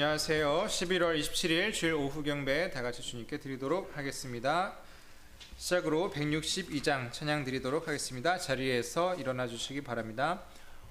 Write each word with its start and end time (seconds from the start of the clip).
안녕하세요. 0.00 0.66
11월 0.68 1.18
27일 1.18 1.72
주일 1.72 1.94
오후 1.94 2.22
경배 2.22 2.70
다 2.70 2.82
같이 2.82 3.02
주님께 3.02 3.38
드리도록 3.38 3.96
하겠습니다. 3.96 4.76
시작으로 5.56 6.12
162장 6.14 7.10
찬양 7.10 7.42
드리도록 7.42 7.88
하겠습니다. 7.88 8.38
자리에서 8.38 9.16
일어나 9.16 9.48
주시기 9.48 9.80
바랍니다. 9.80 10.44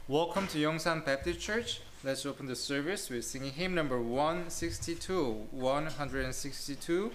Welcome 0.10 0.50
to 0.50 0.62
Yongsan 0.62 1.06
Baptist 1.06 1.40
Church. 1.40 1.82
Let's 2.04 2.28
open 2.28 2.48
the 2.48 2.58
service 2.58 3.10
with 3.10 3.26
singing 3.26 3.58
hymn 3.58 3.80
number 3.80 3.98
162, 3.98 5.48
162, 5.54 7.12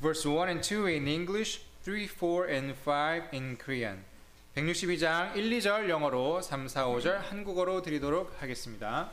verse 0.00 0.28
1 0.28 0.48
and 0.48 0.62
2 0.62 0.86
in 0.86 1.08
English, 1.08 1.62
3, 1.82 2.06
4 2.06 2.46
and 2.48 2.76
5 2.86 3.34
in 3.34 3.58
Korean. 3.58 4.04
162장 4.54 5.34
1, 5.34 5.50
2절 5.58 5.88
영어로 5.88 6.40
3, 6.40 6.68
4, 6.68 6.86
5절 6.86 7.18
한국어로 7.18 7.82
드리도록 7.82 8.40
하겠습니다. 8.40 9.10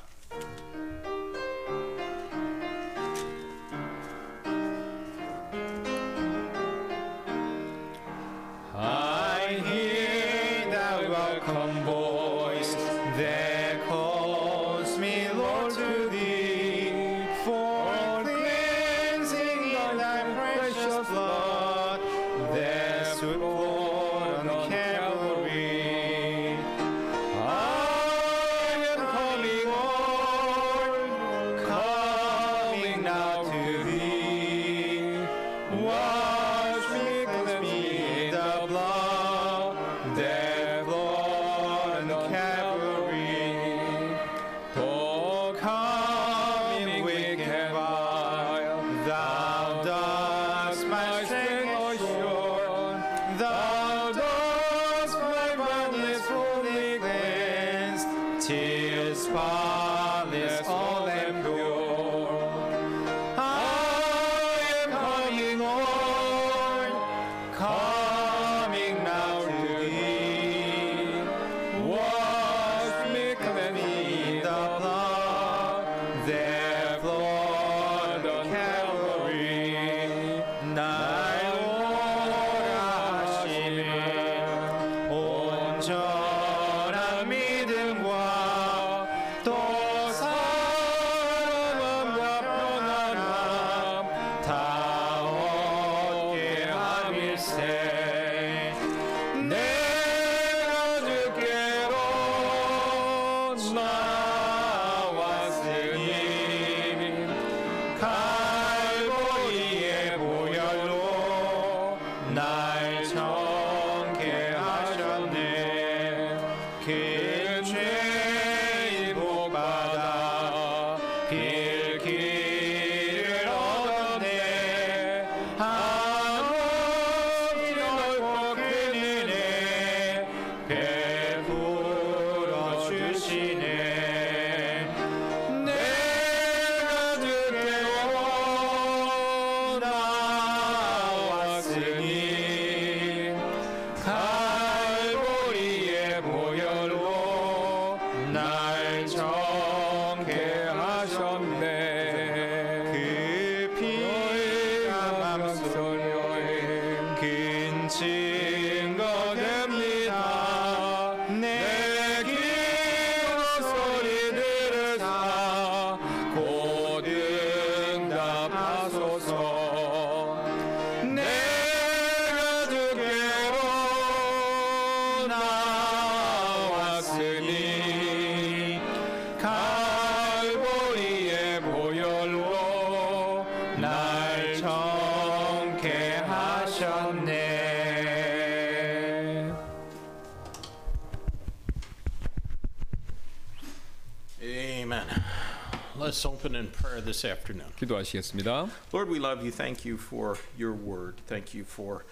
this 197.16 197.24
afternoon. 197.24 197.72
기도하시겠습니다. 197.78 198.68
Lord, 198.92 199.08
we 199.08 199.18
love 199.18 199.44
you. 199.44 199.50
Thank 199.50 199.84
you 199.84 199.96
for 199.96 200.36
your 200.56 200.72
word. 200.72 201.20
Thank 201.26 201.54
you 201.54 201.64
for 201.64 202.04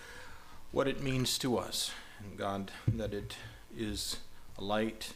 what 0.72 0.88
it 0.88 1.02
means 1.02 1.38
to 1.38 1.58
us. 1.58 1.92
And 2.20 2.38
God, 2.38 2.70
that 2.86 3.12
it 3.12 3.36
is 3.76 4.18
a 4.58 4.64
light 4.64 5.14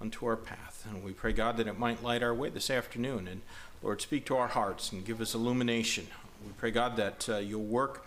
unto 0.00 0.26
our 0.26 0.36
path. 0.36 0.84
And 0.88 1.02
we 1.04 1.12
pray, 1.12 1.32
God, 1.32 1.56
that 1.56 1.66
it 1.66 1.78
might 1.78 2.02
light 2.02 2.22
our 2.22 2.34
way 2.34 2.50
this 2.50 2.70
afternoon. 2.70 3.28
And 3.28 3.42
Lord, 3.82 4.00
speak 4.00 4.24
to 4.26 4.36
our 4.36 4.48
hearts 4.48 4.92
and 4.92 5.04
give 5.04 5.20
us 5.20 5.34
illumination. 5.34 6.06
We 6.44 6.52
pray, 6.58 6.70
God, 6.70 6.96
that 6.96 7.28
uh, 7.28 7.36
you'll 7.38 7.62
work 7.62 8.06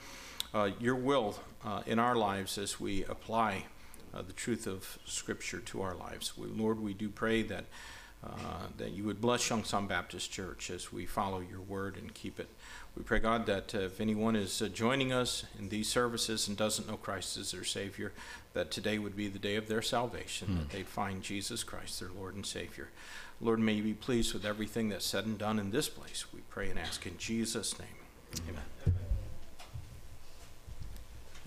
uh, 0.53 0.71
your 0.79 0.95
will 0.95 1.39
uh, 1.63 1.81
in 1.85 1.99
our 1.99 2.15
lives 2.15 2.57
as 2.57 2.79
we 2.79 3.03
apply 3.05 3.65
uh, 4.13 4.21
the 4.21 4.33
truth 4.33 4.67
of 4.67 4.97
Scripture 5.05 5.59
to 5.59 5.81
our 5.81 5.95
lives. 5.95 6.37
We, 6.37 6.47
Lord, 6.47 6.79
we 6.79 6.93
do 6.93 7.09
pray 7.09 7.41
that 7.43 7.65
uh, 8.23 8.67
that 8.77 8.91
you 8.93 9.03
would 9.03 9.21
bless 9.21 9.49
Youngsan 9.49 9.87
Baptist 9.87 10.31
Church 10.31 10.69
as 10.71 10.91
we 10.91 11.05
follow 11.05 11.39
your 11.39 11.61
word 11.61 11.95
and 11.95 12.13
keep 12.13 12.39
it. 12.39 12.49
We 12.97 13.03
pray, 13.03 13.19
God, 13.19 13.45
that 13.45 13.75
uh, 13.75 13.79
if 13.79 13.99
anyone 13.99 14.35
is 14.35 14.61
uh, 14.61 14.67
joining 14.67 15.11
us 15.11 15.45
in 15.59 15.69
these 15.69 15.89
services 15.89 16.47
and 16.47 16.57
doesn't 16.57 16.87
know 16.87 16.97
Christ 16.97 17.37
as 17.37 17.51
their 17.51 17.63
Savior, 17.63 18.13
that 18.53 18.71
today 18.71 18.97
would 18.97 19.15
be 19.15 19.27
the 19.27 19.37
day 19.37 19.57
of 19.57 19.67
their 19.67 19.81
salvation, 19.81 20.57
that 20.57 20.69
they'd 20.69 20.87
find 20.87 21.21
Jesus 21.21 21.63
Christ, 21.63 21.99
their 21.99 22.09
Lord 22.09 22.35
and 22.35 22.45
Savior. 22.45 22.89
Lord, 23.41 23.59
may 23.59 23.73
you 23.73 23.83
be 23.83 23.93
pleased 23.93 24.33
with 24.33 24.45
everything 24.45 24.89
that's 24.89 25.05
said 25.05 25.25
and 25.25 25.37
done 25.37 25.59
in 25.59 25.71
this 25.71 25.89
place. 25.89 26.25
We 26.33 26.39
pray 26.49 26.69
and 26.69 26.79
ask 26.79 27.05
in 27.05 27.17
Jesus' 27.17 27.77
name. 27.77 27.89
Amen. 28.49 28.63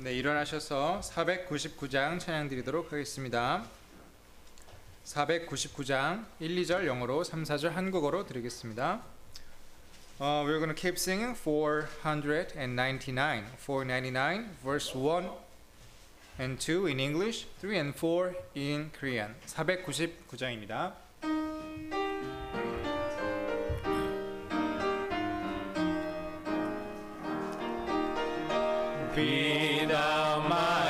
네, 0.01 0.13
일어나셔서 0.13 1.01
499장 1.03 2.21
찬양 2.21 2.49
드리도록 2.49 2.93
하겠습니다. 2.93 3.67
499장 5.06 6.26
1, 6.40 6.56
2절 6.56 6.88
영어로 6.88 7.24
3, 7.24 7.44
4절 7.44 7.72
한국어로 7.72 8.26
드리겠습니다. 8.26 9.02
Uh, 10.20 10.44
we're 10.46 10.60
going 10.60 10.70
to 10.70 10.76
keep 10.76 10.98
singing 10.98 11.36
499, 11.36 13.46
499 13.58 14.50
verse 14.64 14.96
1 14.96 15.30
and 16.40 16.60
2 16.60 16.88
in 16.88 17.00
English, 17.00 17.48
3 17.60 17.78
and 17.78 17.96
4 17.96 18.34
in 18.56 18.92
Korean. 18.92 19.36
499장입니다. 19.48 20.94
Be 29.16 29.86
thou 29.86 30.42
my 30.48 30.83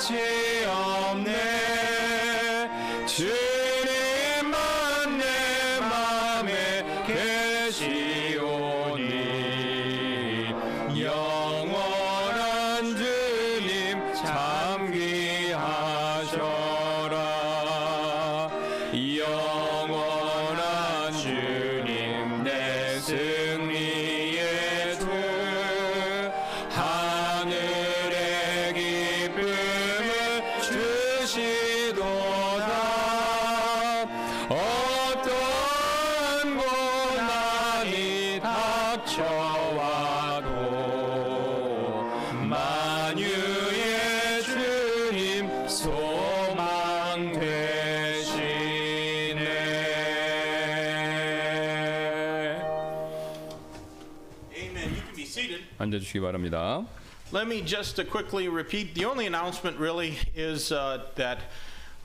가치 0.00 0.16
없네. 0.66 1.36
주 3.06 3.49
주시기 56.09 56.19
바랍니다. 56.19 56.85
Let 57.31 57.47
me 57.47 57.61
just 57.61 57.99
uh, 57.99 58.05
quickly 58.05 58.47
repeat. 58.47 58.93
The 58.93 59.05
only 59.05 59.25
announcement 59.25 59.77
really 59.77 60.17
is 60.35 60.71
uh, 60.71 61.05
that 61.15 61.39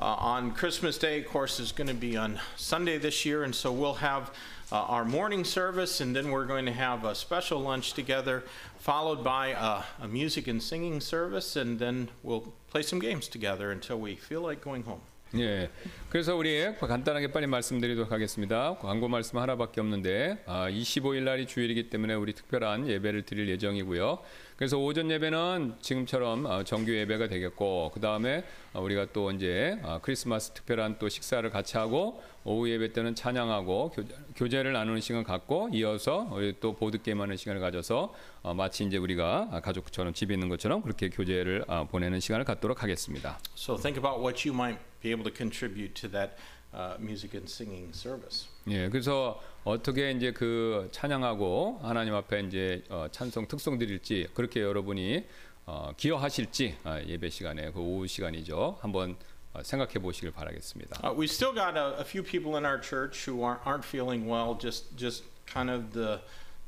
uh, 0.01 0.17
on 0.19 0.53
Christmas 0.53 0.97
Day, 0.99 1.21
of 1.21 1.27
course, 1.27 1.61
is 1.61 1.73
going 1.73 1.89
to 1.89 1.95
be 1.95 2.17
on 2.17 2.41
Sunday 2.57 2.97
this 2.97 3.25
year, 3.27 3.45
and 3.45 3.55
so 3.55 3.71
we'll 3.71 4.01
have 4.01 4.31
uh, 4.73 4.77
our 4.77 5.05
morning 5.05 5.45
service, 5.45 6.01
and 6.01 6.17
then 6.17 6.31
we're 6.31 6.47
going 6.47 6.65
to 6.65 6.73
have 6.73 7.05
a 7.05 7.15
special 7.15 7.61
lunch 7.61 7.93
together, 7.93 8.45
followed 8.79 9.23
by 9.23 9.53
uh, 9.53 9.83
a 10.01 10.09
music 10.09 10.49
and 10.49 10.63
singing 10.63 11.01
service, 11.01 11.55
and 11.55 11.79
then 11.79 12.09
we'll 12.23 12.53
play 12.71 12.83
some 12.83 12.99
games 12.99 13.29
together 13.29 13.71
until 13.71 13.99
we 14.01 14.17
feel 14.17 14.41
like 14.41 14.63
going 14.63 14.85
home. 14.85 15.03
예. 15.35 15.69
그래서 16.16 16.34
우리 16.34 16.64
간단하게 16.80 17.34
빨리 17.34 17.46
말씀드리도록 17.46 18.10
하겠습니다. 18.10 18.78
광고 18.78 19.10
말씀 19.10 19.38
하나밖에 19.38 19.82
없는데 19.82 20.42
아, 20.46 20.70
25일 20.70 21.24
날이 21.24 21.46
주일이기 21.46 21.90
때문에 21.90 22.14
우리 22.14 22.32
특별한 22.32 22.88
예배를 22.88 23.24
드릴 23.24 23.50
예정이고요. 23.50 24.20
그래서 24.56 24.78
오전 24.78 25.12
예배는 25.12 25.76
지금처럼 25.82 26.46
어, 26.46 26.64
정규 26.64 26.96
예배가 26.96 27.28
되겠고 27.28 27.92
그 27.94 28.00
다음에 28.00 28.46
우리가 28.74 29.08
또 29.12 29.30
이제 29.32 29.78
아, 29.84 30.00
크리스마스 30.02 30.52
특별한 30.52 31.00
또 31.00 31.10
식사를 31.10 31.50
같이 31.50 31.76
하고 31.76 32.24
오후 32.46 32.70
예배 32.70 32.94
때는 32.94 33.16
찬양하고 33.16 33.94
교, 34.38 34.48
제를 34.48 34.72
나누는 34.72 35.02
시간 35.02 35.26
갖고 35.26 35.68
이어서 35.74 36.30
우리 36.32 36.56
또 36.62 36.76
보드 36.76 37.02
게임 37.02 37.20
하는 37.20 37.36
시간을 37.36 37.60
가져서 37.60 38.14
어, 38.44 38.54
마치 38.54 38.86
이제 38.86 38.96
우리가 38.96 39.62
가족처럼 39.62 40.14
집에 40.14 40.34
있는 40.36 40.48
것처럼 40.48 40.82
그렇게 40.82 41.10
교제를 41.10 41.66
아, 41.68 41.84
보내는 41.84 42.22
시간을 42.22 42.46
갖도록 42.46 42.84
하겠습니다. 42.84 43.38
So 43.58 43.76
think 43.76 44.00
about 44.00 44.22
what 44.22 44.48
you 44.48 44.56
might 44.56 44.80
be 45.02 45.12
able 45.12 45.24
to 45.24 45.36
contribute 45.36 45.94
to 45.94 46.05
that 46.13 46.37
uh, 46.73 46.97
music 46.99 47.35
and 47.35 47.49
singing 47.49 47.91
service. 47.95 48.49
예, 48.69 48.89
그래서 48.89 49.41
어떻게 49.65 50.11
이제 50.13 50.33
그 50.33 50.89
찬양하고 50.93 51.81
하나님 51.83 52.15
앞에 52.15 52.41
이제 52.41 52.83
어, 52.89 53.09
찬송 53.11 53.49
특송 53.49 53.79
드릴지 53.79 54.29
그렇게 54.35 54.61
여러분이 54.61 55.25
어, 55.67 55.93
기여하실지 55.97 56.79
아, 56.85 57.01
예배 57.03 57.31
시간에 57.31 57.71
그 57.73 57.81
오후 57.81 58.07
시간이죠. 58.07 58.79
한번 58.81 59.17
어, 59.53 59.63
생각해 59.63 59.95
보시길 59.95 60.31
바라겠습니다. 60.31 61.01
Uh, 61.03 61.13
we 61.13 61.27
still 61.27 61.53
got 61.53 61.77
a, 61.77 61.99
a 61.99 62.05
few 62.05 62.23
people 62.23 62.57
in 62.57 62.65
our 62.65 62.79
church 62.79 63.25
who 63.27 63.43
aren't, 63.43 63.61
aren't 63.67 63.85
feeling 63.85 64.27
well, 64.27 64.55
just 64.55 64.97
just 64.97 65.25
kind 65.47 65.71
of 65.71 65.93
the 65.93 66.21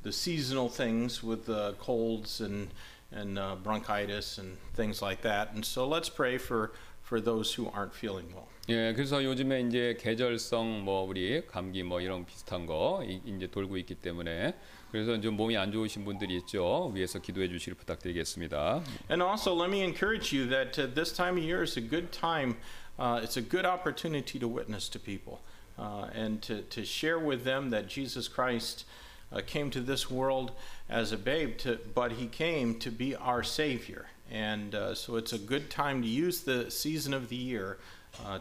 the 0.02 0.12
seasonal 0.12 0.68
things 0.68 1.22
with 1.22 1.46
the 1.46 1.74
colds 1.78 2.40
and 2.40 2.70
and 3.12 3.38
uh, 3.38 3.54
bronchitis 3.62 4.38
and 4.38 4.58
things 4.74 5.00
like 5.00 5.22
that. 5.22 5.52
And 5.54 5.64
so 5.64 5.86
let's 5.86 6.08
pray 6.08 6.38
for 6.38 6.72
for 7.02 7.20
those 7.20 7.54
who 7.54 7.70
aren't 7.72 7.94
feeling 7.94 8.26
well. 8.34 8.48
예, 8.69 8.91
그래서 8.93 9.23
요즘에 9.23 9.61
이제 9.61 9.97
계절성 9.97 10.83
뭐 10.83 11.03
우리 11.07 11.45
감기 11.47 11.83
뭐 11.83 12.01
이런 12.01 12.25
비슷한 12.25 12.65
거 12.65 13.01
이- 13.07 13.21
이제 13.25 13.47
돌고 13.47 13.77
있기 13.77 13.95
때문에 13.95 14.55
그래서 14.91 15.19
좀 15.21 15.35
몸이 15.37 15.55
안 15.55 15.71
좋으신 15.71 16.03
분들이 16.03 16.35
있죠. 16.37 16.91
위에서 16.93 17.19
기도해 17.19 17.47
주시길 17.47 17.75
부탁드리겠습니다. 17.75 18.83
And 19.09 19.23
also, 19.23 19.53
let 19.55 19.69
me 19.69 19.81
encourage 19.83 20.33
you 20.35 20.49
that 20.49 20.77
uh, 20.77 20.93
this 20.93 21.13
time 21.13 21.37
of 21.37 21.43
year 21.43 21.63
is 21.63 21.77
a 21.77 21.81
good 21.81 22.11
time. 22.11 22.55
Uh, 22.99 23.21
it's 23.23 23.37
a 23.37 23.41
good 23.41 23.65
opportunity 23.65 24.37
to 24.39 24.47
witness 24.49 24.89
to 24.89 24.99
people 24.99 25.39
uh, 25.77 26.09
and 26.13 26.41
to, 26.41 26.61
to 26.63 26.83
share 26.83 27.19
with 27.19 27.43
them 27.45 27.69
that 27.69 27.87
Jesus 27.87 28.27
Christ 28.27 28.83
uh, 29.31 29.39
came 29.45 29.69
to 29.71 29.79
this 29.79 30.09
world 30.11 30.51
as 30.89 31.13
a 31.13 31.17
babe, 31.17 31.57
to, 31.59 31.77
but 31.95 32.13
he 32.13 32.27
came 32.27 32.79
to 32.79 32.89
be 32.91 33.15
our 33.15 33.43
Savior. 33.43 34.07
And 34.29 34.75
uh, 34.75 34.93
so 34.95 35.15
it's 35.15 35.31
a 35.31 35.37
good 35.39 35.69
time 35.69 36.01
to 36.01 36.07
use 36.07 36.41
the 36.41 36.69
season 36.71 37.13
of 37.13 37.29
the 37.29 37.37
year 37.37 37.77
uh, 38.23 38.39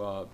uh. 0.00 0.26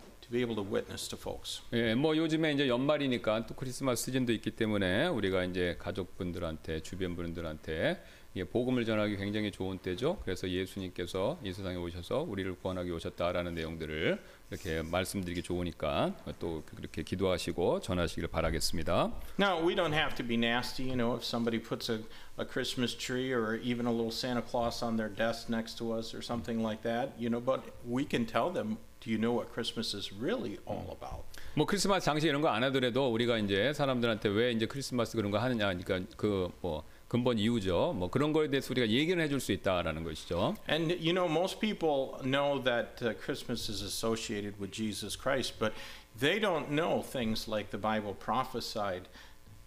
예, 1.72 1.94
뭐 1.96 2.16
요즘에 2.16 2.52
이제 2.52 2.68
연말이니까 2.68 3.46
또 3.46 3.54
크리스마스 3.56 4.04
시즌도 4.04 4.32
있기 4.34 4.52
때문에 4.52 5.08
우리가 5.08 5.42
이제 5.42 5.74
가족분들한테 5.80 6.82
주변 6.82 7.16
분들한테 7.16 8.00
예, 8.36 8.44
복음을 8.44 8.84
전하기 8.84 9.16
굉장히 9.16 9.50
좋은 9.50 9.78
때죠. 9.78 10.18
그래서 10.22 10.48
예수님께서 10.48 11.40
이 11.42 11.52
세상에 11.52 11.76
오셔서 11.76 12.22
우리를 12.22 12.54
구원하기 12.60 12.92
오셨다라는 12.92 13.54
내용들을 13.54 14.22
이렇게 14.50 14.82
말씀드리기 14.82 15.42
좋으니까 15.42 16.12
또 16.40 16.62
그렇게 16.66 17.02
기도하시고 17.04 17.80
전하시기를 17.80 18.28
바라겠습니다. 18.28 19.12
Now, 19.38 19.64
we 19.64 19.76
don't 19.76 19.92
have 19.92 20.14
to 20.16 20.26
be 20.26 20.36
nasty, 20.36 20.86
you 20.86 20.96
know, 20.96 21.14
if 21.16 21.24
somebody 21.24 21.58
puts 21.60 21.88
a, 21.88 22.00
a 22.36 22.44
Christmas 22.44 22.94
tree 22.96 23.32
or 23.32 23.60
even 23.62 23.86
a 23.86 23.92
little 23.92 24.10
Santa 24.10 24.42
Claus 24.42 24.82
on 24.82 24.96
their 24.96 25.08
desk 25.08 25.48
next 25.48 25.78
to 25.78 25.92
us 25.92 26.12
or 26.14 26.20
something 26.22 26.62
like 26.62 26.82
that, 26.82 27.12
you 27.16 27.30
know, 27.30 27.40
but 27.40 27.62
we 27.86 28.04
can 28.04 28.26
tell 28.26 28.50
them, 28.50 28.78
do 29.00 29.10
you 29.10 29.18
know 29.18 29.32
what 29.32 29.52
Christmas 29.54 29.94
is 29.94 30.12
really 30.12 30.58
all 30.66 30.90
about? 30.90 31.24
뭐 31.54 31.64
크리스마스 31.66 32.04
장식 32.04 32.28
이런 32.28 32.42
거 32.42 32.48
안 32.48 32.62
하더라도 32.64 33.10
우리가 33.12 33.38
이제 33.38 33.72
사람들한테 33.72 34.28
왜 34.28 34.50
이제 34.52 34.66
크리스마스 34.66 35.16
그런 35.16 35.30
거 35.30 35.38
하느냐 35.38 35.72
그러니까 35.72 36.00
그뭐 36.16 36.82
근본 37.10 37.40
이유죠. 37.40 37.92
뭐 37.96 38.08
그런 38.08 38.32
거에 38.32 38.48
대해서 38.48 38.68
우리가 38.70 38.88
얘기를 38.88 39.20
해줄 39.20 39.40
수 39.40 39.50
있다라는 39.50 40.04
것이죠. 40.04 40.54
And, 40.68 40.92
you 40.92 41.12
know, 41.12 41.28
most 41.28 41.58
people 41.58 42.14
know 42.22 42.62
that 42.62 43.02
uh, 43.02 43.14
Christmas 43.20 43.68
is 43.68 43.82
associated 43.82 44.60
with 44.60 44.70
Jesus 44.70 45.18
Christ, 45.20 45.58
but 45.58 45.72
they 46.16 46.38
don't 46.38 46.70
know 46.70 47.02
things 47.02 47.50
like 47.50 47.72
the 47.72 47.82
Bible 47.82 48.14
prophesied 48.14 49.08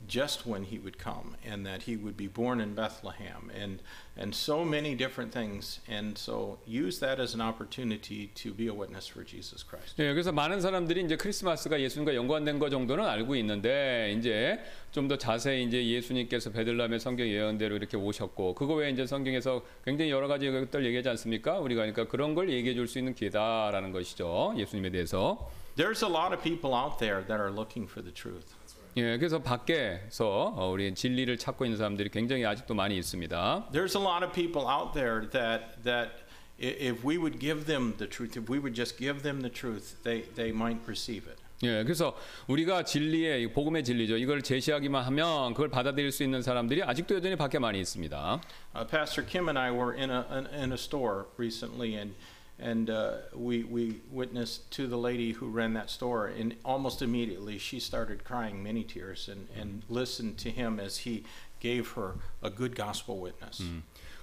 just 0.06 0.46
when 0.46 0.62
he 0.64 0.78
would 0.78 0.96
come 0.96 1.36
and 1.44 1.66
that 1.66 1.82
he 1.82 1.94
would 1.94 2.16
be 2.16 2.26
born 2.28 2.60
in 2.62 2.74
Bethlehem 2.74 3.50
and 3.52 3.82
and 4.16 4.34
so 4.34 4.64
many 4.64 4.94
different 4.96 5.30
things 5.32 5.80
and 5.86 6.16
so 6.16 6.56
use 6.66 6.98
that 7.00 7.20
as 7.20 7.34
an 7.34 7.42
opportunity 7.42 8.28
to 8.34 8.54
be 8.54 8.68
a 8.68 8.72
witness 8.72 9.06
for 9.06 9.22
Jesus 9.22 9.62
Christ. 9.62 9.96
예, 9.98 10.12
그래서 10.14 10.32
많은 10.32 10.60
사람들이 10.62 11.02
이제 11.04 11.16
크리스마스가 11.16 11.78
예수님과 11.80 12.14
연관된 12.14 12.58
것 12.58 12.70
정도는 12.70 13.04
알고 13.04 13.36
있는데 13.36 14.14
이제 14.18 14.60
좀 14.92 15.08
더 15.08 15.18
자세히 15.18 15.64
이제 15.64 15.84
예수님께서 15.86 16.52
베들레헴의 16.52 17.00
성경 17.00 17.28
예언대로 17.28 17.76
이렇게 17.76 17.96
오셨고 17.98 18.54
그거 18.54 18.74
외에 18.74 18.90
이제 18.90 19.04
성경에서 19.06 19.62
굉장히 19.84 20.10
여러 20.10 20.26
가지 20.26 20.50
것들 20.50 20.86
얘기하지 20.86 21.10
않습니까? 21.10 21.58
우리가 21.58 21.82
그러니까 21.82 22.08
그런 22.08 22.34
걸 22.34 22.50
얘기해 22.50 22.74
줄 22.74 22.86
수 22.88 22.98
있는 22.98 23.14
기회다라는 23.14 23.92
것이죠. 23.92 24.54
예수님에 24.56 24.90
대해서. 24.90 25.50
There's 25.76 26.02
a 26.02 26.10
lot 26.10 26.32
of 26.34 26.42
people 26.42 26.72
out 26.74 26.98
there 26.98 27.20
that 27.26 27.38
are 27.40 27.52
looking 27.52 27.86
for 27.90 28.02
the 28.02 28.12
truth. 28.14 28.56
예, 28.95 29.17
그래서 29.17 29.41
밖에서 29.41 30.53
어, 30.55 30.69
우리 30.71 30.93
진리를 30.93 31.35
찾고 31.37 31.65
있는 31.65 31.77
사람들이 31.77 32.09
굉장히 32.09 32.45
아직도 32.45 32.75
많이 32.75 32.95
있습니다. 32.97 33.69
There's 33.71 33.95
a 33.95 34.01
lot 34.01 34.23
of 34.23 34.31
people 34.33 34.67
out 34.67 34.93
there 34.93 35.27
that 35.31 35.81
that 35.83 36.11
if 36.59 37.03
we 37.03 37.17
would 37.17 37.39
give 37.39 37.65
them 37.65 37.95
the 37.97 38.07
truth, 38.07 38.37
if 38.37 38.51
we 38.51 38.59
would 38.59 38.75
just 38.75 38.97
give 38.97 39.23
them 39.23 39.41
the 39.41 39.51
truth, 39.51 40.01
they 40.03 40.29
they 40.35 40.51
might 40.51 40.81
receive 40.85 41.27
it. 41.27 41.41
예, 41.63 41.81
그래서 41.83 42.15
우리가 42.47 42.83
진리의 42.83 43.43
이 43.43 43.47
복음의 43.47 43.83
진리죠. 43.83 44.17
이걸 44.17 44.41
제시하기만 44.41 45.03
하면 45.05 45.53
그걸 45.53 45.69
받아들일 45.69 46.11
수 46.11 46.23
있는 46.23 46.41
사람들이 46.41 46.83
아직도 46.83 47.15
여전히 47.15 47.35
밖에 47.35 47.57
많이 47.57 47.79
있습니다. 47.79 48.41
Uh, 48.75 48.85
Pastor 48.87 49.25
Kim 49.27 49.47
and 49.47 49.57
I 49.57 49.71
were 49.71 49.95
in 49.97 50.11
a 50.11 50.23
in 50.53 50.71
a 50.71 50.77
store 50.77 51.25
recently, 51.37 51.95
and 51.95 52.13
and 52.62 52.90
uh, 52.90 53.12
we 53.36 53.62
we 53.64 54.00
witnessed 54.12 54.70
to 54.76 54.86
the 54.88 54.96
lady 54.98 55.32
who 55.32 55.48
ran 55.48 55.74
that 55.74 55.88
store, 55.90 56.26
and 56.26 56.54
almost 56.64 57.02
immediately 57.02 57.56
she 57.58 57.78
started 57.78 58.24
crying 58.24 58.62
many 58.62 58.82
tears, 58.84 59.28
and 59.28 59.46
and 59.60 59.82
listened 59.88 60.36
to 60.42 60.50
him 60.50 60.80
as 60.80 61.06
he 61.06 61.22
gave 61.60 61.92
her 61.96 62.14
a 62.42 62.50
good 62.50 62.74
gospel 62.74 63.16
witness. 63.22 63.62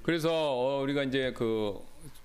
그래서 0.03 0.29
어, 0.31 0.81
우리가 0.83 1.03
이제 1.03 1.31
그 1.33 1.79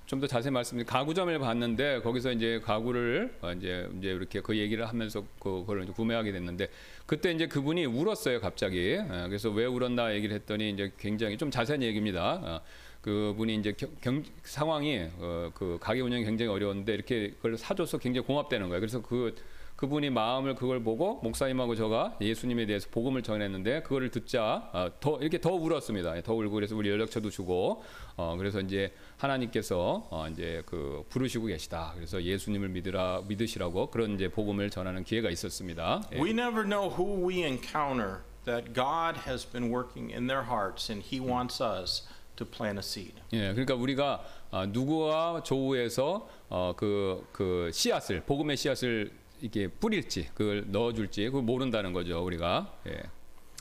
좀 0.06 0.18
더 0.20 0.26
자세히 0.26 0.50
말씀드리면 0.50 0.86
가구점을 0.86 1.38
봤는데 1.38 2.00
거기서 2.00 2.32
이제 2.32 2.58
가구를 2.64 3.32
어, 3.42 3.52
이제 3.52 3.88
이제 3.96 4.08
이렇게 4.10 4.40
그 4.40 4.58
얘기를 4.58 4.84
하면서 4.88 5.20
그- 5.38 5.60
그걸 5.60 5.84
이제 5.84 5.92
구매하게 5.92 6.32
됐는데 6.32 6.68
그때 7.06 7.30
이제 7.30 7.46
그분이 7.46 7.86
울었어요 7.86 8.40
갑자기 8.40 8.76
예, 8.90 9.06
그래서 9.28 9.50
왜 9.50 9.66
울었나 9.66 10.12
얘기를 10.14 10.34
했더니 10.34 10.70
이제 10.70 10.90
굉장히 10.98 11.38
좀 11.38 11.48
자세한 11.52 11.80
얘기입니다. 11.84 12.40
어, 12.42 12.60
그분이 13.05 13.53
이제 13.57 13.71
경, 13.73 13.89
경- 14.01 14.23
상황이 14.43 15.07
어, 15.19 15.51
그 15.53 15.77
가게 15.79 16.01
운영이 16.01 16.25
굉장히 16.25 16.49
어려웠는데 16.51 16.91
이렇게 16.91 17.29
그걸 17.33 17.55
사줘서 17.55 17.99
굉장히 17.99 18.25
공합되는 18.25 18.67
거예요. 18.67 18.79
그래서 18.79 18.99
그 19.03 19.35
그분이 19.75 20.09
마음을 20.09 20.55
그걸 20.55 20.81
보고 20.81 21.19
목사님하고 21.21 21.75
저가 21.75 22.17
예수님에 22.19 22.65
대해서 22.65 22.87
복음을 22.89 23.21
전했는데 23.21 23.83
그거를 23.83 24.09
듣자 24.09 24.71
어, 24.73 24.89
더 24.99 25.19
이렇게 25.19 25.39
더 25.39 25.51
울었습니다. 25.51 26.19
더 26.23 26.33
울고 26.33 26.49
그래서 26.49 26.75
우리 26.75 26.89
연락처도 26.89 27.29
주고 27.29 27.83
어, 28.17 28.35
그래서 28.39 28.59
이제 28.59 28.91
하나님께서 29.17 30.07
어, 30.09 30.27
이제 30.31 30.63
그 30.65 31.05
부르시고 31.09 31.45
계시다. 31.45 31.91
그래서 31.93 32.23
예수님을 32.23 32.69
믿으라 32.69 33.21
믿으시라고 33.27 33.91
그런 33.91 34.15
이제 34.15 34.29
복음을 34.29 34.71
전하는 34.71 35.03
기회가 35.03 35.29
있었습니다. 35.29 36.01
예. 36.13 36.15
We 36.19 36.31
never 36.31 36.63
know 36.67 36.89
who 36.89 37.27
we 37.29 37.43
encounter 37.43 38.21
that 38.45 38.73
God 38.73 39.19
has 39.27 39.45
been 39.45 39.71
working 39.71 40.11
in 40.11 40.25
their 40.25 40.47
hearts, 40.49 40.91
and 40.91 41.05
He 41.05 41.19
wants 41.19 41.61
us 41.61 42.07
to 42.35 42.45
plant 42.45 42.77
a 42.77 42.83
seed. 42.83 43.13
예, 43.33 43.53
그러니까 43.53 43.75
우리가 43.75 44.23
어, 44.51 44.65
누구와 44.65 45.43
조우해서 45.43 46.29
어, 46.49 46.73
그, 46.75 47.27
그 47.31 47.69
씨앗을 47.73 48.21
복음의 48.21 48.57
씨앗을 48.57 49.11
이렇게 49.41 49.67
뿌릴지 49.67 50.29
그걸 50.33 50.63
넣어줄지 50.67 51.25
그걸 51.25 51.43
모른다는 51.43 51.93
거죠 51.93 52.23
우리가. 52.23 52.73
예. 52.87 53.03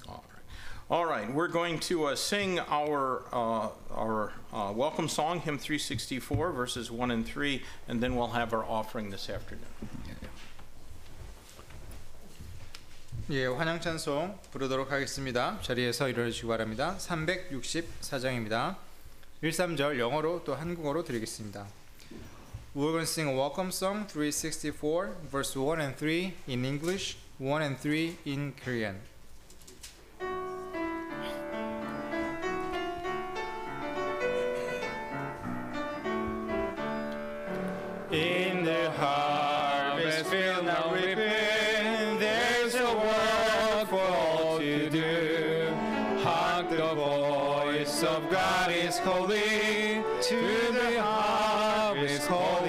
All 0.07 0.23
right. 0.28 0.45
All 0.90 1.07
right, 1.07 1.35
we're 1.35 1.49
going 1.49 1.78
to 1.81 2.07
uh, 2.07 2.16
sing 2.16 2.61
our 2.61 3.25
uh, 3.33 3.69
our 3.90 4.33
uh, 4.52 4.73
welcome 4.75 5.09
song, 5.09 5.40
hymn 5.40 5.59
364, 5.59 6.52
verses 6.52 6.90
1 6.90 7.11
and 7.11 7.26
3, 7.26 7.62
and 7.88 8.02
then 8.02 8.14
we'll 8.14 8.28
have 8.28 8.52
our 8.52 8.64
offering 8.64 9.11
this 9.11 9.31
afternoon. 9.31 9.66
예, 13.31 13.47
환영 13.47 13.81
찬송 13.81 14.38
부르도록 14.50 14.93
하겠습니다. 14.93 15.59
자리에서 15.62 16.11
일어나 16.11 16.28
주시기 16.28 16.47
바랍니다. 16.47 16.95
364장입니다. 16.99 18.76
1, 19.40 19.50
3절 19.50 19.99
영어로 19.99 20.45
또 20.45 20.54
한국어로 20.54 21.04
드리겠습니다. 21.04 21.66
We're 22.76 22.93
going 22.93 23.07
to 23.07 23.11
sing 23.11 23.31
a 23.31 23.35
welcome 23.35 23.71
song 23.71 24.07
364 24.07 25.31
verse 25.31 25.59
1 25.59 25.81
and 25.81 25.97
3 25.97 26.35
in 26.47 26.66
English, 26.66 27.16
1 27.38 27.62
and 27.62 27.81
3 27.81 28.19
in 28.26 28.52
Korean. 28.62 29.00
In 38.12 38.64
the 38.64 38.90
harvest 38.99 39.44
The 46.71 46.94
voice 46.94 48.02
of 48.02 48.30
God 48.30 48.73
is 48.73 48.99
calling 49.00 50.02
to 50.23 50.73
the 50.73 51.00
harvest, 51.00 52.26
calling 52.26 52.63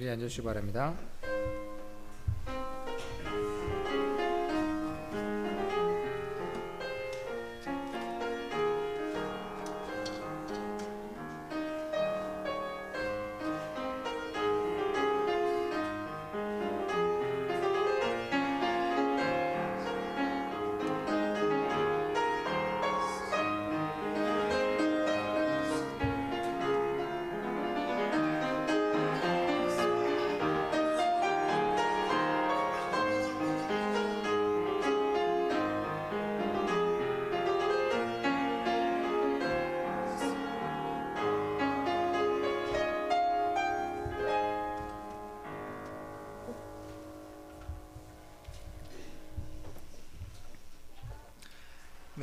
자리에 0.00 0.10
앉으시기 0.12 0.42
바랍니다. 0.42 1.09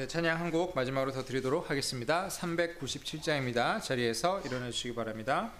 찬양 0.07 0.39
한 0.39 0.51
곡 0.51 0.73
마지막으로 0.75 1.11
더 1.11 1.23
드리도록 1.25 1.69
하겠습니다. 1.69 2.27
397장입니다. 2.29 3.81
자리에서 3.81 4.41
일어나 4.45 4.71
주시기 4.71 4.95
바랍니다. 4.95 5.51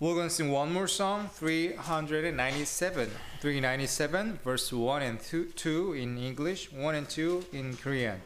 We're 0.00 0.14
going 0.14 0.28
to 0.28 0.34
sing 0.34 0.52
one 0.54 0.70
more 0.70 0.84
song, 0.84 1.28
397, 1.28 3.10
397, 3.40 4.38
verse 4.42 4.72
1 4.72 5.02
and 5.02 5.22
2, 5.22 5.52
2 5.54 5.94
in 5.94 6.18
English, 6.18 6.70
1 6.74 6.94
and 6.94 7.08
2 7.08 7.42
in 7.52 7.76
Korean. 7.76 8.20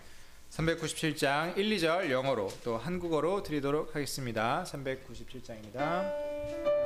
397장 0.51 1.57
1, 1.59 1.77
2절 1.79 2.11
영어로 2.11 2.53
또 2.63 2.79
한국어로 2.79 3.43
드리도록 3.43 3.95
하겠습니다. 3.97 4.65
397장입니다. 4.67 6.84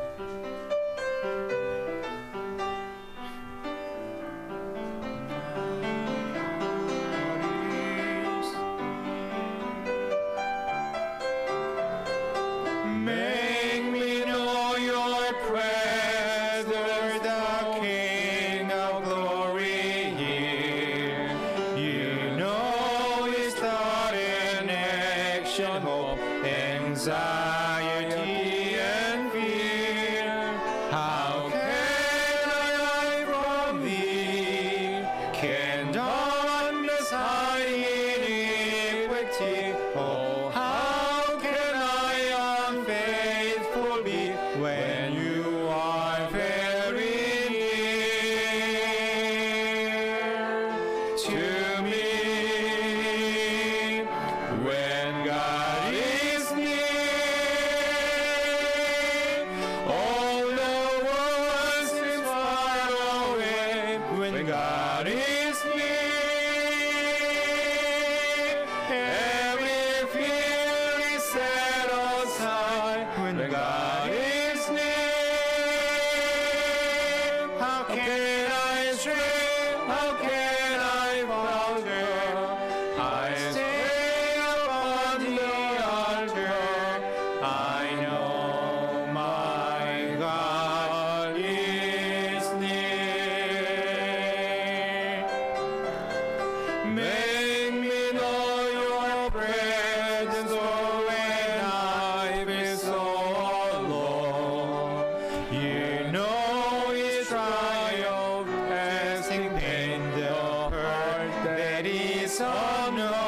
Oh 112.40 112.92
no. 112.94 113.27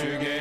together. 0.00 0.33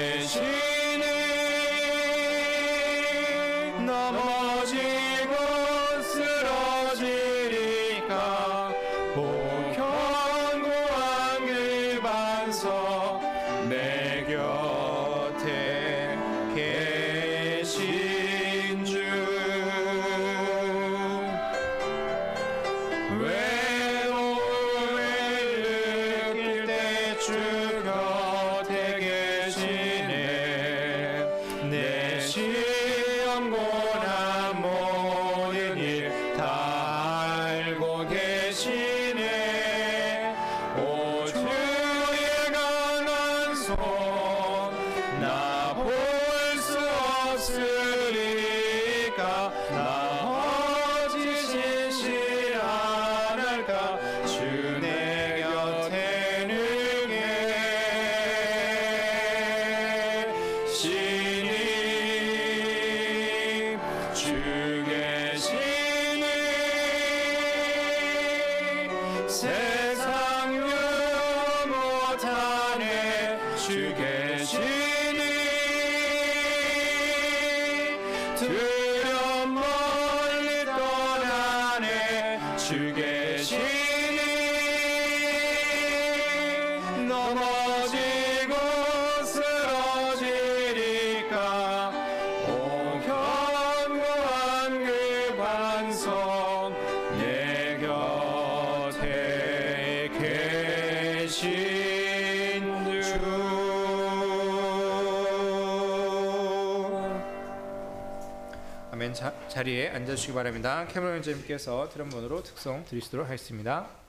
바랍니다. 110.33 110.85
캐머런 110.87 111.21
님께서 111.21 111.89
트럼번으로 111.89 112.43
특송 112.43 112.83
드리도록 112.85 113.27
하겠습니다. 113.27 114.02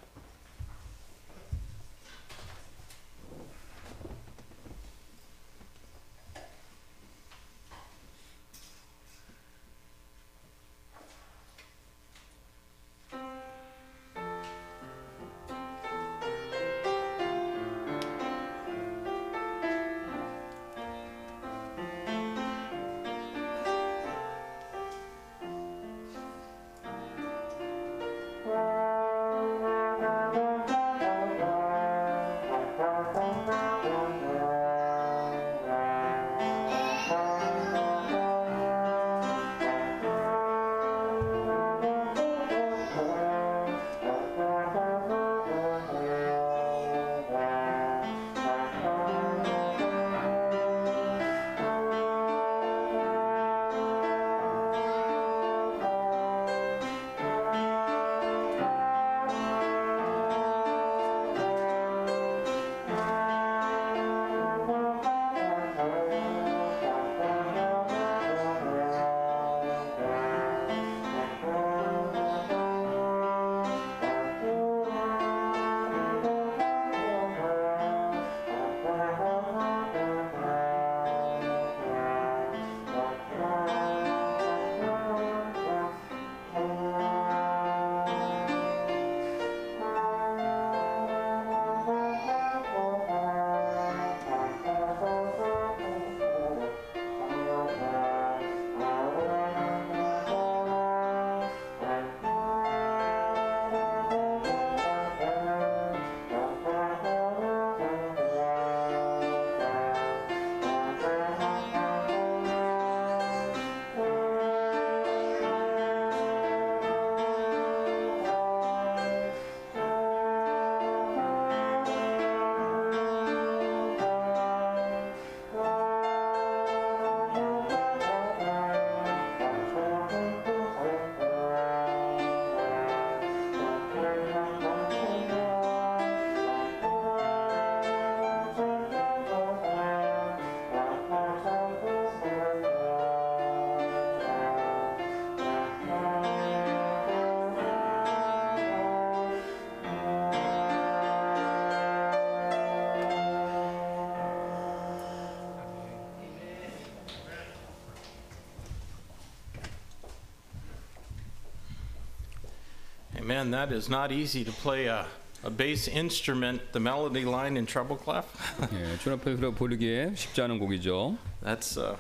man, 163.35 163.51
that 163.51 163.73
is 163.73 163.89
not 163.89 164.13
easy 164.13 164.45
to 164.45 164.53
play 164.53 164.87
a, 164.87 165.07
a 165.43 165.51
bass 165.51 165.89
instrument, 165.89 166.61
the 166.73 166.79
melody 166.79 167.25
line 167.25 167.57
in 167.57 167.67
treble 167.67 167.97
clef. 167.97 168.25
예, 168.73 168.97
트럼펫으로 168.99 169.53
부르기에 169.55 170.15
쉽지 170.15 170.43
않은 170.43 170.59
곡이죠. 170.61 171.17
That's 171.43 171.77
uh, 171.77 171.97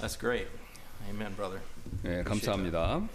that's 0.00 0.16
great. 0.16 0.48
Amen, 1.08 1.34
brother. 1.34 1.60
예, 2.04 2.22
감사합니다. 2.22 3.00
That. 3.00 3.08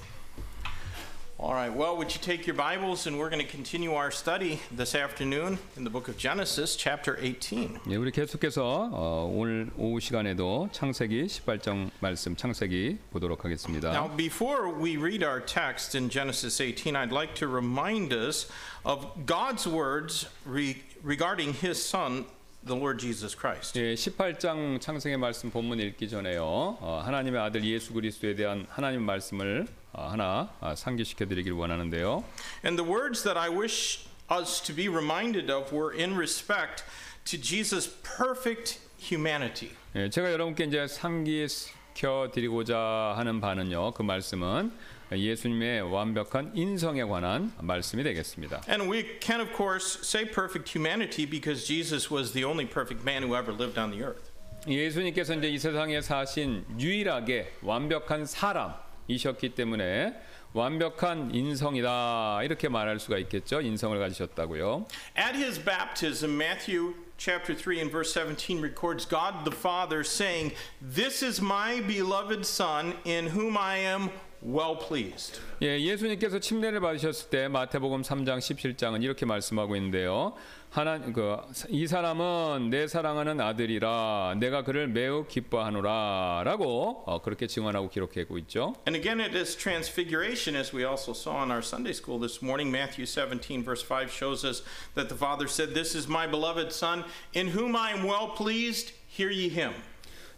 All 1.49 1.53
right. 1.53 1.69
Well, 1.75 1.97
would 1.97 2.15
you 2.15 2.21
take 2.21 2.47
your 2.47 2.55
Bibles 2.55 3.07
and 3.09 3.19
we're 3.19 3.29
going 3.29 3.45
to 3.45 3.51
continue 3.51 3.93
our 3.95 4.13
study 4.13 4.61
this 4.71 4.95
afternoon 4.95 5.59
in 5.77 5.83
the 5.83 5.91
book 5.91 6.07
of 6.09 6.17
Genesis, 6.17 6.77
chapter 6.77 7.19
18. 7.21 7.81
예, 7.91 7.97
우리 7.97 8.13
계속해서 8.13 8.91
어, 8.93 9.31
오늘 9.35 9.69
오후 9.77 9.99
시간에도 9.99 10.69
창세기 10.73 11.27
18장 11.27 11.91
말씀 12.01 12.37
창세기 12.37 12.99
보도록 13.13 13.45
하겠습니다. 13.45 13.91
Now, 13.93 14.09
before 14.17 14.71
we 14.71 14.97
read 14.97 15.25
our 15.25 15.41
text 15.45 15.97
in 15.97 16.09
Genesis 16.09 16.61
18, 16.63 16.95
I'd 16.95 17.13
like 17.13 17.35
to 17.35 17.49
remind 17.49 18.15
us 18.15 18.49
of 18.85 19.05
God's 19.27 19.67
words 19.67 20.29
re- 20.47 20.77
regarding 21.03 21.53
His 21.53 21.83
Son, 21.85 22.27
the 22.65 22.77
Lord 22.77 23.01
Jesus 23.01 23.35
Christ. 23.37 23.77
예, 23.77 23.95
18장 23.95 24.81
창세기 24.81 25.17
말씀 25.17 25.51
본문 25.51 25.81
읽기 25.81 26.09
전에요. 26.09 26.43
어, 26.81 27.03
하나님의 27.05 27.41
아들 27.41 27.65
예수 27.65 27.93
그리스도에 27.93 28.37
대한 28.37 28.67
하나님 28.71 29.03
말씀을 29.03 29.67
어, 29.67 29.78
하나 29.94 30.50
아, 30.62 30.76
상기시켜 30.76 31.26
드리길 31.26 31.54
원하는데요. 31.54 32.24
And 32.66 32.82
the 32.82 32.90
words 32.90 33.24
that 33.24 33.38
I 33.40 33.50
wish 33.50 34.08
us 34.32 34.62
to 34.64 34.76
be 34.76 34.88
reminded 34.88 35.52
of 35.52 35.74
were 35.76 35.92
in 35.96 36.16
respect 36.16 36.84
to 37.26 37.38
Jesus' 37.40 37.90
perfect 38.04 38.80
humanity. 39.00 39.72
예, 39.96 40.10
제가 40.10 40.32
여러분께 40.32 40.66
이제 40.66 40.88
상기시켜 40.88 42.32
드리고자 42.34 43.14
하는 43.18 43.42
바는요. 43.42 43.94
그 43.94 44.04
말씀은 44.04 44.72
예수님의 45.12 45.82
완벽한 45.92 46.52
인성에 46.56 47.04
관한 47.04 47.52
말씀이 47.60 48.04
되겠습니다. 48.04 48.62
And 48.70 48.92
we 48.92 49.18
can, 49.20 49.42
of 49.42 49.52
course, 49.56 50.00
say 50.04 50.30
perfect 50.30 50.70
humanity 50.70 51.26
because 51.26 51.66
Jesus 51.66 52.14
was 52.14 52.32
the 52.34 52.46
only 52.46 52.70
perfect 52.70 53.04
man 53.04 53.24
who 53.24 53.36
ever 53.36 53.52
lived 53.52 53.80
on 53.80 53.90
the 53.90 54.04
earth. 54.04 54.30
예수님께서 54.68 55.34
이제 55.36 55.50
이 55.50 55.58
세상에 55.58 56.02
사신 56.02 56.66
유일하게 56.78 57.54
완벽한 57.64 58.26
사람 58.26 58.76
이셨기 59.10 59.50
때문에 59.50 60.14
완벽한 60.54 61.34
인성이다 61.34 62.42
이렇게 62.44 62.70
말할 62.70 63.00
수가 63.00 63.18
있겠죠. 63.20 63.62
인성을 63.62 63.98
가지셨다고요. 64.00 64.86
At 65.18 65.38
his 65.38 65.64
baptism, 65.64 66.36
Matthew 66.36 66.94
chapter 67.18 67.54
3 67.54 67.78
and 67.80 67.92
verse 67.92 68.14
17 68.14 68.62
records 68.62 69.06
God 69.08 69.44
the 69.44 69.56
Father 69.56 70.04
saying, 70.04 70.54
This 70.82 71.24
is 71.24 71.42
my 71.42 71.82
beloved 71.86 72.46
Son 72.46 72.94
in 73.06 73.28
whom 73.36 73.58
I 73.58 73.80
am 73.80 74.10
well 74.42 74.78
pleased. 74.78 75.42
예, 75.62 75.80
예수님께서 75.80 76.40
침례를 76.40 76.80
받으셨을 76.80 77.30
때 77.30 77.48
마태복음 77.48 78.02
3장 78.02 78.40
17장은 78.40 79.04
이렇게 79.04 79.26
말씀하고 79.26 79.76
있는데요. 79.76 80.34
하나 80.75 80.99
그이 80.99 81.87
사람은 81.87 82.71
내 82.71 82.89
사랑하는 82.89 83.41
아들이라 83.41 84.35
내가 84.41 84.65
그를 84.65 84.89
매우 84.89 85.25
기뻐하노라라고 85.29 87.05
어, 87.07 87.23
그렇게 87.23 87.47
증언하고 87.47 87.91
기록하고 87.91 88.39
있죠. 88.39 88.75
And 88.85 88.97
again, 88.97 89.21
at 89.21 89.31
this 89.31 89.57
transfiguration, 89.57 90.57
as 90.57 90.75
we 90.75 90.85
also 90.85 91.13
saw 91.13 91.45
in 91.45 91.53
our 91.53 91.63
Sunday 91.63 91.93
school 91.93 92.19
this 92.19 92.43
morning, 92.43 92.73
Matthew 92.73 93.07
17, 93.07 93.63
verse 93.63 93.83
5 93.83 94.11
shows 94.11 94.45
us 94.45 94.65
that 94.97 95.09
the 95.09 95.15
Father 95.15 95.47
said, 95.47 95.75
This 95.75 95.95
is 95.95 96.09
my 96.09 96.27
beloved 96.27 96.73
Son, 96.73 97.05
in 97.33 97.55
whom 97.55 97.77
I 97.77 97.93
am 97.93 98.03
well 98.03 98.31
pleased, 98.35 98.91
hear 99.07 99.31
ye 99.31 99.49
him. 99.49 99.75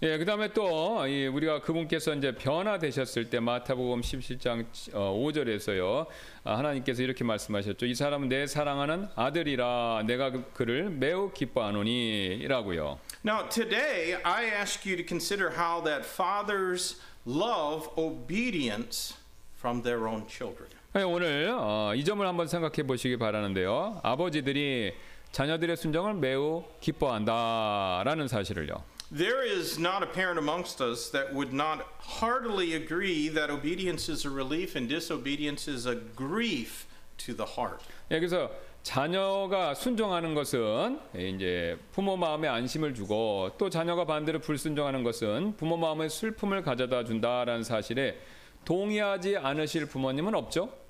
예, 0.03 0.17
그다음에 0.17 0.47
또 0.51 1.05
이, 1.05 1.27
우리가 1.27 1.61
그분께서 1.61 2.15
이제 2.15 2.33
변화되셨을 2.33 3.29
때 3.29 3.39
마태복음 3.39 4.01
17장 4.01 4.65
어, 4.93 5.13
5절에서요. 5.13 6.07
아, 6.43 6.57
하나님께서 6.57 7.03
이렇게 7.03 7.23
말씀하셨죠. 7.23 7.85
이 7.85 7.93
사람은 7.93 8.27
내 8.27 8.47
사랑하는 8.47 9.09
아들이라 9.15 10.03
내가 10.07 10.31
그- 10.31 10.43
그를 10.53 10.89
매우 10.89 11.31
기뻐하노니라고요. 11.31 12.97
Now, 13.23 13.47
today, 13.49 14.15
I 14.23 14.45
ask 14.47 14.89
you 14.89 14.97
to 14.97 15.05
consider 15.07 15.51
how 15.55 15.83
that 15.83 16.03
fathers 16.03 16.99
love 17.27 17.87
obedience 17.95 19.15
from 19.59 19.83
their 19.83 20.07
own 20.07 20.25
children. 20.27 20.67
네, 20.93 21.03
오늘 21.03 21.53
어, 21.55 21.93
이 21.95 22.03
점을 22.03 22.25
한번 22.25 22.47
생각해 22.47 22.87
보시기 22.87 23.17
바라는데요. 23.17 23.99
아버지들이 24.01 24.93
자녀들의 25.31 25.77
순종을 25.77 26.15
매우 26.15 26.63
기뻐한다라는 26.81 28.27
사실을요. 28.27 28.83
There 29.13 29.43
is 29.43 29.77
not 29.77 30.03
a 30.03 30.05
parent 30.05 30.39
amongst 30.39 30.79
us 30.79 31.09
that 31.09 31.33
would 31.33 31.51
not 31.51 31.85
heartily 31.99 32.75
agree 32.75 33.27
that 33.27 33.49
obedience 33.49 34.07
is 34.07 34.23
a 34.23 34.29
relief 34.29 34.77
and 34.77 34.87
disobedience 34.87 35.67
is 35.67 35.85
a 35.85 35.95
grief 36.15 36.85
to 37.25 37.35
the 37.35 37.45
heart. 37.45 37.83
예, 38.09 38.19
그래서 38.19 38.49
자녀가 38.83 39.73
순종하는 39.73 40.33
것은 40.33 40.97
이제 41.13 41.77
부모 41.91 42.15
마음에 42.15 42.47
안심을 42.47 42.93
주고 42.93 43.51
또 43.57 43.69
자녀가 43.69 44.05
반대로 44.05 44.39
불순종하는 44.39 45.03
것은 45.03 45.57
부모 45.57 45.75
마음에 45.75 46.07
슬픔을 46.07 46.61
가져다 46.61 47.03
준다라는 47.03 47.63
사실에 47.63 48.17
동의하지 48.63 49.35
않으실 49.35 49.87
부모님은 49.87 50.33
없죠. 50.35 50.80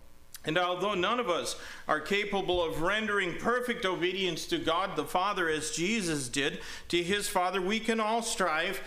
And 0.44 0.56
although 0.56 0.94
none 0.94 1.18
of 1.18 1.28
us 1.28 1.56
are 1.88 2.00
capable 2.00 2.62
of 2.62 2.80
rendering 2.80 3.36
perfect 3.38 3.84
obedience 3.84 4.46
to 4.46 4.58
God 4.58 4.94
the 4.94 5.04
Father 5.04 5.48
as 5.48 5.72
Jesus 5.72 6.28
did 6.28 6.60
to 6.88 7.02
his 7.02 7.28
Father, 7.28 7.60
we 7.60 7.80
can 7.80 7.98
all 7.98 8.22
strive 8.22 8.80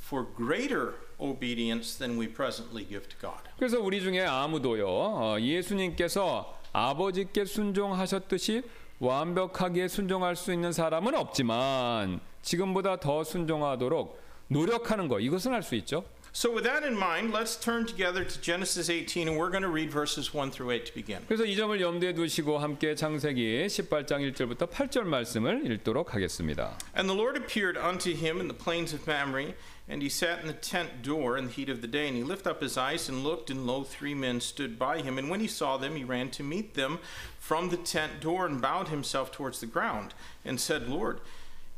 for 0.00 0.24
greater 0.36 0.94
obedience 1.20 1.94
than 1.96 2.18
we 2.18 2.26
presently 2.26 2.84
give 2.84 3.08
to 3.08 3.16
God. 3.22 3.38
그래서 3.58 3.78
우리 3.78 4.00
중에 4.00 4.24
아무도요 4.26 4.86
어, 4.88 5.36
예수님께서 5.40 6.58
아버지께 6.72 7.44
순종하셨듯이 7.44 8.62
완벽하게 8.98 9.86
순종할 9.86 10.34
수 10.34 10.52
있는 10.52 10.72
사람은 10.72 11.14
없지만 11.14 12.20
지금보다 12.42 12.98
더 12.98 13.22
순종하도록 13.22 14.20
노력하는 14.48 15.06
거 15.08 15.20
이것은 15.20 15.52
할 15.52 15.62
수 15.62 15.76
있죠. 15.76 16.04
So, 16.36 16.52
with 16.52 16.64
that 16.64 16.82
in 16.82 16.98
mind, 16.98 17.32
let's 17.32 17.54
turn 17.54 17.86
together 17.86 18.24
to 18.24 18.40
Genesis 18.40 18.90
18 18.90 19.28
and 19.28 19.38
we're 19.38 19.50
going 19.50 19.62
to 19.62 19.68
read 19.68 19.92
verses 19.92 20.34
1 20.34 20.50
through 20.50 20.72
8 20.72 20.86
to 20.86 20.92
begin. 20.92 21.22
그래서 21.28 21.44
이 21.44 21.54
점을 21.54 21.80
염두에 21.80 22.12
두시고 22.12 22.58
함께 22.58 22.96
창세기 22.96 23.64
18장 23.68 24.32
1절부터 24.32 24.68
8절 24.68 25.04
말씀을 25.04 25.70
읽도록 25.70 26.12
하겠습니다. 26.12 26.76
And 26.96 27.08
the 27.08 27.16
Lord 27.16 27.38
appeared 27.38 27.78
unto 27.78 28.10
him 28.10 28.40
in 28.40 28.48
the 28.48 28.58
plains 28.58 28.92
of 28.92 29.06
Mamre, 29.06 29.54
and 29.88 30.02
he 30.02 30.08
sat 30.08 30.40
in 30.40 30.48
the 30.48 30.58
tent 30.58 31.02
door 31.02 31.38
in 31.38 31.46
the 31.46 31.52
heat 31.52 31.70
of 31.70 31.82
the 31.82 31.86
day. 31.86 32.08
And 32.08 32.16
he 32.16 32.24
lifted 32.24 32.50
up 32.50 32.60
his 32.60 32.76
eyes 32.76 33.08
and 33.08 33.22
looked, 33.22 33.48
and 33.48 33.64
lo, 33.64 33.84
three 33.84 34.14
men 34.14 34.40
stood 34.40 34.76
by 34.76 35.02
him. 35.02 35.18
And 35.18 35.30
when 35.30 35.38
he 35.38 35.46
saw 35.46 35.76
them, 35.76 35.94
he 35.94 36.02
ran 36.02 36.30
to 36.32 36.42
meet 36.42 36.74
them 36.74 36.98
from 37.38 37.68
the 37.68 37.76
tent 37.76 38.18
door 38.18 38.44
and 38.44 38.60
bowed 38.60 38.88
himself 38.88 39.30
towards 39.30 39.60
the 39.60 39.70
ground, 39.70 40.14
and 40.44 40.58
said, 40.58 40.88
Lord, 40.88 41.20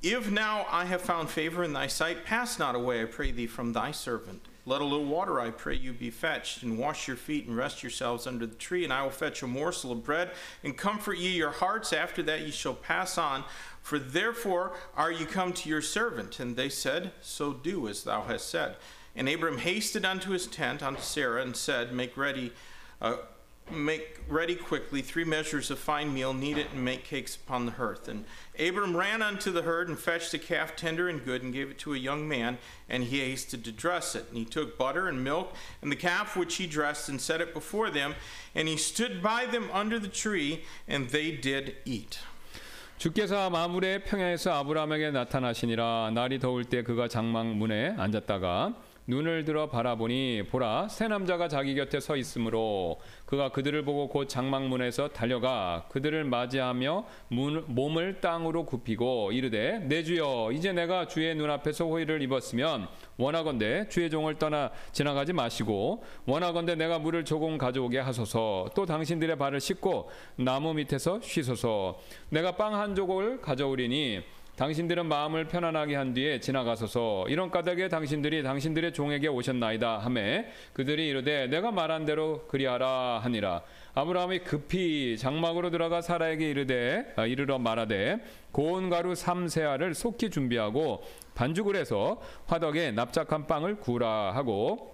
if 0.01 0.31
now 0.31 0.65
I 0.69 0.85
have 0.85 1.01
found 1.01 1.29
favor 1.29 1.63
in 1.63 1.73
thy 1.73 1.87
sight, 1.87 2.25
pass 2.25 2.57
not 2.57 2.75
away, 2.75 3.01
I 3.01 3.05
pray 3.05 3.31
thee, 3.31 3.47
from 3.47 3.73
thy 3.73 3.91
servant. 3.91 4.47
Let 4.65 4.81
a 4.81 4.85
little 4.85 5.05
water, 5.05 5.39
I 5.39 5.49
pray 5.49 5.75
you, 5.75 5.91
be 5.91 6.11
fetched, 6.11 6.61
and 6.61 6.77
wash 6.77 7.07
your 7.07 7.17
feet, 7.17 7.47
and 7.47 7.57
rest 7.57 7.81
yourselves 7.81 8.27
under 8.27 8.45
the 8.45 8.55
tree, 8.55 8.83
and 8.83 8.93
I 8.93 9.03
will 9.03 9.09
fetch 9.09 9.41
a 9.41 9.47
morsel 9.47 9.91
of 9.91 10.03
bread, 10.03 10.31
and 10.63 10.77
comfort 10.77 11.17
ye 11.17 11.29
your 11.29 11.51
hearts. 11.51 11.93
After 11.93 12.21
that 12.23 12.41
ye 12.41 12.51
shall 12.51 12.75
pass 12.75 13.17
on. 13.17 13.43
For 13.81 13.97
therefore 13.97 14.73
are 14.95 15.11
you 15.11 15.25
come 15.25 15.53
to 15.53 15.69
your 15.69 15.81
servant? 15.81 16.39
And 16.39 16.55
they 16.55 16.69
said, 16.69 17.11
So 17.21 17.53
do 17.53 17.87
as 17.87 18.03
thou 18.03 18.21
hast 18.21 18.49
said. 18.49 18.75
And 19.15 19.27
Abram 19.27 19.57
hasted 19.57 20.05
unto 20.05 20.31
his 20.31 20.45
tent 20.45 20.83
unto 20.83 21.01
Sarah, 21.01 21.41
and 21.41 21.55
said, 21.55 21.91
Make 21.91 22.15
ready. 22.15 22.53
Uh, 23.01 23.17
Make 23.70 24.20
ready 24.28 24.54
quickly 24.54 25.02
three 25.02 25.24
measures 25.24 25.72
of 25.72 25.80
fine 25.80 26.14
meal, 26.14 26.32
knead 26.32 26.56
it, 26.56 26.68
and 26.72 26.84
make 26.84 27.02
cakes 27.02 27.34
upon 27.34 27.66
the 27.66 27.72
hearth. 27.72 28.06
And 28.06 28.24
Abram 28.56 28.96
ran 28.96 29.22
unto 29.22 29.50
the 29.50 29.62
herd 29.62 29.88
and 29.88 29.98
fetched 29.98 30.32
a 30.34 30.38
calf 30.38 30.76
tender 30.76 31.08
and 31.08 31.24
good, 31.24 31.42
and 31.42 31.52
gave 31.52 31.70
it 31.70 31.78
to 31.78 31.92
a 31.92 31.98
young 31.98 32.28
man, 32.28 32.58
and 32.88 33.02
he 33.02 33.18
hasted 33.18 33.64
to 33.64 33.72
dress 33.72 34.14
it. 34.14 34.26
And 34.28 34.38
he 34.38 34.44
took 34.44 34.78
butter 34.78 35.08
and 35.08 35.24
milk, 35.24 35.52
and 35.82 35.90
the 35.90 35.96
calf 35.96 36.36
which 36.36 36.56
he 36.56 36.68
dressed, 36.68 37.08
and 37.08 37.20
set 37.20 37.40
it 37.40 37.52
before 37.52 37.90
them. 37.90 38.14
And 38.54 38.68
he 38.68 38.76
stood 38.76 39.20
by 39.20 39.46
them 39.46 39.68
under 39.72 39.98
the 39.98 40.06
tree, 40.06 40.62
and 40.86 41.10
they 41.10 41.32
did 41.32 41.74
eat. 41.84 42.20
주께서 42.98 43.50
마물의 43.50 44.04
평야에서 44.04 44.52
아브라함에게 44.52 45.10
나타나시니라 45.10 46.12
날이 46.14 46.38
더울 46.38 46.64
때 46.64 46.82
그가 46.82 47.08
장막 47.08 47.46
문에 47.46 47.94
앉았다가 47.98 48.74
눈을 49.07 49.45
들어 49.45 49.69
바라보니 49.69 50.43
보라 50.49 50.87
세 50.87 51.07
남자가 51.07 51.47
자기 51.47 51.75
곁에 51.75 51.99
서 51.99 52.15
있으므로 52.15 52.99
그가 53.25 53.49
그들을 53.49 53.83
보고 53.83 54.07
곧 54.07 54.29
장막문에서 54.29 55.09
달려가 55.09 55.85
그들을 55.89 56.23
맞이하며 56.23 57.05
문, 57.29 57.63
몸을 57.67 58.21
땅으로 58.21 58.65
굽히고 58.65 59.31
이르되 59.31 59.79
내 59.79 60.03
주여 60.03 60.51
이제 60.53 60.71
내가 60.71 61.07
주의 61.07 61.33
눈앞에서 61.35 61.85
호의를 61.85 62.21
입었으면 62.21 62.87
원하건대 63.17 63.87
주의 63.89 64.09
종을 64.09 64.35
떠나 64.35 64.71
지나가지 64.91 65.33
마시고 65.33 66.03
원하건대 66.25 66.75
내가 66.75 66.99
물을 66.99 67.25
조금 67.25 67.57
가져오게 67.57 67.99
하소서. 67.99 68.69
또 68.75 68.85
당신들의 68.85 69.37
발을 69.37 69.59
씻고 69.59 70.09
나무 70.37 70.73
밑에서 70.73 71.21
쉬소서. 71.21 71.99
내가 72.29 72.55
빵 72.55 72.71
한 72.71 72.95
조각을 72.95 73.41
가져오리니 73.41 74.21
당신들은 74.61 75.07
마음을 75.07 75.45
편안하게 75.45 75.95
한 75.95 76.13
뒤에 76.13 76.39
지나가소서. 76.39 77.25
이런 77.29 77.49
까닭에 77.49 77.87
당신들이 77.89 78.43
당신들의 78.43 78.93
종에게 78.93 79.27
오셨나이다 79.27 79.97
하매 79.97 80.51
그들이 80.73 81.07
이르되 81.07 81.47
내가 81.47 81.71
말한 81.71 82.05
대로 82.05 82.45
그리하라 82.45 83.21
하니라. 83.23 83.63
아브라함이 83.95 84.41
급히 84.41 85.17
장막으로 85.17 85.71
들어가 85.71 86.01
사라에게 86.01 86.47
이르되 86.47 87.11
아, 87.15 87.25
이르러 87.25 87.57
말하되 87.57 88.19
고운 88.51 88.91
가루 88.91 89.15
삼세알을 89.15 89.95
속히 89.95 90.29
준비하고 90.29 91.01
반죽을 91.33 91.75
해서 91.75 92.21
화덕에 92.45 92.91
납작한 92.91 93.47
빵을 93.47 93.79
구우라 93.79 94.35
하고 94.35 94.90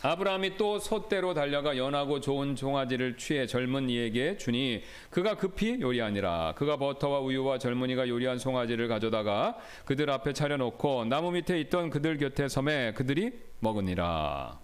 아브라함이 0.00 0.56
또 0.56 0.78
소대로 0.78 1.34
달려가 1.34 1.76
연하고 1.76 2.20
좋은 2.20 2.54
종아지를 2.54 3.16
취해 3.16 3.48
젊은 3.48 3.90
이에게 3.90 4.36
주니 4.36 4.84
그가 5.10 5.36
급히 5.36 5.80
요리하니라 5.80 6.54
그가 6.56 6.76
버터와 6.76 7.18
우유와 7.18 7.58
젊은이가 7.58 8.08
요리한 8.08 8.38
송아지를 8.38 8.86
가져다가 8.86 9.58
그들 9.86 10.08
앞에 10.08 10.34
차려놓고 10.34 11.06
나무 11.06 11.32
밑에 11.32 11.58
있던 11.62 11.90
그들 11.90 12.18
곁에 12.18 12.48
섬에 12.48 12.92
그들이 12.92 13.32
먹으니라 13.58 14.60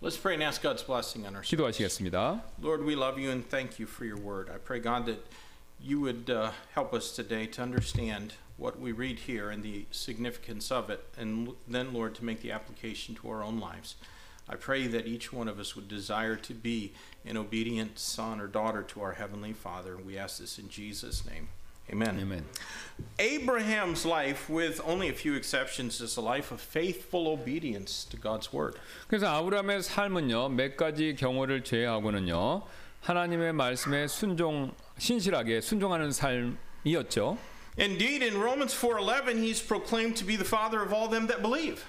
Let's 0.00 0.20
pray 0.20 0.34
and 0.34 0.44
ask 0.44 0.62
God's 0.62 0.84
blessing 0.84 1.26
on 1.26 1.34
our 1.34 1.42
service. 1.42 1.50
기도하시겠습니다. 1.50 2.44
Lord, 2.62 2.84
we 2.84 2.94
love 2.94 3.18
you 3.18 3.30
and 3.30 3.44
thank 3.48 3.80
you 3.80 3.88
for 3.88 4.06
your 4.06 4.20
word. 4.20 4.48
I 4.48 4.58
pray, 4.58 4.78
God, 4.80 5.06
that 5.06 5.26
you 5.80 5.98
would 6.00 6.30
uh, 6.30 6.52
help 6.72 6.94
us 6.94 7.10
today 7.10 7.46
to 7.46 7.62
understand 7.62 8.34
what 8.58 8.78
we 8.78 8.92
read 8.92 9.26
here 9.26 9.50
and 9.50 9.64
the 9.64 9.86
significance 9.90 10.70
of 10.70 10.88
it, 10.88 11.02
and 11.18 11.50
then, 11.66 11.92
Lord, 11.92 12.14
to 12.14 12.24
make 12.24 12.42
the 12.42 12.52
application 12.52 13.16
to 13.16 13.28
our 13.28 13.42
own 13.42 13.58
lives. 13.58 13.96
I 14.47 14.55
pray 14.55 14.87
that 14.87 15.07
each 15.07 15.31
one 15.31 15.47
of 15.47 15.57
us 15.59 15.75
would 15.75 15.87
desire 15.87 16.35
to 16.35 16.53
be 16.53 16.93
an 17.25 17.37
obedient 17.37 17.97
son 17.97 18.41
or 18.41 18.47
daughter 18.47 18.83
to 18.83 19.01
our 19.01 19.13
Heavenly 19.13 19.53
Father. 19.53 19.97
We 19.97 20.17
ask 20.17 20.39
this 20.39 20.59
in 20.59 20.69
Jesus' 20.69 21.25
name. 21.25 21.47
Amen. 21.91 22.17
아멘. 22.19 22.43
Abraham's 23.19 24.05
life, 24.05 24.49
with 24.49 24.79
only 24.85 25.09
a 25.09 25.13
few 25.13 25.33
exceptions, 25.33 25.99
is 26.01 26.17
a 26.17 26.21
life 26.21 26.51
of 26.51 26.61
faithful 26.61 27.27
obedience 27.27 28.05
to 28.05 28.17
God's 28.17 28.53
word. 28.53 28.79
그래서 29.09 29.27
아브라함의 29.27 29.83
삶은요 29.83 30.49
몇 30.49 30.77
가지 30.77 31.15
경우를 31.15 31.63
제외하고는요 31.63 32.63
하나님의 33.01 33.53
말씀에 33.53 34.07
순종 34.07 34.73
신실하게 34.97 35.61
순종하는 35.61 36.11
삶이었죠. 36.11 37.37
Indeed, 37.77 38.21
in 38.21 38.39
Romans 38.39 38.73
4:11, 38.73 39.41
he's 39.41 39.59
proclaimed 39.59 40.15
to 40.17 40.25
be 40.25 40.35
the 40.35 40.45
father 40.45 40.81
of 40.81 40.93
all 40.93 41.09
them 41.09 41.27
that 41.27 41.41
believe. 41.41 41.83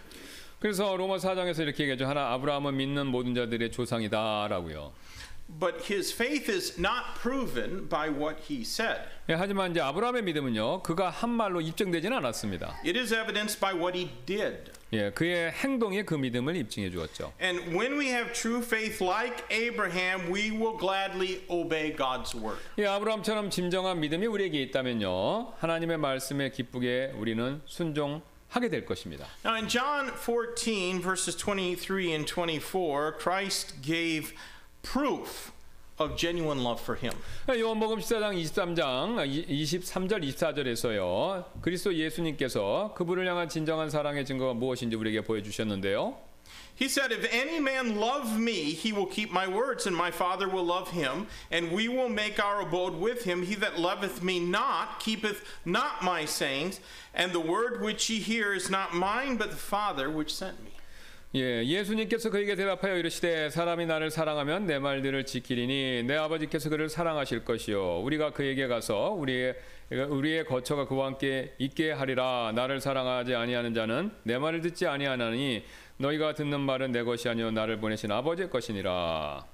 그래서 0.60 0.96
로마 0.98 1.18
4장에서 1.18 1.62
이렇게 1.62 1.84
얘기하죠. 1.84 2.06
하나 2.06 2.34
아브라함은 2.34 2.76
믿는 2.76 3.08
모든 3.08 3.34
자들의 3.34 3.72
조상이다라고요. 3.72 4.92
But 5.60 5.92
his 5.92 6.14
faith 6.14 6.52
is 6.52 6.80
not 6.80 7.20
proven 7.20 7.90
by 7.90 8.10
what 8.10 8.44
he 8.52 8.62
said. 8.62 9.02
예, 9.30 9.34
하지만 9.34 9.72
이제 9.72 9.82
아브라함의 9.82 10.22
믿음은요. 10.24 10.84
그가 10.84 11.10
한 11.10 11.32
말로 11.32 11.60
입증되지는 11.60 12.16
않았습니다. 12.18 12.76
It 12.86 13.00
is 13.00 13.12
evidenced 13.12 13.60
by 13.60 13.74
what 13.74 13.98
he 13.98 14.12
did. 14.28 14.72
예, 14.94 15.10
그의 15.12 15.52
행동이 15.52 16.04
그 16.04 16.14
믿음을 16.14 16.56
입증해 16.56 16.92
주었죠. 16.92 17.34
And 17.42 17.76
when 17.76 17.98
we 17.98 18.08
have 18.10 18.32
true 18.34 18.62
faith 18.62 19.04
like 19.04 19.44
Abraham, 19.50 20.32
we 20.32 20.52
will 20.52 20.78
gladly 20.78 21.42
obey 21.50 21.96
God's 21.96 22.36
word. 22.36 22.62
예, 22.78 22.86
아브라함처럼 22.86 23.50
진정한 23.50 24.00
믿음이 24.02 24.28
우리에게 24.28 24.62
있다면요. 24.62 25.54
하나님의 25.58 25.98
말씀에 25.98 26.52
기쁘게 26.52 27.14
우리는 27.18 27.62
순종 27.66 28.22
하게 28.50 28.70
될 28.70 28.86
것입니다. 28.86 29.26
Now, 29.46 29.56
in 29.56 29.68
John 29.70 30.12
14, 30.12 31.02
verses 31.02 31.38
23 31.38 32.12
and 32.12 32.26
24, 32.26 33.18
Christ 33.20 33.82
gave 33.82 34.34
proof 34.82 35.52
of 36.00 36.16
genuine 36.16 36.64
love 36.64 36.82
for 36.82 36.98
him. 37.00 37.14
요한복음 37.50 38.00
14장 38.00 38.34
23장 38.42 39.46
23절 39.48 40.24
24절에서요. 40.24 41.62
그리스도 41.62 41.94
예수님께서 41.94 42.94
그분을 42.96 43.28
향한 43.28 43.50
진정한 43.50 43.90
사랑의 43.90 44.26
증거가 44.26 44.54
무엇인지 44.54 44.96
우리에게 44.96 45.22
보여 45.22 45.42
주셨는데요. 45.42 46.29
He 46.80 46.88
said, 46.88 47.12
If 47.12 47.28
any 47.30 47.60
man 47.60 48.00
love 48.00 48.40
me, 48.40 48.72
he 48.72 48.94
will 48.94 49.06
keep 49.06 49.34
my 49.34 49.50
words, 49.50 49.86
and 49.86 49.94
my 49.94 50.12
Father 50.12 50.48
will 50.48 50.64
love 50.64 50.92
him, 50.92 51.28
and 51.52 51.74
we 51.74 51.90
will 51.90 52.08
make 52.08 52.40
our 52.42 52.62
abode 52.62 52.96
with 52.96 53.26
him. 53.26 53.44
He 53.44 53.56
that 53.56 53.78
loveth 53.78 54.24
me 54.24 54.40
not 54.40 55.02
keepeth 55.02 55.44
not 55.66 56.04
my 56.04 56.24
sayings, 56.24 56.80
and 57.14 57.34
the 57.34 57.42
word 57.42 57.82
which 57.82 58.10
ye 58.10 58.20
hear 58.20 58.54
is 58.54 58.70
not 58.70 58.96
mine, 58.96 59.36
but 59.36 59.52
the 59.52 59.58
Father 59.58 60.10
which 60.10 60.34
sent 60.34 60.64
me. 60.64 60.72
예, 61.36 61.64
예수님께서 61.64 62.32
그에게 62.32 62.56
대답하여 62.56 62.98
이르시되 62.98 63.52
사람이 63.52 63.86
나를 63.86 64.10
사랑하면 64.10 64.66
내 64.66 64.80
말들을 64.80 65.26
지키리니 65.28 66.06
내 66.08 66.16
아버지께서 66.16 66.70
그를 66.70 66.90
사랑하실 66.90 67.46
것이요 67.46 68.00
우리가 68.00 68.32
그에게 68.32 68.66
가서 68.66 69.12
우리의 69.12 69.56
우리의 69.92 70.46
거처가 70.46 70.88
그와 70.88 71.06
함께 71.06 71.54
있게 71.60 71.92
하리라 71.92 72.52
나를 72.56 72.82
사랑하지 72.82 73.36
아니하는 73.36 73.76
자는 73.76 74.10
내 74.24 74.40
말을 74.40 74.62
듣지 74.62 74.88
아니하나니 74.88 75.64
너희가 76.00 76.34
듣는 76.34 76.62
말은 76.62 76.92
내 76.92 77.04
것이 77.04 77.28
아니요 77.28 77.52
나를 77.52 77.80
보내신 77.80 78.12
아버지의 78.12 78.50
것이니라. 78.50 79.46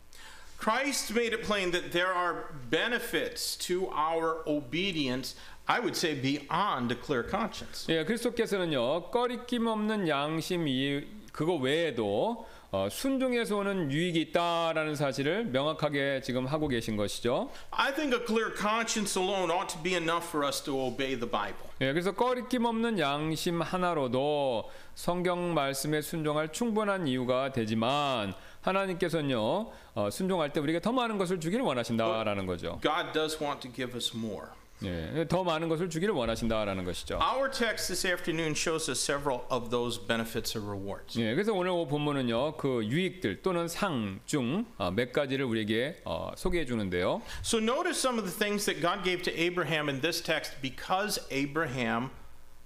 Christ 0.59 1.13
made 1.13 1.35
it 1.35 1.45
plain 1.45 1.71
that 1.71 1.91
there 1.91 2.13
are 2.13 2.45
benefits 2.69 3.57
to 3.57 3.89
our 3.91 4.41
obedience, 4.47 5.35
I 5.67 5.79
would 5.79 5.97
say 5.97 6.13
beyond 6.15 6.93
a 6.93 6.97
clear 6.97 7.27
conscience. 7.27 7.91
예, 7.91 8.05
그리스도께서는요 8.05 9.09
꺼리낌 9.11 9.67
없는 9.67 10.07
양심 10.07 10.67
이 10.67 11.03
그거 11.33 11.55
외에도 11.55 12.47
어, 12.75 12.89
순종에서 12.89 13.55
오는 13.55 13.89
유익이 13.89 14.19
있다라는 14.19 14.95
사실을 14.95 15.45
명확하게 15.45 16.19
지금 16.21 16.45
하고 16.45 16.67
계신 16.67 16.97
것이죠. 16.97 17.49
I 17.71 17.93
think 17.93 18.13
a 18.13 18.25
clear 18.25 18.53
conscience 18.53 19.17
alone 19.17 19.49
ought 19.49 19.73
to 19.73 19.81
be 19.81 19.93
enough 19.93 20.27
for 20.27 20.45
us 20.45 20.61
to 20.63 20.77
obey 20.77 21.17
the 21.17 21.29
Bible. 21.29 21.69
예, 21.79 21.93
그래서 21.93 22.11
꺼리낌 22.11 22.65
없는 22.65 22.99
양심 22.99 23.61
하나로도 23.61 24.69
성경 24.93 25.53
말씀에 25.53 26.01
순종할 26.01 26.51
충분한 26.51 27.07
이유가 27.07 27.53
되지만 27.53 28.33
하나님께서는요 28.61 29.71
어, 29.93 30.09
순종할 30.11 30.51
때 30.51 30.59
우리에게 30.59 30.81
더 30.81 30.91
많은 30.91 31.17
것을 31.17 31.39
주기를 31.39 31.63
원하신다라는 31.63 32.45
거죠. 32.45 32.79
God 32.81 33.13
does 33.13 33.41
want 33.41 33.61
to 33.61 33.71
give 33.71 33.95
us 33.95 34.11
more. 34.13 34.47
예, 34.83 35.25
더 35.29 35.43
많은 35.43 35.69
것을 35.69 35.89
주기를 35.89 36.13
원하신다라는 36.13 36.83
것이죠. 36.83 37.19
Our 37.21 37.49
text 37.49 37.87
this 37.87 38.05
afternoon 38.05 38.51
shows 38.51 38.89
us 38.89 38.99
several 38.99 39.43
of 39.49 39.69
those 39.69 39.99
benefits 39.99 40.57
or 40.57 40.67
rewards. 40.67 41.19
예, 41.19 41.33
그래서 41.33 41.53
오늘 41.53 41.71
오 41.71 41.87
본문은요 41.87 42.57
그 42.57 42.83
유익들 42.83 43.41
또는 43.41 43.67
상중 43.67 44.65
어, 44.77 44.91
몇 44.91 45.13
가지를 45.13 45.45
우리에게 45.45 46.01
어, 46.03 46.31
소개해 46.35 46.65
주는데요. 46.65 47.21
So 47.43 47.59
notice 47.59 47.99
some 47.99 48.19
of 48.19 48.25
the 48.25 48.37
things 48.37 48.65
that 48.65 48.81
God 48.81 49.03
gave 49.03 49.23
to 49.23 49.31
Abraham 49.39 49.89
in 49.89 50.01
this 50.01 50.21
text 50.21 50.53
because 50.61 51.19
Abraham 51.31 52.11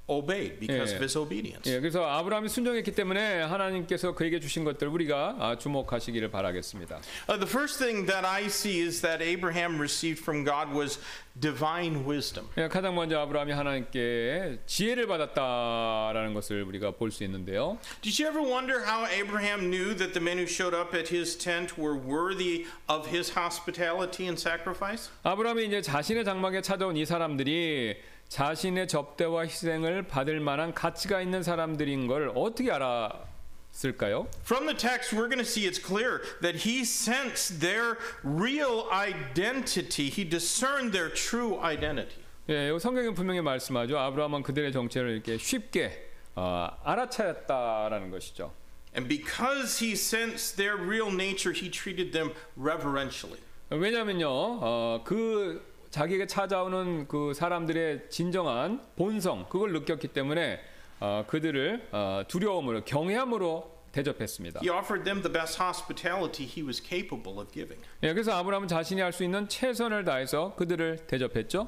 obeyed, 0.10 0.60
because 0.60 0.92
Yeah. 0.92 0.96
of 0.98 1.04
his 1.04 1.18
obedience. 1.18 1.70
예, 1.72 1.80
그래서 1.80 2.04
아브라함이 2.06 2.50
순종했기 2.50 2.92
때문에 2.92 3.42
하나님께서 3.44 4.14
그에게 4.16 4.40
주신 4.40 4.64
것들 4.64 4.88
우리가 4.88 5.36
아, 5.40 5.58
주목하시기를 5.58 6.30
바라겠습니다. 6.32 7.00
Uh, 7.30 7.38
the 7.40 7.48
first 7.48 7.78
thing 7.78 8.06
that 8.08 8.26
I 8.26 8.46
see 8.46 8.82
is 8.82 9.02
that 9.02 9.22
Abraham 9.24 9.78
received 9.80 10.20
from 10.22 10.44
God 10.44 10.74
was 10.76 11.00
divine 11.40 12.04
wisdom. 12.10 12.48
예, 12.58 12.68
가장 12.68 12.96
먼저 12.96 13.20
아브라함이 13.20 13.52
하나님께 13.54 14.60
지혜를 14.66 15.08
받았다라는 15.08 16.34
것을 16.34 16.64
우리가 16.64 16.92
볼 16.92 17.12
수 17.12 17.24
있는데요. 17.24 17.78
Did 18.02 18.22
you 18.22 18.30
ever 18.30 18.42
wonder 18.42 18.84
how 18.86 19.06
Abraham 19.08 19.70
knew 19.72 19.96
that 19.96 20.14
the 20.14 20.22
men 20.22 20.38
who 20.38 20.48
showed 20.48 20.76
up 20.76 20.96
at 20.98 21.14
his 21.14 21.38
tent 21.38 21.78
were 21.80 21.96
worthy 21.98 22.66
of 22.88 23.08
his 23.10 23.34
hospitality 23.38 24.26
and 24.28 24.40
sacrifice? 24.40 25.10
아브라함이 25.24 25.66
이제 25.66 25.82
자신의 25.82 26.26
장막에 26.26 26.62
찾아온 26.62 26.98
이 26.98 27.06
사람들이 27.06 27.98
자신의 28.30 28.88
접대와 28.88 29.46
희생을 29.46 30.04
받을 30.04 30.40
만한 30.40 30.74
가치가 30.74 31.20
있는 31.20 31.42
사람들인 31.42 32.08
걸 32.08 32.32
어떻게 32.36 32.72
알았을까요? 32.72 34.28
From 34.46 34.68
the 34.68 34.78
text, 34.78 35.16
we're 35.16 35.28
going 35.28 35.44
to 35.44 35.46
see 35.46 35.66
it's 35.68 35.80
clear 35.80 36.22
that 36.42 36.64
he 36.68 36.82
sensed 36.82 37.60
their 37.60 37.98
real 38.24 38.86
identity. 38.92 40.10
He 40.10 40.24
discerned 40.24 40.94
their 40.94 41.12
true 41.12 41.60
identity. 41.60 42.22
예, 42.50 42.72
이 42.74 42.80
성경에 42.80 43.10
분명히 43.14 43.42
말씀하죠. 43.42 43.98
아브라함은 43.98 44.44
그들의 44.44 44.72
정체를 44.72 45.10
이렇게 45.12 45.38
쉽게 45.38 46.10
어, 46.36 46.70
알아차렸다라는 46.84 48.12
것이죠. 48.12 48.54
And 48.96 49.08
because 49.08 49.84
he 49.84 49.94
sensed 49.94 50.56
their 50.56 50.78
real 50.78 51.12
nature, 51.12 51.54
he 51.54 51.70
treated 51.70 52.12
them 52.12 52.32
reverentially. 52.56 53.40
왜냐면요, 53.70 54.28
어, 54.30 55.02
그 55.04 55.69
자기에게 55.92 56.28
찾아오는 56.28 57.08
그 57.08 57.34
사람들의 57.34 58.10
진정한 58.10 58.82
본성 58.96 59.48
그걸 59.50 59.74
느꼈기 59.74 60.10
때문에 60.10 60.60
어, 61.00 61.26
그들을 61.28 61.88
어, 61.92 62.24
두려움으로 62.28 62.84
경외함으로 62.86 63.80
대접했습니다. 63.92 64.60
He 64.62 64.70
offered 64.70 65.04
them 65.04 65.24
the 65.24 65.34
best 65.34 65.60
hospitality 65.60 66.46
he 66.46 66.64
was 66.64 66.80
capable 66.80 67.40
of 67.40 67.52
giving. 67.52 67.82
예, 68.04 68.14
그래서 68.14 68.34
아브라함은 68.34 68.68
자신이 68.68 69.02
할 69.02 69.12
수 69.12 69.24
있는 69.24 69.50
최선을 69.50 70.06
다해서 70.06 70.54
그들을 70.56 71.08
대접했죠. 71.08 71.68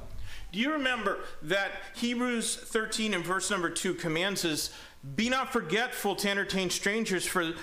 Do 0.52 0.60
you 0.60 0.70
remember 0.70 1.18
that 1.48 1.72
Hebrews 1.96 2.70
13 2.70 3.12
and 3.12 3.26
verse 3.26 3.50
number 3.50 3.74
2 3.74 3.96
commands 3.98 4.46
us 4.46 4.72
Be 5.16 5.28
not 5.28 5.50
forgetful 5.50 6.14
to 6.14 6.30
entertain 6.30 6.70
strangers, 6.70 7.26
for 7.26 7.54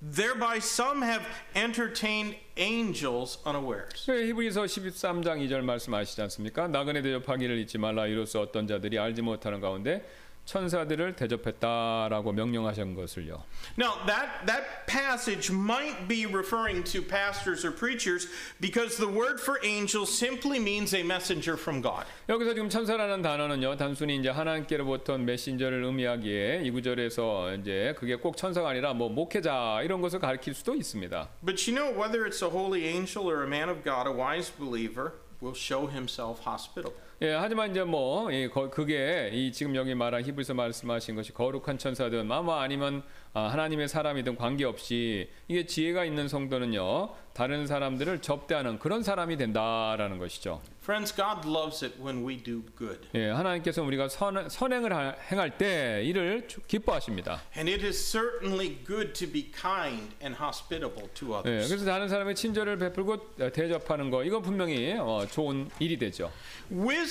thereby 0.00 0.60
some 0.60 1.02
have 1.02 1.26
entertained 1.54 2.36
angels 2.58 3.38
unawares. 3.46 4.06
네, 4.06 4.26
히브리서 4.28 4.62
13장 4.64 5.46
2절 5.46 5.62
말씀 5.62 5.92
아시지 5.94 6.20
않습니까? 6.22 6.68
나그네 6.68 7.02
대접하기를 7.02 7.58
잊지 7.58 7.78
말라 7.78 8.06
이로써 8.06 8.40
어떤 8.40 8.66
자들이 8.66 8.98
알지 8.98 9.22
못하는 9.22 9.60
가운데 9.60 10.04
천사들을 10.46 11.16
대접했다라고 11.16 12.32
명령하신 12.32 12.94
것을요. 12.94 13.42
Now, 13.76 13.98
that, 14.06 14.46
that 14.46 14.86
passage 14.86 15.50
might 15.50 16.08
be 16.08 16.24
referring 16.24 16.84
to 16.84 17.02
pastors 17.02 17.66
or 17.66 17.72
preachers 17.72 18.28
because 18.60 18.96
the 18.96 19.10
word 19.10 19.40
for 19.40 19.58
angel 19.64 20.06
simply 20.06 20.58
means 20.58 20.94
a 20.94 21.02
messenger 21.02 21.58
from 21.58 21.82
God. 21.82 22.06
여기서 22.28 22.54
지금 22.54 22.68
천사라는 22.68 23.22
단어는요 23.22 23.76
단순히 23.76 24.16
이제 24.16 24.30
하나님께로부터 24.30 25.18
메신저를 25.18 25.82
의미하기에 25.82 26.62
이 26.62 26.70
구절에서 26.70 27.54
이제 27.56 27.94
그게 27.98 28.14
꼭 28.14 28.36
천사가 28.36 28.70
아니라 28.70 28.94
뭐 28.94 29.08
목회자 29.08 29.80
이런 29.82 30.00
것을 30.00 30.20
가리킬 30.20 30.54
수도 30.54 30.74
있습니다. 30.74 31.28
But 31.44 31.68
you 31.68 31.76
know, 31.76 31.92
whether 31.92 32.24
it's 32.24 32.42
a 32.42 32.50
holy 32.50 32.86
angel 32.86 33.28
or 33.28 33.42
a 33.42 33.48
man 33.48 33.68
of 33.68 33.82
God, 33.82 34.06
a 34.06 34.12
wise 34.12 34.50
believer 34.50 35.14
will 35.40 35.54
show 35.54 35.88
himself 35.88 36.40
hospitable. 36.46 36.94
예, 37.22 37.32
하지만 37.32 37.70
이제 37.70 37.82
뭐 37.82 38.30
이, 38.30 38.46
거, 38.48 38.68
그게 38.68 39.30
이 39.32 39.50
지금 39.50 39.74
여기 39.74 39.94
말한 39.94 40.22
히브리서 40.24 40.52
말씀하신 40.52 41.14
것이 41.16 41.32
거룩한 41.32 41.78
천사든 41.78 42.30
아마 42.30 42.60
아니면 42.62 43.02
아, 43.32 43.48
하나님의 43.48 43.88
사람이든 43.88 44.36
관계없이 44.36 45.28
이게 45.48 45.64
지혜가 45.66 46.04
있는 46.04 46.28
성도는요 46.28 47.14
다른 47.34 47.66
사람들을 47.66 48.20
접대하는 48.22 48.78
그런 48.78 49.02
사람이 49.02 49.36
된다라는 49.36 50.18
것이죠. 50.18 50.60
Friends, 50.82 51.14
God 51.14 51.46
loves 51.48 51.84
it 51.84 52.00
when 52.00 52.26
we 52.26 52.36
do 52.42 52.62
good. 52.78 53.00
예, 53.14 53.28
하나님께서 53.30 53.82
우리가 53.82 54.08
선, 54.08 54.48
선행을 54.48 54.92
하- 54.94 55.14
행할 55.30 55.58
때 55.58 56.02
이를 56.04 56.46
주- 56.48 56.60
기뻐하십니다. 56.62 57.42
And 57.56 57.70
it 57.70 57.84
is 57.84 57.98
certainly 57.98 58.78
good 58.86 59.12
to 59.14 59.30
be 59.30 59.50
kind 59.52 60.14
and 60.22 60.36
hospitable 60.40 61.08
to 61.14 61.32
예, 61.32 61.36
others. 61.38 61.68
그래서 61.68 61.84
다른 61.84 62.08
사람의 62.08 62.34
친절을 62.36 62.78
베풀고 62.78 63.12
어, 63.12 63.50
대접하는 63.52 64.10
거 64.10 64.22
이건 64.24 64.40
분명히 64.42 64.94
어, 64.98 65.26
좋은 65.30 65.68
일이 65.78 65.98
되죠. 65.98 66.30
Wisdom 66.72 67.05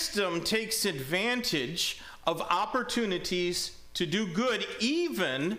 takes 0.44 0.84
advantage 0.84 2.00
of 2.26 2.40
opportunities 2.42 3.72
to 3.94 4.06
do 4.06 4.26
good 4.26 4.66
even 4.80 5.58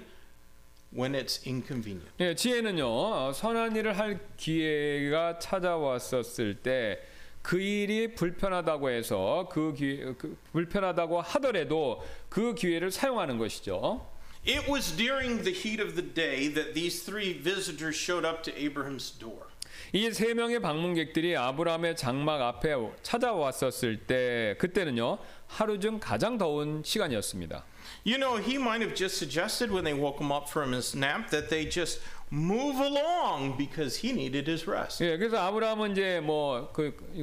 when 0.92 1.16
it's 1.16 1.40
inconvenient. 1.46 2.10
예, 2.20 2.36
지혜는요 2.36 2.86
어, 2.86 3.32
선한 3.34 3.76
일을 3.76 3.98
할 3.98 4.20
기회가 4.38 5.40
찾아왔었을 5.40 6.56
때 6.62 7.12
그 7.42 7.60
일이 7.60 8.14
불편하다고 8.14 8.90
해서 8.90 9.50
그, 9.52 9.74
기, 9.74 9.98
그 10.18 10.38
불편하다고 10.52 11.22
하더라도 11.22 12.04
그 12.30 12.54
기회를 12.54 12.92
사용하는 12.92 13.38
것이죠. 13.38 14.08
It 14.46 14.68
was 14.70 14.96
during 14.96 15.44
the 15.44 15.54
heat 15.54 15.82
of 15.82 15.96
the 15.96 16.02
day 16.02 16.48
that 16.54 16.74
these 16.74 17.04
three 17.04 17.34
visitors 17.34 17.96
showed 17.96 18.26
up 18.26 18.44
to 18.44 18.52
Abraham's 18.56 19.12
door. 19.12 19.48
이 19.97 20.11
세 20.13 20.35
명의 20.35 20.61
방문객들이 20.61 21.39
아브라함의 21.39 21.97
장막 21.97 22.43
앞에 22.43 22.75
찾아왔었을 23.03 24.01
때 24.07 24.55
그때는요 24.59 25.17
하루 25.47 25.81
중 25.81 25.99
가장 25.99 26.37
더운 26.37 26.83
시간이었습니다. 26.85 27.65
You 28.05 28.19
know, 28.19 28.37
he 28.37 28.57
might 28.57 28.83
have 28.85 28.95
just 28.95 29.17
suggested 29.17 29.73
when 29.73 29.85
they 29.85 29.99
woke 29.99 30.21
him 30.21 30.31
up 30.31 30.51
from 30.51 30.75
his 30.75 30.95
nap 30.95 31.31
that 31.31 31.49
they 31.49 31.65
just 31.71 32.03
move 32.31 32.77
along 32.79 33.57
because 33.57 33.97
he 34.05 34.13
needed 34.13 34.51
his 34.51 34.69
rest. 34.69 35.03
예, 35.03 35.17
그래서 35.17 35.39
아브라함은 35.39 35.93
이제 35.93 36.21
뭐그 36.21 37.15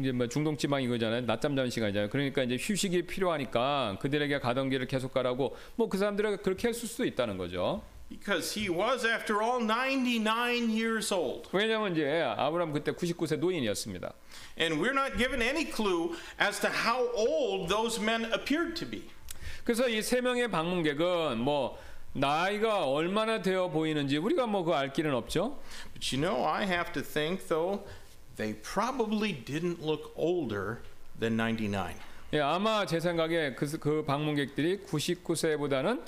이제 0.00 0.10
뭐 0.10 0.26
중동 0.26 0.56
지방 0.56 0.82
이거잖아요. 0.82 1.20
낮잠 1.20 1.54
자는 1.54 1.70
시간이잖아요. 1.70 2.10
그러니까 2.10 2.42
이제 2.42 2.56
휴식이 2.58 3.02
필요하니까 3.06 3.98
그들에게 4.00 4.40
가던 4.40 4.70
길을 4.70 4.88
계속 4.88 5.12
가라고 5.14 5.54
뭐 5.76 5.88
그 5.88 5.96
사람들에게 5.98 6.38
그렇게 6.38 6.66
했을 6.66 6.88
수도 6.88 7.04
있다는 7.04 7.38
거죠. 7.38 7.82
Because 8.10 8.52
he 8.54 8.70
was, 8.70 9.04
after 9.04 9.42
all, 9.42 9.60
99 9.60 10.70
years 10.70 11.12
old. 11.12 11.48
왜냐하면 11.52 11.92
이제 11.92 12.22
아브라함 12.22 12.72
그때 12.72 12.92
99세 12.92 13.36
노인이었습니다. 13.38 14.12
And 14.58 14.80
we're 14.80 14.94
not 14.94 15.18
given 15.18 15.42
any 15.42 15.64
clue 15.70 16.16
as 16.40 16.58
to 16.60 16.70
how 16.70 17.06
old 17.14 17.68
those 17.68 18.00
men 18.00 18.24
appeared 18.32 18.74
to 18.76 18.86
be. 18.88 19.04
그래서 19.64 19.86
이 19.88 19.98
세 20.00 20.22
명의 20.22 20.48
방문객은 20.50 21.38
뭐 21.38 21.78
나이가 22.14 22.86
얼마나 22.88 23.42
되어 23.42 23.68
보이는지 23.68 24.16
우리가 24.16 24.46
뭐 24.46 24.64
그 24.64 24.72
알 24.72 24.90
길은 24.94 25.12
없죠. 25.14 25.58
But 25.92 26.10
you 26.10 26.18
know, 26.18 26.42
I 26.48 26.64
have 26.64 26.92
to 26.94 27.02
think, 27.02 27.46
though, 27.48 27.84
they 28.36 28.54
probably 28.62 29.32
didn't 29.44 29.82
look 29.84 30.12
older 30.16 30.78
than 31.20 31.36
99. 31.36 31.94
예, 32.32 32.40
아마 32.40 32.86
제 32.86 33.00
생각에 33.00 33.54
그, 33.54 33.66
그 33.78 34.04
방문객들이 34.06 34.84
99세보다는 34.86 36.00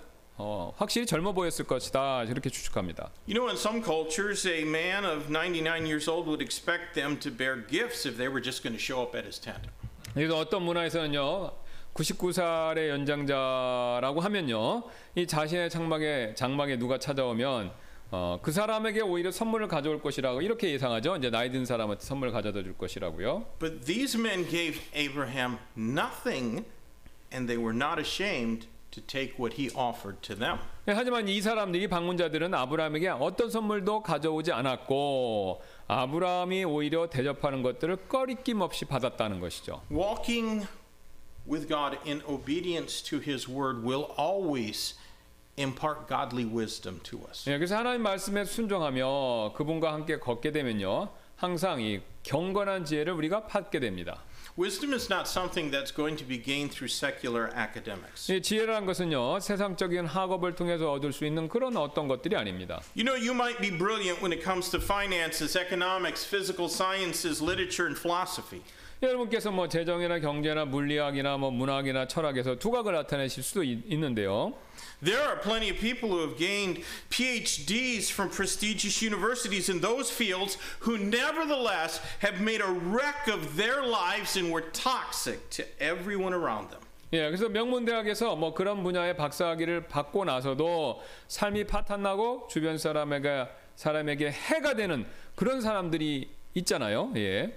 어, 0.42 0.72
확실히 0.78 1.04
젊어 1.04 1.32
보였을 1.32 1.66
것이다 1.66 2.24
이렇게 2.24 2.48
추측합니다. 2.48 3.10
You 3.28 3.34
know, 3.34 3.48
in 3.48 3.56
some 3.56 3.82
cultures, 3.84 4.48
a 4.48 4.62
man 4.62 5.04
of 5.04 5.30
99 5.30 5.84
years 5.84 6.08
old 6.08 6.26
would 6.26 6.42
expect 6.42 6.94
them 6.94 7.18
to 7.20 7.30
bear 7.30 7.66
gifts 7.68 8.08
if 8.08 8.16
they 8.16 8.28
were 8.28 8.42
just 8.42 8.62
going 8.62 8.74
to 8.74 8.80
show 8.80 9.02
up 9.02 9.14
at 9.14 9.26
his 9.26 9.38
tent. 9.38 9.68
그래서 10.14 10.38
어떤 10.38 10.62
문화에서는요. 10.62 11.52
99살의 11.92 12.88
연장자라고 12.88 14.20
하면요. 14.20 14.84
이 15.16 15.26
자신의 15.26 15.68
장막에 15.68 16.34
장막에 16.34 16.78
누가 16.78 16.98
찾아오면 16.98 17.72
어, 18.12 18.38
그 18.42 18.50
사람에게 18.50 19.02
오히려 19.02 19.30
선물을 19.30 19.68
가져올 19.68 20.00
것이라고 20.00 20.40
이렇게 20.40 20.72
예상하죠. 20.72 21.16
이제 21.16 21.30
나이 21.30 21.52
든 21.52 21.66
사람한테 21.66 22.02
선물을 22.04 22.32
가져다 22.32 22.62
줄 22.62 22.78
것이라고요. 22.78 23.44
But 23.58 23.84
these 23.84 24.18
men 24.18 24.48
gave 24.48 24.80
Abraham 24.94 25.58
nothing, 25.76 26.64
and 27.30 27.46
they 27.46 27.62
were 27.62 27.76
not 27.76 28.00
ashamed 28.00 28.66
to 28.90 29.00
take 29.00 29.34
what 29.38 29.60
he 29.60 29.70
offered 29.76 30.20
to 30.22 30.36
them. 30.36 30.58
예, 30.88 30.92
하지만 30.92 31.28
이 31.28 31.40
사람들이 31.40 31.88
방문자들은 31.88 32.52
아브라함에게 32.54 33.08
어떤 33.08 33.50
선물도 33.50 34.02
가져오지 34.02 34.52
않았고 34.52 35.62
아브라함이 35.86 36.64
오히려 36.64 37.08
대접하는 37.08 37.62
것들을 37.62 38.08
꺼리낌 38.08 38.60
없이 38.60 38.84
받았다는 38.84 39.40
것이죠. 39.40 39.82
Walking 39.90 40.66
with 41.48 41.68
God 41.68 41.98
in 42.06 42.22
obedience 42.26 43.02
to 43.04 43.20
his 43.20 43.50
word 43.50 43.86
will 43.86 44.08
always 44.18 44.98
impart 45.58 46.08
godly 46.08 46.44
wisdom 46.44 47.00
to 47.02 47.20
us. 47.28 47.48
예, 47.48 47.56
그래서 47.58 47.76
하나님 47.76 48.02
말씀에 48.02 48.44
순종하며 48.44 49.52
그분과 49.54 49.92
함께 49.92 50.18
걷게 50.18 50.52
되면요. 50.52 51.10
항상 51.36 51.80
이 51.80 52.00
경건한 52.22 52.84
지혜를 52.84 53.14
우리가 53.14 53.46
받게 53.46 53.80
됩니다. 53.80 54.22
Wisdom 54.60 54.92
is 54.92 55.08
not 55.08 55.26
something 55.26 55.70
that's 55.70 55.90
going 55.90 56.16
to 56.16 56.24
be 56.28 56.36
gained 56.36 56.70
through 56.70 56.90
secular 56.90 57.48
academics. 57.56 58.30
이 58.30 58.42
지혜라는 58.42 58.84
것은요. 58.84 59.40
세상적인 59.40 60.04
학업을 60.04 60.54
통해서 60.54 60.92
얻을 60.92 61.14
수 61.14 61.24
있는 61.24 61.48
그런 61.48 61.78
어떤 61.78 62.08
것들이 62.08 62.36
아닙니다. 62.36 62.82
You 62.94 63.06
know, 63.06 63.16
you 63.16 63.32
might 63.32 63.58
be 63.62 63.70
brilliant 63.70 64.20
when 64.20 64.32
it 64.32 64.44
comes 64.44 64.68
to 64.72 64.78
finances, 64.78 65.56
economics, 65.56 66.26
physical 66.28 66.68
sciences, 66.68 67.42
literature, 67.42 67.86
and 67.86 67.98
philosophy. 67.98 68.60
여러분께서 69.02 69.50
뭐 69.50 69.66
재정이나 69.66 70.18
경제나 70.18 70.66
물리학이나 70.66 71.38
뭐 71.38 71.50
문학이나 71.50 72.06
철학에서 72.06 72.56
두각을 72.56 72.92
나타내실 72.92 73.42
수도 73.42 73.62
있, 73.64 73.80
있는데요. 73.86 74.52
There 75.01 75.21
are 75.21 75.35
plenty 75.35 75.69
of 75.69 75.77
people 75.77 76.09
who 76.09 76.21
have 76.21 76.37
gained 76.37 76.83
PhDs 77.09 78.09
from 78.09 78.29
prestigious 78.29 79.01
universities 79.01 79.69
in 79.69 79.81
those 79.81 80.09
fields 80.09 80.57
who 80.79 80.97
nevertheless 80.97 81.99
have 82.19 82.41
made 82.41 82.61
a 82.61 82.71
wreck 82.71 83.27
of 83.27 83.55
their 83.55 83.83
lives 83.85 84.35
and 84.35 84.51
were 84.51 84.63
toxic 84.71 85.49
to 85.51 85.63
everyone 85.79 86.33
around 86.33 86.69
them. 86.71 86.81
예, 87.13 87.29
그래서 87.29 87.47
명문 87.47 87.85
대학에서 87.85 88.35
뭐 88.35 88.53
그런 88.53 88.83
분야의 88.83 89.15
박사학위를 89.15 89.87
받고 89.87 90.25
나서도 90.25 91.01
삶이 91.27 91.65
파탄나고 91.65 92.47
주변 92.49 92.77
사람에게 92.77 93.47
사람에게 93.75 94.31
해가 94.31 94.73
되는 94.73 95.05
그런 95.35 95.61
사람들이 95.61 96.29
있잖아요. 96.55 97.11
예. 97.15 97.53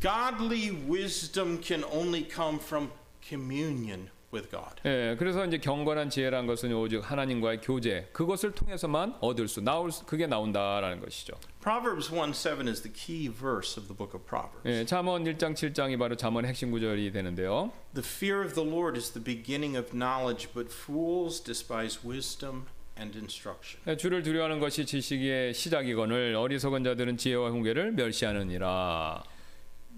Godly 0.00 0.70
wisdom 0.88 1.60
can 1.62 1.84
only 1.84 2.26
come 2.28 2.58
from 2.58 2.90
communion 3.26 4.08
with 4.33 4.49
God. 4.49 4.75
예, 4.85 5.15
그래서 5.17 5.45
이제 5.45 5.57
경건한 5.57 6.09
지혜란 6.09 6.47
것은 6.47 6.73
오직 6.73 6.99
하나님과의 6.99 7.61
교제 7.61 8.09
그것을 8.13 8.51
통해서만 8.51 9.15
얻을 9.21 9.47
수 9.47 9.61
나올 9.61 9.91
수, 9.91 10.05
그게 10.05 10.27
나온다라는 10.27 10.99
것이죠. 10.99 11.33
Proverbs 11.61 12.09
1:7 12.09 12.67
is 12.67 12.81
the 12.81 12.91
key 12.93 13.29
verse 13.29 13.79
of 13.79 13.87
the 13.87 13.95
book 13.95 14.15
of 14.15 14.25
Proverbs. 14.25 14.61
예, 14.65 14.85
잠언 14.85 15.23
1장 15.23 15.53
7장이 15.53 15.99
바로 15.99 16.15
잠언 16.15 16.45
핵심 16.45 16.71
구절이 16.71 17.11
되는데요. 17.11 17.71
The 17.93 18.03
fear 18.03 18.43
of 18.43 18.55
the 18.55 18.67
Lord 18.67 18.97
is 18.97 19.11
the 19.11 19.23
beginning 19.23 19.77
of 19.77 19.95
knowledge, 19.95 20.49
but 20.53 20.73
fools 20.73 21.43
despise 21.43 21.99
wisdom 22.05 22.65
and 22.97 23.17
instruction. 23.17 23.81
예, 23.87 23.97
주를 23.97 24.23
두려워하는 24.23 24.59
것이 24.59 24.85
지식의 24.85 25.53
시작이거늘 25.53 26.35
어리석은 26.35 26.83
자들은 26.83 27.17
지혜와 27.17 27.49
훈계를 27.49 27.91
멸시하느니라. 27.93 29.23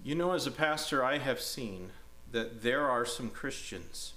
You 0.04 0.14
know, 0.14 0.34
as 0.34 0.46
a 0.46 0.54
pastor, 0.54 1.02
I 1.02 1.16
have 1.18 1.40
seen 1.40 1.90
that 2.32 2.60
there 2.60 2.84
are 2.90 3.06
some 3.06 3.32
Christians 3.32 4.12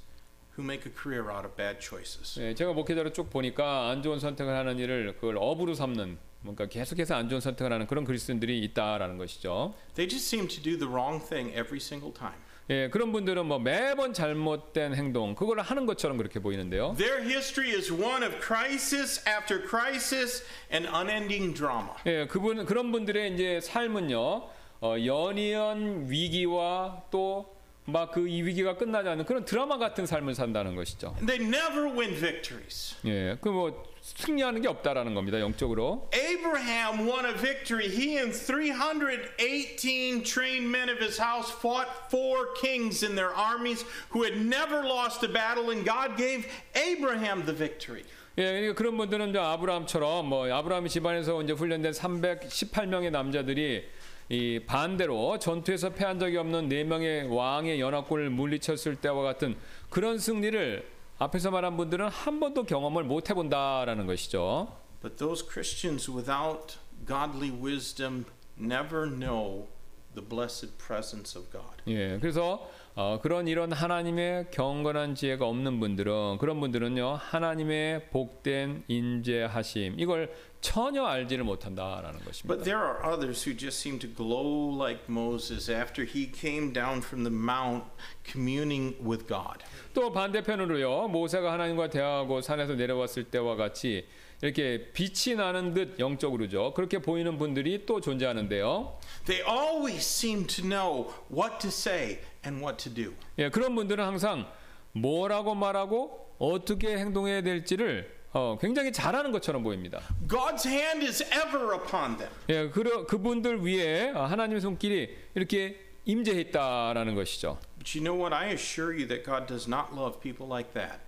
who 0.58 0.64
make 0.64 0.89
a 0.89 0.93
career 0.93 1.30
out 1.32 1.45
of 1.45 1.55
bad 1.55 1.80
choices. 1.80 2.39
예, 2.41 2.53
제가 2.55 2.74
목회자로 2.74 3.14
쭉 3.14 3.30
보니까 3.30 3.89
안 3.89 4.01
좋은 4.01 4.20
선택을 4.20 4.53
하는 4.53 4.80
일을 4.80 5.16
그걸 5.16 5.38
업으로 5.38 5.74
삼는 5.74 6.18
뭔가 6.41 6.66
계속해서 6.66 7.16
안 7.16 7.30
좋은 7.30 7.41
선택을 7.41 7.72
하는 7.72 7.88
그런 7.88 8.03
그리스도인들이 8.03 8.60
있다라는 8.64 9.18
것이죠. 9.18 9.74
They 9.95 10.10
just 10.10 10.28
seem 10.28 10.47
to 10.47 10.62
do 10.62 10.78
the 10.78 10.91
wrong 10.91 11.24
thing 11.24 11.51
every 11.51 11.78
single 11.78 12.14
time. 12.14 12.39
예, 12.70 12.89
그런 12.89 13.14
분들은 13.14 13.45
뭐 13.45 13.60
매번 13.60 14.12
잘못된 14.14 14.93
행동 14.93 15.36
그걸 15.36 15.62
하는 15.62 15.86
것처럼 15.86 16.18
그렇게 16.18 16.39
보이는데요. 16.39 16.95
Their 16.97 17.24
history 17.24 17.74
is 17.74 17.91
one 17.93 18.26
of 18.26 18.36
crisis 18.41 19.24
after 19.28 19.66
crisis 19.66 20.43
and 20.72 20.89
unending 20.89 21.53
drama. 21.53 21.91
예, 22.05 22.28
그분 22.28 22.66
그런 22.66 22.91
분들의 22.91 23.34
이제 23.34 23.62
삶은요. 23.62 24.49
어, 24.80 24.95
연이은 25.03 26.10
위기와 26.10 27.03
또 27.10 27.57
막 27.89 28.11
그 28.11 28.27
이 28.27 28.41
위기가 28.43 28.75
끝나지 28.75 29.07
않는 29.07 29.25
그런 29.25 29.45
드라마 29.45 29.77
같은 29.77 30.05
삶을 30.05 30.35
산다는 30.35 30.75
것이죠. 30.75 31.15
They 31.25 31.41
never 31.41 31.88
win 31.88 32.13
victories. 32.19 32.95
예, 33.05 33.38
그뭐 33.39 33.81
승리하는 34.01 34.61
게 34.61 34.67
없다라는 34.67 35.13
겁니다. 35.13 35.39
영적으로. 35.39 36.09
Abraham 36.13 37.07
won 37.07 37.25
a 37.25 37.33
victory. 37.33 37.88
He 37.88 38.17
and 38.17 38.35
318 38.35 40.23
trained 40.23 40.67
men 40.69 40.89
of 40.89 40.99
his 40.99 41.17
house 41.17 41.49
fought 41.51 41.88
four 42.09 42.53
kings 42.59 43.03
in 43.03 43.15
their 43.15 43.33
armies 43.33 43.85
who 44.11 44.23
had 44.23 44.35
never 44.38 44.83
lost 44.83 45.23
a 45.23 45.31
battle, 45.31 45.71
and 45.71 45.85
God 45.85 46.17
gave 46.17 46.45
Abraham 46.75 47.45
the 47.45 47.55
victory. 47.55 48.03
예, 48.38 48.43
그러니까 48.43 48.73
그런 48.75 48.97
분들은 48.97 49.29
이제 49.29 49.39
아브라함처럼 49.39 50.27
뭐 50.27 50.47
아브라함 50.47 50.88
집안에서 50.88 51.41
이제 51.41 51.53
훈련된 51.53 51.91
318명의 51.91 53.09
남자들이 53.11 53.83
이 54.30 54.59
반대로 54.65 55.39
전투에서 55.39 55.91
패한 55.91 56.19
적이 56.19 56.38
없는 56.38 56.67
네 56.67 56.84
명의 56.84 57.23
왕의 57.28 57.80
연합군을 57.80 58.30
물리쳤을 58.30 58.97
때와 58.97 59.23
같은 59.23 59.55
그런 59.89 60.19
승리를 60.19 60.86
앞에서 61.17 61.49
말한 61.49 61.78
분들은 61.78 62.09
한 62.09 62.39
번도 62.39 62.65
경험을 62.65 63.03
못 63.03 63.30
해본다라는 63.30 64.05
것이죠. 64.05 64.75
But 65.01 65.17
those 65.17 65.45
Christians 65.47 66.11
without 66.11 66.78
godly 67.05 67.51
wisdom 67.51 68.25
never 68.59 69.09
know 69.09 69.67
the 70.13 70.28
blessed 70.28 70.78
presence 70.78 71.39
of 71.39 71.49
God. 71.51 71.82
예, 71.88 72.17
그래서 72.19 72.69
어, 72.99 73.19
그런 73.21 73.47
이런 73.47 73.71
하나님의 73.71 74.47
경건한 74.49 75.13
지혜가 75.13 75.45
없는 75.45 75.79
분들은 75.79 76.39
그런 76.39 76.59
분들은요 76.59 77.19
하나님의 77.21 78.09
복된 78.09 78.85
인재하심 78.87 79.99
이걸 79.99 80.33
전혀 80.61 81.05
알지를 81.05 81.43
못한다라는 81.43 82.19
것입니다. 82.25 82.47
But 82.47 82.63
there 82.63 82.81
are 82.81 83.05
others 83.05 83.47
who 83.47 83.55
just 83.55 83.79
seem 83.79 83.99
to 83.99 84.09
glow 84.09 84.75
like 84.75 85.03
Moses 85.07 85.71
after 85.71 86.09
he 86.11 86.31
came 86.33 86.73
down 86.73 87.03
from 87.03 87.23
the 87.23 87.31
mount 87.31 87.85
communing 88.25 88.97
with 88.99 89.27
God. 89.27 89.63
또 89.93 90.11
반대편으로요 90.11 91.07
모세가 91.09 91.53
하나님과 91.53 91.91
대화하고 91.91 92.41
산에서 92.41 92.73
내려왔을 92.73 93.25
때와 93.25 93.55
같이 93.57 94.07
이렇게 94.41 94.91
빛이 94.93 95.35
나는 95.35 95.73
듯 95.73 95.99
영적으로죠 95.99 96.73
그렇게 96.75 96.99
보이는 96.99 97.37
분들이 97.37 97.85
또 97.85 98.01
존재하는데요. 98.01 98.97
They 99.25 99.43
always 99.47 100.03
seem 100.03 100.47
to 100.47 100.63
know 100.63 101.13
what 101.31 101.59
to 101.59 101.69
say 101.69 102.19
and 102.47 102.63
what 102.63 102.77
to 102.83 102.93
do. 102.93 103.13
예, 103.37 103.49
그런 103.49 103.75
분들은 103.75 104.03
항상 104.03 104.47
뭐라고 104.93 105.53
말하고 105.53 106.35
어떻게 106.39 106.97
행동해야 106.97 107.41
될지를 107.41 108.15
어, 108.33 108.57
굉장히 108.59 108.91
잘하는 108.91 109.31
것처럼 109.31 109.63
보입니다. 109.63 109.99
God's 110.27 110.65
hand 110.65 111.05
is 111.05 111.23
ever 111.23 111.75
upon 111.75 112.17
them. 112.17 112.31
예, 112.49 112.69
그 112.69 113.05
그분들 113.05 113.65
위에 113.65 114.09
하나님의 114.09 114.61
손길이 114.61 115.15
이렇게 115.35 115.79
임재했다라는 116.05 117.15
것이죠. 117.15 117.57
But 117.77 117.97
you 117.97 118.03
know 118.03 118.17
what? 118.17 118.33
I 118.33 118.53
assure 118.53 118.93
you 118.93 119.07
that 119.07 119.23
God 119.23 119.47
does 119.47 119.67
not 119.69 119.93
love 119.93 120.19
people 120.19 120.47
like 120.47 120.73
that. 120.73 120.99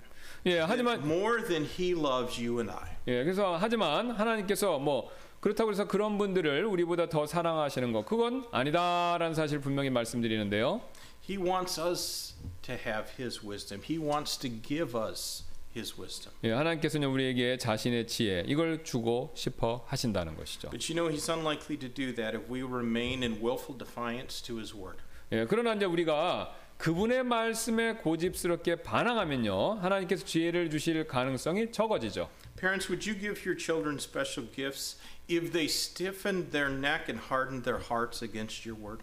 예, 0.46 0.60
하지만 0.60 1.00
more 1.04 1.46
than 1.46 1.66
he 1.66 1.92
loves 1.92 2.42
you 2.42 2.60
and 2.60 2.72
I. 2.72 2.90
예, 3.08 3.24
그래서 3.24 3.58
하지만 3.60 4.12
하나님께서 4.12 4.80
뭐 4.80 5.12
그렇다고 5.40 5.72
해서 5.72 5.88
그런 5.88 6.18
분들을 6.18 6.66
우리보다 6.66 7.08
더 7.08 7.26
사랑하시는 7.26 7.92
것 7.94 8.06
그건 8.06 8.46
아니다라는 8.52 9.34
사실 9.34 9.60
분명히 9.60 9.90
말씀드리는데요. 9.90 10.82
He 11.29 11.39
wants 11.39 11.79
us 11.79 12.35
to 12.63 12.75
have 12.75 13.13
his 13.19 13.43
wisdom. 13.43 13.83
He 13.83 13.99
wants 13.99 14.39
to 14.41 14.49
give 14.49 14.95
us 14.95 15.45
his 15.75 15.99
wisdom. 15.99 16.35
예, 16.45 16.53
하나님께서는 16.53 17.09
우리에게 17.09 17.59
자신의 17.59 18.07
지혜 18.07 18.45
이걸 18.47 18.85
주고 18.85 19.33
싶어 19.35 19.85
하신다는 19.89 20.37
것이죠. 20.37 20.71
But 20.71 20.93
you 20.93 20.95
know 20.95 21.09
he's 21.11 21.29
unlikely 21.29 21.79
to 21.79 21.89
do 21.89 22.15
that 22.15 22.37
if 22.37 22.51
we 22.51 22.63
remain 22.63 23.23
in 23.23 23.43
willful 23.43 23.77
defiance 23.77 24.43
to 24.43 24.59
his 24.59 24.75
word. 24.75 24.99
예, 25.33 25.47
그러나 25.47 25.75
이제 25.75 25.85
우리가 25.85 26.55
그분의 26.79 27.25
말씀에 27.25 27.95
고집스럽게 27.95 28.83
반항하면요 28.83 29.75
하나님께서 29.81 30.25
지혜를 30.25 30.71
주실 30.71 31.07
가능성이 31.07 31.73
적어지죠. 31.73 32.29
Parents, 32.57 32.89
would 32.89 33.09
you 33.09 33.19
give 33.19 33.45
your 33.45 33.57
children 33.59 33.97
special 33.99 34.47
gifts 34.55 34.97
if 35.29 35.53
they 35.53 35.67
stiffened 35.67 36.53
their 36.53 36.71
neck 36.71 37.09
and 37.09 37.19
hardened 37.31 37.65
their 37.65 37.81
hearts 37.81 38.23
against 38.23 38.69
your 38.69 38.79
word? 38.79 39.03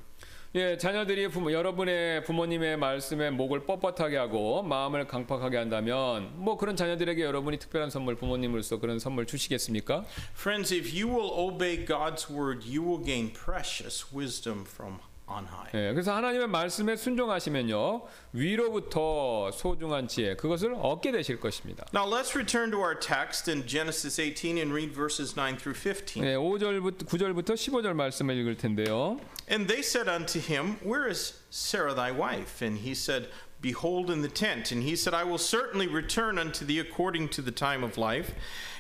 예, 0.57 0.79
자녀들이 0.79 1.29
부모, 1.29 1.53
여러분의 1.53 2.25
부모님의 2.25 2.79
말씀에 2.79 3.29
목을 3.29 3.67
뻣뻣하게 3.67 4.15
하고 4.15 4.63
마음을 4.63 5.07
강팍하게 5.07 5.59
한다면 5.59 6.33
뭐 6.37 6.57
그런 6.57 6.77
자녀들에게 6.77 7.23
여러분이 7.23 7.59
특별한 7.59 7.91
선물 7.91 8.15
부모님으로서 8.15 8.79
그런 8.79 8.99
선물 8.99 9.27
주시겠습니까? 9.27 10.07
Friends, 10.35 10.73
if 10.73 10.99
you 10.99 11.15
will 11.15 11.31
obey 11.31 11.85
God's 11.85 12.31
word, 12.31 12.67
you 12.67 12.83
will 12.83 13.05
gain 13.05 13.35
precious 13.35 14.07
wisdom 14.11 14.65
from 14.65 15.01
on 15.32 15.46
high. 15.46 15.70
예, 15.74 15.94
그래서 15.94 16.14
하나님의 16.14 16.48
말씀에 16.48 16.96
순종하시면요 16.96 18.02
위로부터 18.34 19.52
소중한 19.52 20.08
지혜 20.08 20.36
그것을 20.36 20.76
얻게 20.76 21.12
되실 21.12 21.40
것입니다. 21.40 21.86
Now 21.94 22.06
let's 22.06 22.36
return 22.36 22.72
to 22.72 22.80
our 22.80 22.98
text 23.00 23.50
in 23.50 23.66
Genesis 23.66 24.20
18 24.20 24.58
and 24.58 24.74
read 24.74 24.94
verses 24.94 25.36
9 25.36 25.58
through 25.58 25.78
15. 25.78 26.24
예, 26.24 26.36
5절부터 26.36 27.08
9절부터 27.08 27.56
15절 27.56 27.94
말씀을 27.94 28.36
읽을 28.38 28.58
텐데요. 28.58 29.20
And 29.50 29.68
they 29.68 29.82
said 29.82 30.10
unto 30.10 30.40
him, 30.40 30.78
Where 30.84 31.10
is 31.10 31.40
Sarah 31.50 31.94
thy 31.94 32.12
wife? 32.12 32.62
And 32.62 32.80
he 32.80 32.94
said, 32.94 33.30
Behold 33.62 34.10
in 34.10 34.22
the 34.22 34.28
tent. 34.28 34.72
And 34.72 34.82
he 34.82 34.96
said, 34.96 35.14
I 35.14 35.24
will 35.24 35.38
certainly 35.38 35.88
return 35.88 36.40
unto 36.40 36.66
thee 36.66 36.80
according 36.80 37.30
to 37.30 37.44
the 37.44 37.52
time 37.52 37.84
of 37.84 37.96
life. 37.96 38.34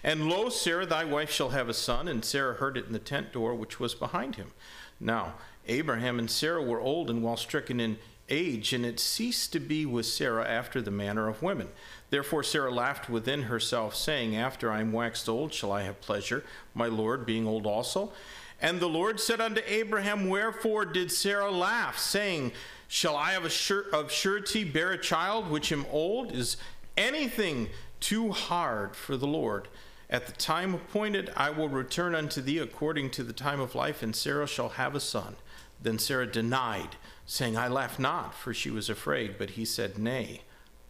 And 0.03 0.28
lo, 0.28 0.49
Sarah 0.49 0.88
thy 0.88 1.03
wife 1.03 1.30
shall 1.30 1.49
have 1.49 1.70
a 1.70 1.74
son. 1.74 2.07
And 2.07 2.26
Sarah 2.26 2.55
heard 2.55 2.78
it 2.78 2.88
in 2.88 2.93
the 2.93 2.99
tent 2.99 3.32
door 3.32 3.53
which 3.53 3.80
was 3.80 3.93
behind 3.93 4.38
him. 4.38 4.53
Now 4.99 5.36
Abraham 5.69 6.19
and 6.19 6.31
Sarah 6.31 6.62
were 6.62 6.81
old 6.81 7.11
and 7.11 7.23
well 7.23 7.37
stricken 7.37 7.81
in 7.81 7.99
age, 8.29 8.73
and 8.73 8.85
it 8.85 8.99
ceased 8.99 9.53
to 9.53 9.61
be 9.61 9.87
with 9.87 10.07
Sarah 10.07 10.47
after 10.47 10.83
the 10.83 10.91
manner 10.91 11.29
of 11.29 11.43
women. 11.43 11.69
Therefore 12.11 12.43
Sarah 12.43 12.73
laughed 12.73 13.09
within 13.09 13.43
herself, 13.43 13.95
saying, 13.95 14.37
After 14.37 14.71
I 14.71 14.81
am 14.81 14.93
waxed 14.93 15.29
old, 15.29 15.53
shall 15.53 15.73
I 15.73 15.83
have 15.83 16.01
pleasure, 16.01 16.45
my 16.75 16.87
Lord 16.87 17.27
being 17.27 17.47
old 17.47 17.67
also? 17.67 18.12
And 18.61 18.81
the 18.81 18.89
Lord 18.89 19.21
said 19.21 19.41
unto 19.41 19.61
Abraham, 19.67 20.29
Wherefore 20.29 20.85
did 20.85 21.12
Sarah 21.12 21.51
laugh, 21.51 21.99
saying, 21.99 22.53
Shall 22.89 23.17
I 23.17 23.33
of, 23.33 23.45
a 23.45 23.51
sure, 23.51 23.85
of 23.93 24.11
surety 24.11 24.64
bear 24.64 24.93
a 24.93 24.99
child 24.99 25.51
which 25.51 25.73
am 25.73 25.87
old? 25.91 26.33
Is 26.33 26.57
anything 26.97 27.69
too 28.01 28.33
hard 28.33 28.97
for 28.97 29.17
the 29.17 29.27
Lord? 29.27 29.69
At 30.09 30.27
the 30.27 30.33
time 30.33 30.73
appointed, 30.73 31.33
I 31.37 31.51
will 31.51 31.69
return 31.69 32.14
unto 32.14 32.41
thee 32.41 32.59
according 32.59 33.11
to 33.11 33.25
the 33.25 33.33
time 33.33 33.61
of 33.61 33.75
life, 33.75 34.03
and 34.03 34.14
Sarah 34.14 34.47
shall 34.47 34.71
have 34.71 34.95
a 34.95 35.01
son. 35.01 35.35
Then 35.82 35.97
Sarah 35.97 36.28
denied, 36.28 36.97
saying, 37.26 37.57
I 37.57 37.68
laugh 37.68 37.97
not, 37.97 38.34
for 38.36 38.53
she 38.53 38.70
was 38.70 38.89
afraid. 38.89 39.38
But 39.38 39.51
he 39.51 39.66
said, 39.66 39.97
Nay, 39.97 40.41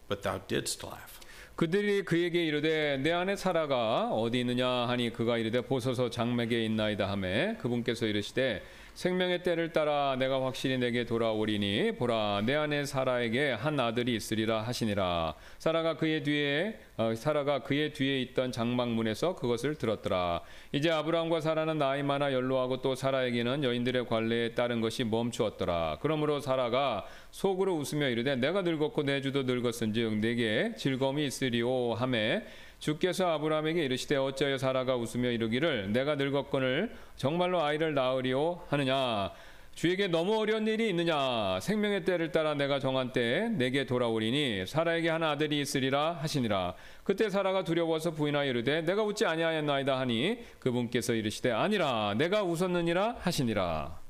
but 0.08 0.22
thou 0.22 0.38
didst 0.46 0.84
laugh. 0.84 1.20
그들이 1.56 2.04
그에게 2.04 2.44
이르되 2.46 2.96
내 2.96 3.12
아내 3.12 3.36
사라가 3.36 4.08
어디 4.10 4.40
있느냐 4.40 4.66
하니 4.88 5.12
그가 5.12 5.36
이르되 5.36 5.60
보소서 5.60 6.08
장맥에 6.08 6.64
있나이다 6.64 7.10
하매 7.10 7.56
그분께서 7.60 8.06
이르시되 8.06 8.62
생명의 8.97 9.43
때를 9.43 9.73
따라 9.73 10.15
내가 10.17 10.43
확실히 10.43 10.79
내게 10.79 11.05
돌아오리니 11.05 11.97
보라 11.97 12.41
내 12.43 12.55
아내 12.55 12.83
사라에게 12.83 13.51
한 13.51 13.79
아들이 13.79 14.15
있으리라 14.15 14.63
하시니라. 14.63 15.35
사라가 15.59 15.97
그의 15.97 16.23
뒤에 16.23 16.79
어, 16.97 17.13
사라가 17.13 17.59
그의 17.59 17.93
뒤에 17.93 18.19
있던 18.21 18.51
장막문에서 18.51 19.35
그것을 19.35 19.75
들었더라. 19.75 20.41
이제 20.71 20.89
아브라함과 20.89 21.41
사라는 21.41 21.77
나이 21.77 22.01
많아 22.01 22.33
연로하고 22.33 22.81
또 22.81 22.95
사라에게는 22.95 23.63
여인들의 23.63 24.07
관례에 24.07 24.55
따른 24.55 24.81
것이 24.81 25.03
멈추었더라. 25.03 25.99
그러므로 26.01 26.39
사라가 26.39 27.05
속으로 27.37 27.75
웃으며 27.75 28.09
이르되 28.09 28.35
내가 28.35 28.63
늙었고 28.63 29.03
내 29.03 29.21
주도 29.21 29.43
늙었은즉 29.43 30.15
내게 30.15 30.73
즐거움이 30.75 31.23
있으리오 31.27 31.93
하매 31.93 32.41
주께서 32.79 33.27
아브라함에게 33.27 33.85
이르시되 33.85 34.15
어찌하여 34.15 34.57
사라가 34.57 34.95
웃으며 34.95 35.29
이르기를 35.29 35.93
내가 35.93 36.15
늙었거늘 36.15 36.95
정말로 37.15 37.61
아이를 37.63 37.93
낳으리오 37.93 38.61
하느냐? 38.69 39.31
주에게 39.75 40.07
너무 40.07 40.39
어려운 40.39 40.65
일이 40.65 40.89
있느냐? 40.89 41.59
생명의 41.59 42.05
때를 42.05 42.31
따라 42.31 42.55
내가 42.55 42.79
정한 42.79 43.13
때에 43.13 43.49
내게 43.49 43.85
돌아오리니 43.85 44.65
사라에게 44.65 45.09
한 45.09 45.21
아들이 45.21 45.61
있으리라 45.61 46.13
하시니라. 46.13 46.73
그때 47.03 47.29
사라가 47.29 47.63
두려워서 47.63 48.15
부인하여 48.15 48.49
이르되 48.49 48.81
내가 48.81 49.03
웃지 49.03 49.27
아니하였나이다 49.27 49.99
하니 49.99 50.39
그분께서 50.57 51.13
이르시되 51.13 51.51
아니라 51.51 52.15
내가 52.17 52.41
웃었느니라 52.41 53.17
하시니라 53.19 54.06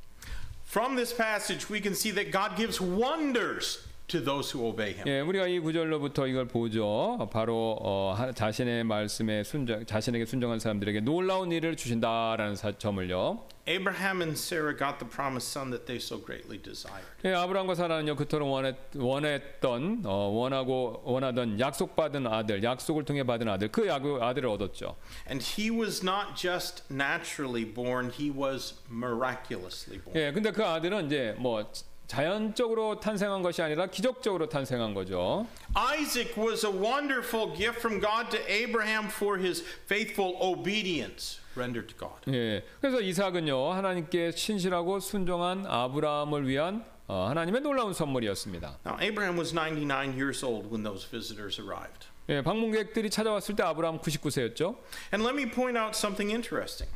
From 0.68 0.98
this 0.98 1.14
passage, 1.14 1.70
we 1.70 1.80
can 1.80 1.96
see 1.96 2.12
that 2.12 2.30
God 2.30 2.58
gives 2.58 2.82
wonders 2.82 3.87
to 4.08 4.24
those 4.24 4.52
who 4.58 4.66
obey 4.70 4.94
him. 4.94 5.04
예, 5.06 5.20
우리가 5.20 5.48
이 5.48 5.60
구절로부터 5.60 6.28
이걸 6.28 6.48
보죠. 6.48 7.18
바로 7.32 7.78
어, 7.82 8.14
하- 8.18 8.32
자신의 8.32 8.86
말씀에 8.86 9.44
순정, 9.44 9.86
자신에게 9.86 10.26
순정한 10.26 10.60
사람들에게 10.60 11.02
놀라운 11.02 11.52
일을 11.52 11.76
주신다라는 11.76 12.56
사, 12.56 12.72
점을요. 12.72 13.44
Abraham 13.68 14.22
and 14.22 14.40
Sarah 14.40 14.74
got 14.74 14.98
the 14.98 15.06
promised 15.12 15.52
son 15.52 15.72
that 15.72 15.86
they 15.86 15.98
so 16.00 16.18
greatly 16.24 16.58
desired. 16.58 17.04
예, 17.26 17.34
아브라함과 17.34 17.76
사라는요 17.76 18.16
그토록 18.16 18.50
원했, 18.50 18.78
원했던 18.96 20.04
어, 20.06 20.30
원하고 20.30 21.02
원하던 21.04 21.60
약속받은 21.60 22.28
아들, 22.28 22.64
약속을 22.64 23.04
통해 23.04 23.24
받은 23.26 23.50
아들, 23.50 23.68
그 23.68 23.88
야구 23.88 24.24
아들을 24.24 24.48
얻었죠. 24.48 24.96
And 25.30 25.44
he 25.44 25.70
was 25.70 26.02
not 26.02 26.34
just 26.38 26.84
naturally 26.90 27.66
born, 27.66 28.10
he 28.18 28.32
was 28.32 28.76
miraculously 28.90 30.00
born. 30.02 30.16
예, 30.18 30.32
근데 30.32 30.52
그 30.52 30.64
아들은 30.64 31.08
이제 31.08 31.36
뭐 31.38 31.70
자연적으로 32.08 33.00
탄생한 33.00 33.42
것이 33.42 33.62
아니라 33.62 33.88
기적적으로 33.88 34.48
탄생한 34.48 34.94
거죠. 34.94 35.46
Isaac 35.76 36.36
was 36.38 36.66
a 36.66 36.72
wonderful 36.72 37.54
gift 37.56 37.80
from 37.80 38.00
God 38.00 38.30
to 38.32 38.40
Abraham 38.50 39.08
for 39.08 39.38
his 39.38 39.64
faithful 39.86 40.38
obedience 40.42 41.40
rendered 41.56 41.94
to 41.94 41.98
God. 41.98 42.22
예, 42.30 42.64
그래서 42.80 43.02
이삭은요 43.02 43.72
하나님께 43.72 44.32
신실하고 44.32 45.00
순종한 45.00 45.66
아브라함을 45.68 46.48
위한 46.48 46.86
어, 47.08 47.28
하나님의 47.30 47.62
놀라운 47.62 47.94
선물이었습니다. 47.94 48.80
Now, 48.86 48.98
Abraham 49.02 49.38
was 49.38 49.54
99 49.54 50.14
years 50.14 50.44
old 50.44 50.70
when 50.70 50.84
those 50.84 51.08
visitors 51.10 51.60
arrived. 51.60 52.08
예, 52.30 52.42
방문객들이 52.42 53.10
찾아왔을 53.10 53.56
때 53.56 53.64
아브라함 53.64 54.00
99세였죠. 54.00 54.76
And 55.14 55.24
let 55.24 55.34
me 55.36 55.50
point 55.50 55.78
out 55.78 55.96
something 55.96 56.30
interesting. 56.30 56.92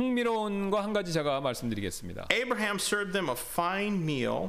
흥미로운 0.00 0.70
거 0.70 0.80
한 0.80 0.94
가지 0.94 1.12
제가 1.12 1.42
말씀드리겠습니다. 1.42 2.28
Abraham 2.32 2.76
served 2.76 3.12
them 3.12 3.28
a 3.28 3.34
fine 3.36 3.98
meal, 4.02 4.48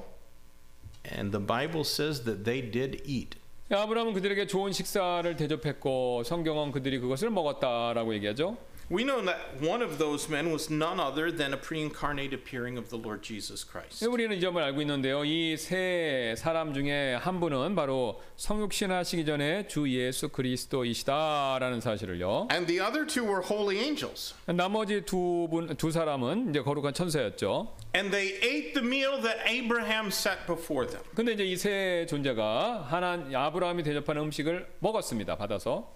and 1.11 1.31
the 1.37 1.45
Bible 1.45 1.81
says 1.81 2.23
that 2.23 2.45
they 2.45 2.61
did 2.71 3.03
eat. 3.05 3.37
예, 3.69 3.75
아브라함은 3.75 4.13
그들에게 4.13 4.47
좋은 4.47 4.71
식사를 4.71 5.35
대접했고 5.35 6.23
성경은 6.23 6.71
그들이 6.71 6.99
그것을 6.99 7.29
먹었다라고 7.31 8.13
얘기하죠. 8.15 8.55
We 8.91 9.05
know 9.05 9.21
that 9.23 9.55
one 9.61 9.81
of 9.81 9.97
those 9.99 10.27
men 10.29 10.51
was 10.51 10.69
none 10.69 10.99
other 10.99 11.31
than 11.31 11.53
a 11.53 11.57
pre 11.57 11.79
incarnate 11.81 12.33
appearing 12.33 12.77
of 12.77 12.89
the 12.89 12.97
Lord 12.97 13.23
Jesus 13.23 13.63
Christ. 13.65 14.03
예, 14.03 14.07
우리는 14.07 14.35
이 14.35 14.41
점을 14.41 14.61
알고 14.61 14.81
있는데요. 14.81 15.23
이 15.23 15.55
세 15.55 16.35
사람 16.37 16.73
중에 16.73 17.13
한 17.15 17.39
분은 17.39 17.73
바로 17.75 18.21
성육신하시기 18.35 19.25
전에 19.25 19.67
주 19.67 19.87
예수 19.89 20.27
그리스도이시다라는 20.27 21.79
사실을요. 21.79 22.49
And 22.51 22.67
the 22.67 22.81
other 22.85 23.07
two 23.07 23.23
were 23.23 23.41
holy 23.41 23.77
angels. 23.79 24.35
나머지 24.45 25.05
두분두 25.05 25.89
사람은 25.89 26.49
이제 26.49 26.61
거룩한 26.61 26.93
천사였죠. 26.93 27.73
And 27.95 28.11
they 28.11 28.33
ate 28.43 28.73
the 28.73 28.85
meal 28.85 29.21
that 29.21 29.39
Abraham 29.47 30.07
set 30.07 30.45
before 30.45 30.85
them. 30.85 31.01
근데 31.15 31.31
이제 31.31 31.45
이 31.45 31.55
세 31.55 32.05
존재가 32.09 32.87
하나 32.89 33.23
아브라함이 33.33 33.83
대접하는 33.83 34.23
음식을 34.23 34.67
먹었습니다. 34.79 35.37
받아서 35.37 35.95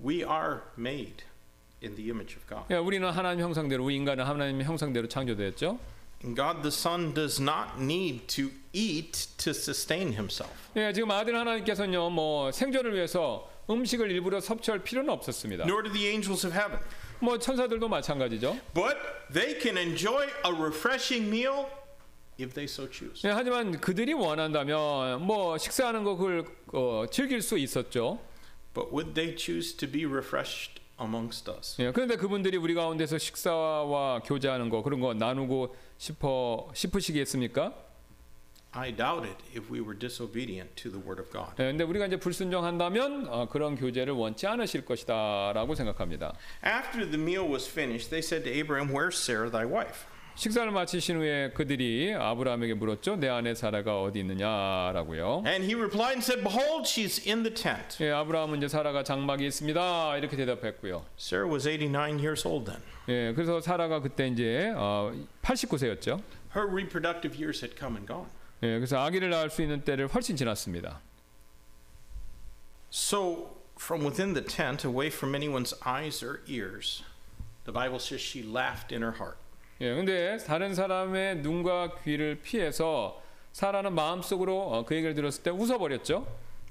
We 0.00 0.18
are 0.18 0.60
made 0.78 1.24
in 1.82 1.94
the 1.96 2.08
image 2.10 2.36
of 2.36 2.46
God. 2.48 2.64
예, 2.70 2.76
우리는 2.76 3.08
하나님 3.08 3.44
형상대로 3.44 3.84
우리 3.84 3.96
인간은 3.96 4.24
하나님 4.24 4.62
형상대로 4.62 5.08
창조되었죠. 5.08 5.78
And 6.24 6.36
God 6.36 6.62
the 6.62 6.68
Son 6.68 7.14
does 7.14 7.40
not 7.42 7.80
need 7.82 8.26
to 8.28 8.50
eat 8.72 9.28
to 9.38 9.50
sustain 9.50 10.12
himself. 10.12 10.52
예, 10.76 10.92
지금 10.92 11.10
아들 11.10 11.36
하나님께서는요, 11.36 12.10
뭐 12.10 12.52
생존을 12.52 12.94
위해서 12.94 13.50
음식을 13.68 14.10
일부러 14.10 14.40
섭취할 14.40 14.80
필요는 14.84 15.10
없었습니다. 15.10 15.64
Nor 15.64 15.82
do 15.82 15.92
the 15.92 16.08
angels 16.08 16.46
of 16.46 16.56
heaven. 16.56 16.78
뭐 17.18 17.38
천사들도 17.38 17.88
마찬가지죠. 17.88 18.58
But 18.74 18.96
they 19.32 19.60
can 19.60 19.76
enjoy 19.76 20.26
a 20.44 20.52
refreshing 20.52 21.28
meal 21.28 21.66
if 22.40 22.54
they 22.54 22.64
so 22.64 22.88
choose. 22.90 23.26
예, 23.28 23.32
하지만 23.32 23.80
그들이 23.80 24.12
원한다면 24.12 25.22
뭐 25.22 25.58
식사하는 25.58 26.04
거 26.04 26.16
그걸 26.16 26.44
어, 26.72 27.04
즐길 27.10 27.42
수 27.42 27.58
있었죠. 27.58 28.20
But 28.74 28.90
would 28.92 29.14
they 29.14 29.36
choose 29.36 29.76
to 29.76 29.90
be 29.90 30.04
refreshed 30.06 30.81
amongst 31.00 31.50
us? 31.50 31.80
예, 31.80 31.90
그런데 31.92 32.16
그분들이 32.16 32.56
우리 32.56 32.74
가운데서 32.74 33.18
식사와 33.18 34.20
교제하는 34.20 34.68
거 34.68 34.82
그런 34.82 35.00
거 35.00 35.14
나누고 35.14 35.74
싶어 35.98 36.70
싶으시겠습니까? 36.74 37.74
I 38.74 38.90
doubt 38.90 39.26
it 39.28 39.36
if 39.54 39.70
we 39.70 39.80
were 39.80 39.92
disobedient 39.94 40.74
to 40.76 40.90
the 40.90 40.98
word 40.98 41.20
of 41.20 41.30
God. 41.30 41.52
예, 41.58 41.66
근데 41.70 41.84
우리가 41.84 42.06
이제 42.06 42.16
불순종한다면 42.16 43.28
어, 43.28 43.48
그런 43.48 43.76
교제를 43.76 44.14
원치 44.14 44.46
않으실 44.46 44.86
것이다라고 44.86 45.74
생각합니다. 45.74 46.34
After 46.64 47.04
the 47.04 47.20
meal 47.20 47.46
was 47.46 47.68
finished, 47.68 48.08
they 48.08 48.22
said 48.22 48.44
to 48.44 48.52
Abraham, 48.52 48.90
Where's 48.90 49.16
Sarah, 49.18 49.50
thy 49.50 49.66
wife? 49.66 50.06
식사를 50.37 50.69
마치신 50.69 51.17
후에 51.17 51.49
그들이 51.55 52.13
아브라함에게 52.13 52.75
물었죠. 52.75 53.15
내 53.15 53.27
아내 53.27 53.55
사라가 53.55 54.03
어디 54.03 54.19
있느냐라고요. 54.19 55.41
And 55.47 55.65
he 55.65 55.73
replied 55.73 56.13
and 56.13 56.23
said, 56.23 56.43
Behold, 56.43 56.85
she's 56.85 57.27
in 57.27 57.41
the 57.41 57.51
tent. 57.51 57.97
예, 58.03 58.11
아브라함은 58.11 58.59
이제 58.59 58.67
사라가 58.67 59.03
장막에 59.03 59.47
있습니다. 59.47 60.17
이렇게 60.17 60.37
대답했고요. 60.37 61.05
Sarah 61.17 61.51
was 61.51 61.67
89 61.67 62.19
years 62.19 62.47
old 62.47 62.71
then. 62.71 62.83
예, 63.09 63.33
그래서 63.33 63.59
사라가 63.59 63.99
그때 63.99 64.27
이제 64.27 64.71
어, 64.75 65.11
89세였죠. 65.41 66.21
Her 66.55 66.69
reproductive 66.69 67.35
years 67.35 67.65
had 67.65 67.75
come 67.75 67.95
and 67.95 68.05
gone. 68.05 68.29
예, 68.61 68.77
그래서 68.77 68.99
아기를 68.99 69.31
낳을 69.31 69.49
수 69.49 69.63
있는 69.63 69.81
때를 69.83 70.07
훨씬 70.07 70.35
지났습니다. 70.35 71.01
So, 72.91 73.57
from 73.75 74.05
within 74.05 74.35
the 74.35 74.45
tent, 74.45 74.85
away 74.85 75.07
from 75.07 75.33
anyone's 75.33 75.73
eyes 75.83 76.23
or 76.23 76.41
ears, 76.47 77.03
the 77.65 77.73
Bible 77.73 77.99
says 77.99 78.21
she 78.21 78.43
laughed 78.43 78.93
in 78.93 79.01
her 79.01 79.17
heart. 79.17 79.37
예, 79.82 79.96
근데 79.96 80.38
다른 80.46 80.76
사람의 80.76 81.38
눈과 81.38 81.96
귀를 82.04 82.36
피해서 82.40 83.20
사라는 83.50 83.96
마음속으로 83.96 84.56
어, 84.56 84.84
그 84.84 84.94
얘기를 84.94 85.12
들었을 85.12 85.42
때 85.42 85.50
웃어버렸죠. 85.50 86.24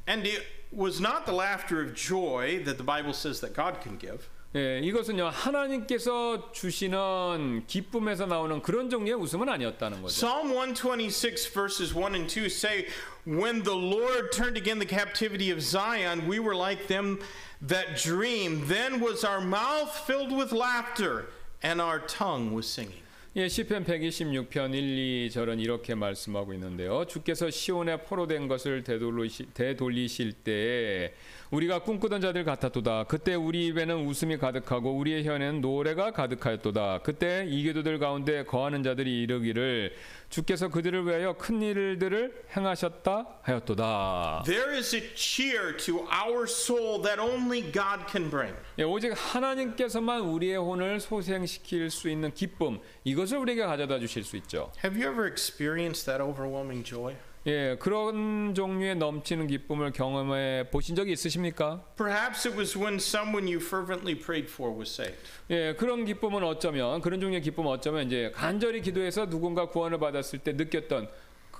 And 0.07 0.25
it 0.25 0.41
was 0.73 1.01
not 1.01 1.25
the 1.25 1.37
laughter 1.37 1.83
of 1.83 1.93
joy 1.93 2.63
that 2.63 2.77
the 2.77 2.85
Bible 2.85 3.11
says 3.13 3.41
that 3.41 3.53
God 3.53 3.81
can 3.83 3.99
give. 3.99 4.29
예, 4.55 4.79
이것은요 4.79 5.27
하나님께서 5.27 6.53
주시는 6.53 7.65
기쁨에서 7.67 8.27
나오는 8.27 8.61
그런 8.61 8.89
종류의 8.89 9.15
웃음은 9.15 9.49
아니었다는 9.49 10.01
거죠. 10.01 10.13
Psalm 10.13 10.53
126, 10.53 11.51
verses 11.51 11.93
1 11.93 12.15
and 12.15 12.33
2 12.33 12.45
say, 12.45 12.87
When 13.25 13.63
the 13.63 13.75
Lord 13.75 14.31
turned 14.31 14.55
again 14.55 14.79
the 14.79 14.87
captivity 14.87 15.51
of 15.51 15.61
Zion, 15.61 16.29
we 16.29 16.39
were 16.39 16.55
like 16.55 16.87
them 16.87 17.19
that 17.61 18.01
dream. 18.01 18.67
Then 18.69 19.01
was 19.01 19.25
our 19.25 19.41
mouth 19.41 19.91
filled 20.07 20.31
with 20.31 20.53
laughter, 20.53 21.27
and 21.63 21.81
our 21.81 21.99
tongue 22.07 22.53
was 22.53 22.67
singing. 22.67 23.01
예, 23.37 23.47
시편 23.47 23.85
126편 23.85 24.73
1, 24.73 25.29
2절은 25.29 25.61
이렇게 25.61 25.95
말씀하고 25.95 26.53
있는데요. 26.53 27.05
주께서 27.05 27.49
시온에 27.49 27.95
포로된 28.03 28.49
것을 28.49 28.83
되돌리시, 28.83 29.53
되돌리실 29.53 30.33
때에 30.43 31.13
우리가 31.51 31.79
꿈꾸던 31.79 32.21
자들 32.21 32.45
같았도다. 32.45 33.03
그때 33.09 33.35
우리 33.35 33.65
입에는 33.67 34.05
웃음이 34.05 34.37
가득하고 34.37 34.95
우리의 34.97 35.25
혀에는 35.27 35.59
노래가 35.59 36.11
가득하였도다. 36.11 36.99
그때 37.03 37.45
이교도들 37.45 37.99
가운데 37.99 38.45
거하는 38.45 38.83
자들이 38.83 39.21
이르기를 39.23 39.93
주께서 40.29 40.69
그들을 40.69 41.05
위하여 41.05 41.33
큰 41.33 41.61
일들을 41.61 42.45
행하셨다 42.55 43.39
하였도다. 43.41 44.43
There 44.45 44.77
is 44.77 44.95
a 44.95 45.01
cheer 45.13 45.75
to 45.75 46.07
our 46.07 46.43
soul 46.43 47.03
that 47.03 47.19
only 47.19 47.69
God 47.69 48.05
can 48.09 48.29
bring. 48.29 48.55
예, 48.79 48.83
오직 48.83 49.11
하나님께서만 49.13 50.21
우리의 50.21 50.55
혼을 50.55 51.01
소생시킬 51.01 51.89
수 51.89 52.09
있는 52.09 52.33
기쁨 52.33 52.79
이것을 53.03 53.39
우리에게 53.39 53.65
가져다 53.65 53.99
주실 53.99 54.23
수 54.23 54.37
있죠. 54.37 54.71
Have 54.85 54.97
you 54.97 55.11
ever 55.11 55.29
experienced 55.29 56.05
that 56.05 56.23
overwhelming 56.23 56.85
joy? 56.85 57.17
예, 57.47 57.75
그런 57.79 58.53
종류의 58.53 58.97
넘치는 58.97 59.47
기쁨을 59.47 59.91
경험해 59.93 60.69
보신 60.69 60.95
적이 60.95 61.13
있으십니까? 61.13 61.83
Perhaps 61.97 62.47
it 62.47 62.55
was 62.55 62.77
when 62.77 62.95
someone 62.95 63.51
you 63.51 63.59
fervently 63.59 64.15
prayed 64.15 64.47
for 64.47 64.71
was 64.71 64.91
saved. 64.91 65.17
예, 65.49 65.73
그런 65.73 66.05
기쁨은 66.05 66.43
어쩌면 66.43 67.01
그런 67.01 67.19
종류의 67.19 67.41
기쁨은 67.41 67.71
어쩌면 67.71 68.05
이제 68.05 68.31
간절히 68.35 68.81
기도해서 68.81 69.27
누군가 69.27 69.65
구원을 69.69 69.97
받았을 69.97 70.39
때 70.39 70.53
느꼈던 70.53 71.09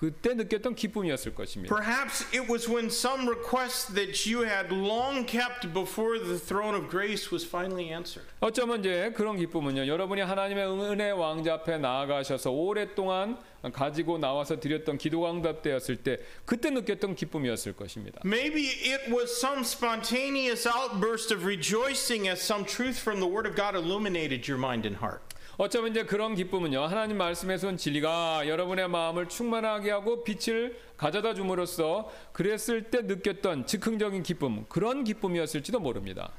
그때 0.02 0.34
느꼈던 0.34 0.74
기쁨이었을 0.74 1.36
것입니다. 1.36 1.76
Perhaps 1.76 2.26
it 2.34 2.52
was 2.52 2.68
when 2.68 2.88
some 2.88 3.30
request 3.30 3.94
that 3.94 4.28
you 4.28 4.44
had 4.44 4.74
long 4.74 5.28
kept 5.28 5.72
before 5.72 6.18
the 6.18 6.40
throne 6.40 6.76
of 6.76 6.90
grace 6.90 7.30
was 7.32 7.46
finally 7.46 7.94
answered. 7.94 8.28
어쩌면 8.40 8.80
이제 8.80 9.14
그런 9.16 9.38
기쁨은요. 9.38 9.86
여러분이 9.86 10.22
하나님의 10.22 10.66
은혜 10.66 11.12
왕자 11.12 11.54
앞에 11.54 11.78
나아가셔서 11.78 12.50
오랫동안 12.50 13.38
가지고 13.72 14.18
나와서 14.18 14.60
드렸던 14.60 14.98
기도가 14.98 15.30
응답되었을 15.34 15.98
때 15.98 16.18
그때 16.46 16.72
느꼈던 16.72 17.14
기쁨이었을 17.14 17.74
것입니다. 17.74 18.22
Maybe 18.26 18.70
it 18.92 19.14
was 19.14 19.30
some 19.38 19.62
spontaneous 19.62 20.68
outburst 20.68 21.32
of 21.32 21.46
rejoicing 21.46 22.28
as 22.28 22.42
some 22.42 22.66
truth 22.66 23.00
from 23.00 23.20
the 23.20 23.32
Word 23.32 23.48
of 23.48 23.56
God 23.56 23.78
illuminated 23.78 24.50
your 24.50 24.60
mind 24.60 24.88
and 24.88 24.98
heart. 24.98 25.22
어쩌면 25.58 25.92
이제 25.92 26.04
그런 26.04 26.36
기쁨은요. 26.36 26.82
하나님 26.82 27.18
말씀에서 27.18 27.68
온 27.68 27.78
진리가 27.78 28.48
여러분의 28.48 28.88
마음을 28.88 29.28
충만하게 29.28 29.92
하고 29.92 30.24
빛을 30.24 30.78
가져다 30.98 31.34
줌으로써 31.34 32.12
그랬을 32.32 32.90
때 32.90 33.02
느꼈던 33.02 33.66
즉흥적인 33.68 34.24
기쁨, 34.24 34.66
그런 34.70 35.04
기쁨이었을지도 35.04 35.80
모릅니다. 35.80 36.32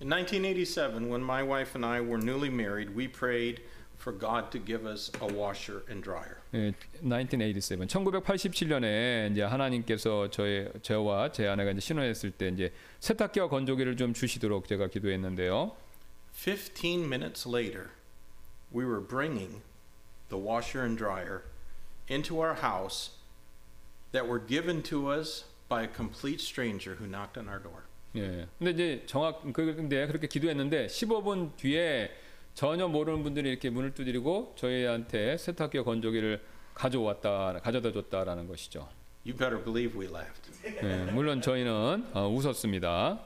In 0.00 0.08
1987, 0.08 1.10
when 1.10 1.22
my 1.22 1.42
wife 1.42 1.72
and 1.74 1.84
I 1.84 2.00
were 2.00 2.16
newly 2.16 2.48
married, 2.48 2.94
we 2.96 3.06
prayed 3.06 3.62
for 4.00 4.18
God 4.18 4.50
to 4.50 4.58
give 4.64 4.88
us 4.88 5.12
a 5.20 5.28
washer 5.28 5.82
and 5.90 6.02
dryer. 6.02 6.36
예, 6.54 6.72
1987. 7.02 7.86
1987년에 7.86 9.30
이제 9.30 9.42
하나님께서 9.42 10.30
저의 10.30 10.72
저와 10.80 11.32
제 11.32 11.46
아내가 11.48 11.72
이제 11.72 11.80
신혼했을 11.80 12.30
때 12.30 12.48
이제 12.48 12.72
세탁기와 13.00 13.48
건조기를 13.50 13.98
좀 13.98 14.14
주시도록 14.14 14.68
제가 14.68 14.88
기도했는데요. 14.88 15.76
15 16.32 17.04
minutes 17.04 17.46
later, 17.46 17.88
we 18.72 18.84
were 18.84 19.00
bringing 19.00 19.62
the 20.28 20.38
washer 20.38 20.84
and 20.84 20.96
dryer 20.96 21.42
into 22.08 22.40
our 22.40 22.54
house 22.54 23.10
that 24.12 24.26
were 24.26 24.40
given 24.40 24.82
to 24.82 25.08
us 25.10 25.44
by 25.68 25.82
a 25.82 25.88
complete 25.88 26.40
stranger 26.40 26.96
who 26.96 27.06
knocked 27.06 27.38
on 27.38 27.48
our 27.48 27.60
door. 27.62 27.84
예. 28.16 28.46
근데 28.58 28.70
이제 28.72 29.02
정확 29.06 29.42
그 29.52 29.74
근데 29.74 30.06
그렇게 30.06 30.26
기도했는데 30.26 30.86
15분 30.88 31.56
뒤에 31.56 32.10
전혀 32.54 32.88
모르는 32.88 33.22
분들이 33.22 33.50
이렇게 33.50 33.70
문을 33.70 33.94
두드리고 33.94 34.54
저희한테 34.56 35.36
세탁기와 35.36 35.84
건조기를 35.84 36.42
가져왔다 36.74 37.60
가져다 37.62 37.92
줬다라는 37.92 38.48
것이죠. 38.48 38.88
You 39.24 39.36
better 39.36 39.62
believe 39.62 39.96
we 39.98 40.06
laughed. 40.08 40.50
예, 40.82 41.10
물론 41.12 41.40
저희는 41.40 42.06
어, 42.12 42.28
웃었습니다. 42.28 43.20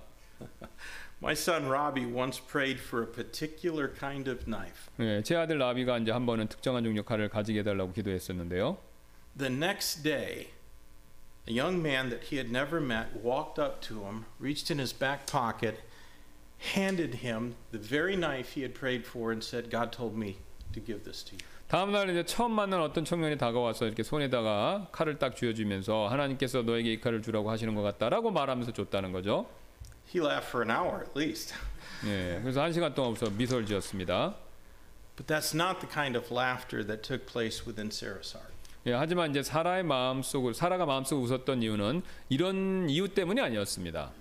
My 1.23 1.33
son 1.33 1.67
Robbie 1.67 2.05
once 2.05 2.39
prayed 2.39 2.79
for 2.79 3.03
a 3.03 3.05
particular 3.05 3.89
kind 3.89 4.29
of 4.29 4.45
knife. 4.45 4.89
예, 4.99 5.21
제 5.21 5.35
아들 5.35 5.57
라비가 5.57 5.97
이제 5.97 6.11
한 6.11 6.25
번은 6.25 6.47
특정한 6.47 6.83
종류 6.83 7.03
칼을 7.03 7.29
가지게 7.29 7.59
해달라고 7.59 7.91
기도했었는데요. 7.93 8.77
The 9.37 9.51
next 9.51 10.03
day, 10.03 10.51
a 11.47 11.53
young 11.53 11.81
man 11.81 12.09
that 12.09 12.27
he 12.31 12.37
had 12.37 12.49
never 12.49 12.79
met 12.81 13.09
walked 13.21 13.59
up 13.59 13.81
to 13.87 14.05
him, 14.05 14.25
reached 14.39 14.71
in 14.71 14.79
his 14.79 14.93
back 14.97 15.25
pocket, 15.25 15.81
handed 16.75 17.19
him 17.23 17.55
the 17.71 17.79
very 17.79 18.15
knife 18.15 18.55
he 18.55 18.63
had 18.63 18.73
prayed 18.73 19.05
for, 19.05 19.31
and 19.31 19.43
said, 19.43 19.69
God 19.69 19.91
told 19.91 20.15
me 20.15 20.37
to 20.73 20.79
give 20.79 21.03
this 21.03 21.23
to 21.25 21.35
you. 21.35 21.43
다음 21.69 21.91
날 21.91 22.09
이제 22.09 22.23
처음 22.25 22.53
만난 22.53 22.81
어떤 22.81 23.05
청년이 23.05 23.37
다가와서 23.37 23.85
이렇게 23.85 24.01
손에다가 24.01 24.87
칼을 24.91 25.19
딱 25.19 25.35
쥐어주면서 25.35 26.07
하나님께서 26.07 26.63
너에게 26.63 26.93
이 26.93 26.99
칼을 26.99 27.21
주라고 27.21 27.51
하시는 27.51 27.75
것 27.75 27.83
같다라고 27.83 28.31
말하면서 28.31 28.73
줬다는 28.73 29.11
거죠. 29.11 29.47
He 30.13 30.19
laughed 30.21 30.49
for 30.49 30.61
an 30.63 30.71
hour 30.71 31.01
at 31.01 31.11
least. 31.15 31.53
예, 32.05 32.39
그래서 32.41 32.61
한 32.63 32.73
시간 32.73 32.93
동안 32.93 33.11
웃어 33.11 33.29
미소를 33.31 33.65
지었습니다. 33.65 34.35
But 35.15 35.27
that's 35.27 35.53
not 35.53 35.79
the 35.81 35.87
kind 35.91 36.17
of 36.17 36.33
laughter 36.33 36.85
that 36.87 37.01
took 37.03 37.25
place 37.25 37.65
within 37.65 37.89
Sarah's 37.89 38.33
heart. 38.33 38.53
예, 38.85 38.93
하지만 38.93 39.29
이제 39.31 39.43
사라의 39.43 39.83
마음속으로 39.83 40.53
사라가 40.53 40.85
마음속으로 40.85 41.25
웃었던 41.25 41.61
이유는 41.61 42.01
이런 42.29 42.89
이유 42.89 43.09
때문이 43.09 43.41
아니었습니다. 43.41 44.11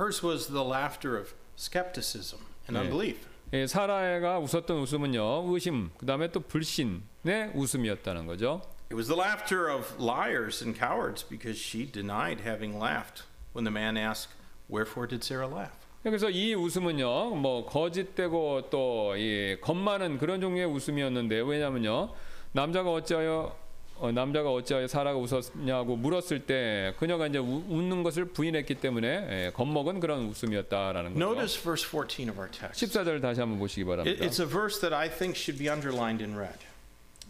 Hers 0.00 0.26
was 0.26 0.48
the 0.48 0.66
laughter 0.66 1.16
of 1.16 1.32
skepticism 1.56 2.40
and 2.68 2.76
Yeah. 2.76 2.90
unbelief. 2.90 3.28
예, 3.52 3.66
사라가 3.66 4.38
웃었던 4.40 4.78
웃음은요 4.78 5.44
의심, 5.52 5.90
그 5.96 6.06
다음에 6.06 6.32
또 6.32 6.40
불신의 6.40 7.52
웃음이었다는 7.54 8.26
거죠. 8.26 8.62
It 8.90 8.96
was 8.96 9.06
the 9.06 9.16
laughter 9.18 9.70
of 9.70 9.94
liars 10.02 10.62
and 10.62 10.76
cowards 10.78 11.22
because 11.26 11.56
she 11.58 11.86
denied 11.90 12.42
having 12.44 12.76
laughed 12.76 13.24
when 13.54 13.64
the 13.64 13.72
man 13.72 13.96
asked, 13.96 14.34
Wherefore 14.69 15.07
did 15.07 15.23
Sarah 15.25 15.49
laugh? 15.53 15.73
그래서 16.03 16.29
이 16.29 16.53
웃음은요, 16.53 17.35
뭐 17.35 17.65
거짓되고 17.65 18.69
또이 18.69 19.57
겁많은 19.61 20.17
그런 20.19 20.39
종류의 20.39 20.67
웃음이었는데 20.67 21.41
왜냐면요, 21.41 22.13
남자가 22.53 22.91
어찌하여 22.91 23.55
어, 23.99 24.11
남자가 24.11 24.51
어찌하여 24.53 24.85
사라가 24.87 25.17
웃었냐고 25.17 25.95
물었을 25.95 26.45
때 26.45 26.93
그녀가 26.99 27.25
이제 27.25 27.39
우- 27.39 27.63
웃는 27.67 28.03
것을 28.03 28.25
부인했기 28.25 28.75
때문에 28.75 29.07
예, 29.47 29.51
겁먹은 29.55 29.99
그런 29.99 30.27
웃음이었다라는 30.27 31.13
거죠. 31.15 31.25
Notice 31.25 31.59
verse 31.63 31.83
14 31.89 32.29
of 32.29 32.39
our 32.39 32.51
text. 32.51 32.85
14절 32.85 33.19
다시 33.23 33.39
한번 33.39 33.57
보시기 33.57 33.83
바랍니다. 33.85 34.23
It's 34.23 34.39
a 34.39 34.45
verse 34.47 34.79
that 34.81 34.93
I 34.93 35.09
think 35.09 35.35
should 35.35 35.57
be 35.57 35.67
underlined 35.67 36.23
in 36.23 36.37
red. 36.37 36.59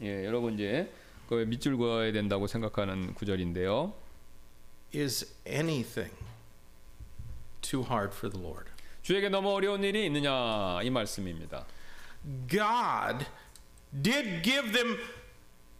예, 0.01 0.25
여러분 0.25 0.55
이제 0.55 0.91
그 1.29 1.35
밑줄 1.35 1.77
그어야 1.77 2.11
된다고 2.11 2.47
생각하는 2.47 3.13
구절인데요. 3.13 3.93
Is 4.93 5.33
anything 5.47 6.13
too 7.66 7.82
hard 7.82 8.12
for 8.14 8.30
the 8.30 8.40
Lord? 8.42 8.70
주에게 9.02 9.28
너무 9.28 9.52
어려운 9.52 9.82
일이 9.82 10.06
있느냐 10.06 10.80
이 10.82 10.90
말씀입니다. 10.90 11.66
God 12.48 13.26
did 13.92 14.42
give 14.42 14.72
them, 14.72 14.98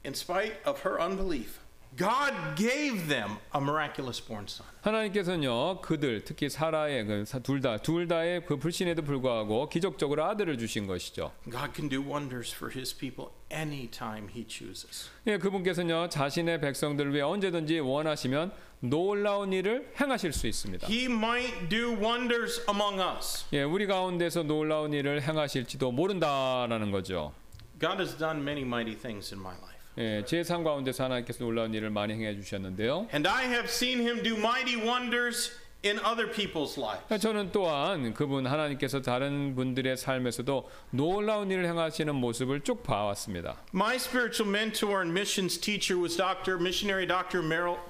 in 0.04 0.12
spite 0.14 0.56
of 0.64 0.80
her 0.84 1.00
unbelief, 1.00 1.60
God 1.97 2.55
gave 2.55 3.07
them 3.07 3.37
a 3.55 3.59
miraculous 3.59 4.23
born 4.23 4.45
son. 4.47 4.67
하나님께서는요 4.81 5.81
그들 5.81 6.23
특히 6.23 6.47
사라의 6.47 7.05
그 7.05 7.25
둘다 7.41 7.77
둘 7.77 8.07
다의 8.07 8.45
그 8.45 8.57
불신에도 8.57 9.01
불구하고 9.01 9.67
기적적으로 9.67 10.23
아들을 10.25 10.57
주신 10.59 10.85
것이죠. 10.85 11.31
God 11.49 11.71
can 11.73 11.89
do 11.89 11.99
wonders 11.99 12.53
for 12.55 12.71
his 12.71 12.95
people 12.95 13.31
anytime 13.51 14.29
he 14.29 14.45
chooses. 14.47 15.09
예, 15.25 15.39
그분께서는요 15.39 16.09
자신의 16.09 16.61
백성들을 16.61 17.13
위해 17.13 17.23
언제든지 17.23 17.79
원하시면 17.79 18.51
놀라운 18.79 19.51
일을 19.51 19.91
행하실 19.99 20.33
수 20.33 20.45
있습니다. 20.45 20.87
He 20.87 21.05
might 21.05 21.67
do 21.67 21.95
wonders 21.97 22.63
among 22.69 23.01
us. 23.01 23.45
예, 23.53 23.63
우리 23.63 23.87
가운데서 23.87 24.43
놀라운 24.43 24.93
일을 24.93 25.23
행하실지도 25.23 25.91
모른다라는 25.91 26.91
거죠. 26.91 27.33
God 27.79 27.99
has 27.99 28.15
done 28.17 28.41
many 28.41 28.61
mighty 28.61 28.95
things 28.95 29.33
in 29.33 29.41
my 29.41 29.55
life. 29.57 29.76
예, 29.97 30.23
제 30.25 30.43
삶 30.43 30.63
가운데서 30.63 31.05
하나님께서 31.05 31.43
놀라운 31.43 31.73
일을 31.73 31.89
많이 31.89 32.13
행해 32.13 32.35
주셨는데요. 32.35 33.07
And 33.13 33.27
I 33.27 33.45
have 33.45 33.65
seen 33.67 33.99
him 33.99 34.21
do 34.21 34.35
mighty 34.37 34.75
wonders 34.75 35.51
in 35.83 35.97
other 35.99 36.29
people's 36.31 36.77
lives. 36.79 37.19
저는 37.19 37.51
또한 37.51 38.13
그분 38.13 38.45
하나님께서 38.45 39.01
다른 39.01 39.55
분들의 39.55 39.97
삶에서도 39.97 40.69
놀라운 40.91 41.49
일을 41.49 41.65
행하시는 41.65 42.13
모습을 42.13 42.61
쭉 42.61 42.83
봐왔습니다. 42.83 43.57
My 43.73 43.95
spiritual 43.95 44.49
mentor 44.49 45.01
and 45.01 45.11
missions 45.11 45.59
teacher 45.59 45.99
was 45.99 46.15
Dr. 46.15 46.57
missionary 46.59 47.07
Dr. 47.07 47.41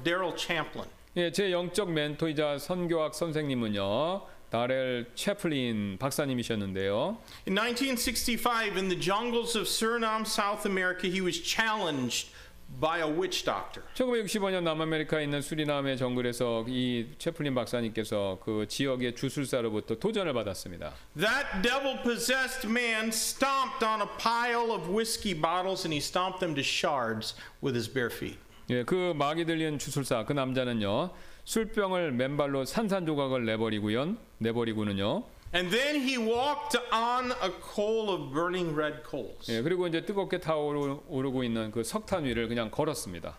Daryl 0.03 0.38
Champlin. 0.38 0.88
예, 1.18 1.32
제 1.32 1.51
영적 1.51 1.91
멘토이자 1.91 2.60
선교학 2.60 3.16
선생님은요. 3.16 4.22
다렐 4.50 5.06
채플린 5.14 5.98
박사님이셨는데요. 6.00 7.18
In 7.48 7.56
1965, 7.56 8.78
in 8.78 8.88
the 8.88 9.00
jungles 9.00 9.58
of 9.58 9.68
Suriname, 9.68 10.26
South 10.26 10.66
America, 10.66 11.08
he 11.08 11.22
was 11.22 11.41
challenged 11.41 12.32
by 12.80 13.00
a 13.00 13.08
witch 13.08 13.43
doctor. 13.43 13.84
1965년 13.95 14.64
남아메리카에 14.64 15.24
있는 15.24 15.41
수리남의 15.41 15.98
정글에서 15.98 16.66
이 16.68 17.08
채플린 17.18 17.56
박사님께서 17.56 18.39
그 18.43 18.66
지역의 18.68 19.16
주술사로부터 19.16 19.95
도전을 19.95 20.34
받았습니다. 20.34 20.93
That 21.18 21.62
devil 21.62 22.02
possessed 22.04 22.68
man 22.68 23.10
stomped 23.10 23.84
on 23.84 24.02
a 24.02 24.08
pile 24.18 24.72
of 24.72 24.89
whiskey 24.89 25.34
bottles 25.34 25.86
and 25.86 25.93
he 25.93 26.00
stomped 26.00 26.39
them 26.39 26.56
to 26.56 26.64
shards 26.64 27.36
with 27.62 27.76
his 27.76 27.91
bare 27.91 28.12
feet. 28.12 28.38
예, 28.70 28.84
그 28.84 29.14
마귀 29.16 29.45
들린 29.45 29.80
주술사 29.80 30.26
그 30.26 30.34
남자는요. 30.34 31.12
술병을 31.48 32.12
맨발로 32.12 32.66
산산조각을 32.66 33.45
내버리고요. 33.45 34.18
내버리고는요. 34.39 35.24
And 35.56 35.70
then 35.74 36.02
he 36.02 36.18
walked 36.18 36.78
on 36.91 37.32
a 37.41 37.50
coal 37.74 38.10
of 38.10 38.34
burning 38.34 38.76
red 38.78 39.02
coals. 39.10 39.50
예, 39.50 39.62
그리고 39.62 39.88
이제 39.88 40.04
뜨겁게 40.04 40.41
타오르고 40.41 41.43
있는 41.45 41.72
그 41.72 41.86
석탄 41.86 42.26
위를 42.26 42.50
그냥 42.50 42.70
걸었습니다. 42.70 43.38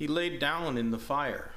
He 0.00 0.10
laid 0.10 0.40
down 0.40 0.76
in 0.76 0.90
the 0.90 1.00
fire 1.00 1.50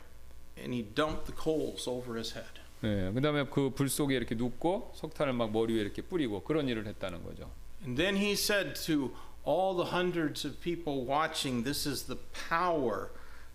and 0.59 0.71
he 0.75 0.83
dumped 0.93 1.25
the 1.25 1.33
coals 1.35 1.89
over 1.89 2.15
his 2.15 2.37
head. 2.37 2.61
예, 2.83 3.11
그다음에 3.15 3.45
그 3.45 3.71
불 3.71 3.89
속에 3.89 4.15
이렇게 4.15 4.35
눕고 4.35 4.91
석탄을 4.95 5.33
막 5.33 5.51
머리 5.51 5.73
위에 5.73 5.81
이렇게 5.81 6.03
뿌리고 6.03 6.43
그런 6.43 6.67
일을 6.69 6.85
했다는 6.85 7.23
거죠. 7.23 7.49
And 7.83 7.97
then 7.99 8.15
he 8.15 8.33
said 8.33 8.75
to 8.85 9.09
all 9.43 9.75
the 9.75 9.89
hundreds 9.91 10.45
of 10.45 10.59
people 10.61 11.03
watching, 11.09 11.63
This 11.63 11.89
is 11.89 12.05
the 12.05 12.19
power 12.47 13.09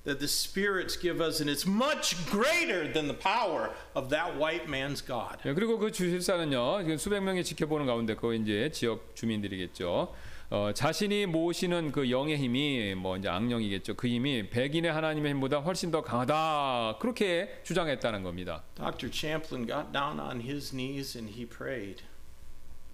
that 0.04 0.18
the 0.18 0.28
spirits 0.28 0.96
give 0.96 1.20
us, 1.20 1.40
and 1.40 1.48
it's 1.48 1.66
much 1.66 2.16
greater 2.30 2.92
than 2.92 3.06
the 3.06 3.14
power 3.14 3.70
of 3.94 4.10
that 4.10 4.36
white 4.36 4.68
man's 4.68 5.00
God. 5.00 5.38
예, 5.46 5.54
그리고 5.54 5.78
그 5.78 5.92
주실사는요 5.92 6.82
지금 6.82 6.96
수백 6.96 7.20
명이 7.20 7.44
지켜보는 7.44 7.86
가운데 7.86 8.14
그 8.14 8.34
이제 8.34 8.70
지역 8.72 9.14
주민들이겠죠. 9.14 10.12
어, 10.50 10.70
자신이 10.74 11.24
모시는 11.24 11.92
그 11.92 12.10
영의 12.10 12.36
힘이 12.36 12.94
뭐 12.94 13.16
이제 13.16 13.26
악령이겠죠. 13.26 13.94
그 13.94 14.06
힘이 14.06 14.50
백인의 14.50 14.92
하나님의 14.92 15.32
힘보다 15.32 15.60
훨씬 15.60 15.90
더 15.90 16.02
강하다 16.02 16.98
그렇게 17.00 17.60
주장했다는 17.62 18.22
겁니다. 18.22 18.62
Dr. 18.74 19.10
Champlin 19.10 19.66
got 19.66 19.92
down 19.92 20.20
on 20.20 20.42
his 20.42 20.76
knees 20.76 21.16
and 21.16 21.32
he 21.32 21.46
prayed. 21.46 22.02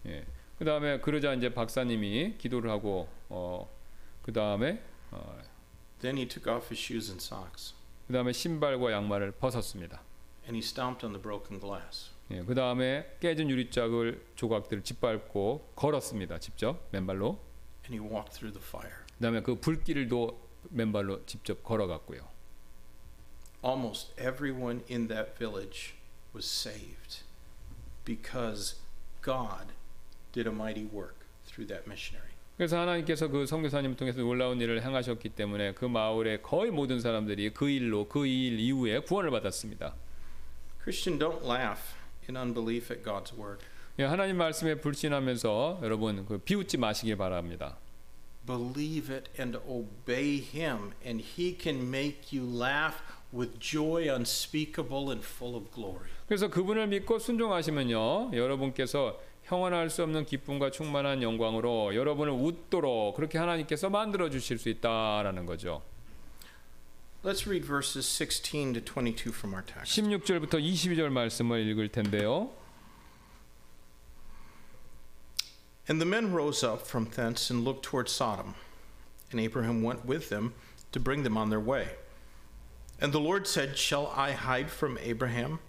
예. 0.07 0.25
그 0.57 0.65
다음에 0.65 1.01
그러자 1.01 1.35
이제 1.35 1.53
박사님이 1.53 2.35
기도를 2.39 2.71
하고 2.71 3.09
어, 3.29 3.69
그 4.23 4.33
다음에 4.33 4.81
어, 5.11 5.39
Then 6.02 6.18
he 6.18 6.28
took 6.28 6.48
off 6.48 6.68
his 6.70 6.80
shoes 6.80 7.10
and 7.10 7.22
socks 7.24 7.74
그 8.08 8.14
다음에 8.14 8.34
신발과 8.34 8.92
양말을 8.92 9.32
벗었습니다. 9.34 10.02
and 10.46 10.56
he 10.56 10.60
stomped 10.62 11.06
on 11.06 11.14
the 11.14 11.22
broken 11.22 11.60
glass. 11.60 12.12
예, 12.32 12.42
그 12.44 12.54
다음에 12.56 13.16
깨진 13.22 13.50
유리짝을 13.50 14.26
조각들을 14.36 14.84
짓밟고 14.84 15.72
걸었습니다. 15.76 16.40
직접 16.40 16.88
맨발로. 16.92 17.40
And 17.86 17.96
he 17.96 18.00
walked 18.00 18.34
through 18.38 18.54
the 18.54 18.62
fire. 18.66 19.04
그 19.18 19.22
다음에 19.22 19.42
그 19.42 19.56
불길도 19.56 20.40
맨발로 20.70 21.26
직접 21.26 21.64
걸어갔고요. 21.64 22.28
Almost 23.64 24.14
everyone 24.20 24.84
in 24.90 25.08
that 25.08 25.38
village 25.38 25.96
was 26.34 26.46
saved 26.46 27.24
because 28.04 28.76
God 29.22 29.72
did 30.34 30.48
a 30.48 30.52
mighty 30.54 30.84
work 30.84 31.26
through 31.46 31.68
that 31.68 31.88
missionary. 31.88 32.27
그래서 32.59 32.79
하나님께서 32.81 33.29
그 33.29 33.47
선교사님을 33.47 33.97
통해서 33.97 34.21
놀라운 34.21 34.61
일을 34.61 34.83
행하셨기 34.83 35.29
때문에 35.31 35.75
그 35.75 35.85
마을의 35.85 36.43
거의 36.43 36.71
모든 36.73 37.01
사람들이 37.01 37.55
그 37.55 37.71
일로 37.71 38.09
그 38.09 38.27
일 38.27 38.59
이후에 38.59 38.99
구원을 38.99 39.31
받았습니다. 39.31 39.95
Christian, 40.83 41.19
don't 41.21 41.45
laugh 41.45 41.95
in 42.29 42.37
unbelief 42.37 42.93
at 42.93 43.05
God's 43.05 43.33
word. 43.39 43.65
예, 44.01 44.05
하나님 44.05 44.37
말씀에 44.39 44.75
불신하면서 44.81 45.81
여러분 45.83 46.27
그 46.27 46.39
비웃지 46.39 46.79
마시길 46.79 47.17
바랍니다. 47.17 47.79
Believe 48.47 49.15
it 49.15 49.31
and 49.39 49.57
obey 49.69 50.39
Him, 50.41 50.93
and 51.07 51.23
He 51.23 51.57
can 51.61 51.87
make 51.87 52.37
you 52.37 52.45
laugh 52.49 52.97
with 53.33 53.59
joy 53.61 54.09
unspeakable 54.09 55.11
and 55.11 55.25
full 55.25 55.55
of 55.55 55.71
glory. 55.73 56.09
그래서 56.27 56.49
그분을 56.49 56.87
믿고 56.89 57.19
순종하시면요, 57.19 58.31
여러분께서 58.33 59.21
형언할 59.48 59.90
수 59.90 60.04
없는 60.04 60.26
기쁨과 60.26 60.72
충만한 60.72 61.22
영광으로 61.22 61.96
여러분을 61.96 62.34
웃도록 62.34 63.16
그렇게 63.16 63.38
하나님께서 63.38 63.90
만들어 63.90 64.30
주실 64.30 64.58
수 64.58 64.70
있다라는 64.70 65.46
거죠. 65.46 65.82
Let's 67.24 67.48
read 67.48 67.66
verses 67.66 68.06
16 68.06 68.74
to 68.74 68.82
22 68.82 69.32
from 69.32 69.54
our 69.54 69.64
text. 69.66 70.02
16절부터 70.02 70.60
22절 70.62 71.10
말씀을 71.10 71.66
읽을 71.68 71.90
텐데요. 71.90 72.52
And 75.88 76.02
the 76.02 76.06
men 76.06 76.34
rose 76.34 76.64
up 76.64 76.86
from 76.86 77.10
thence 77.10 77.50
and 77.50 77.66
looked 77.66 77.84
toward 77.84 78.10
Sodom. 78.10 78.56
And 79.32 79.40
Abraham 79.40 79.84
went 79.84 80.06
with 80.06 80.30
them 80.30 80.54
to 80.92 81.00
bring 81.00 81.24
them 81.24 81.38
on 81.38 81.50
their 81.50 81.60
way. 81.60 81.96
And 83.00 83.12
the 83.12 83.20
Lord 83.20 83.48
said, 83.48 83.78
Shall 83.78 84.08
I 84.16 84.32
hide 84.32 84.70
from 84.70 84.98
Abraham 85.02 85.60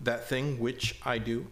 that 0.00 0.28
thing 0.28 0.58
which 0.58 0.98
I 1.04 1.18
do? 1.18 1.46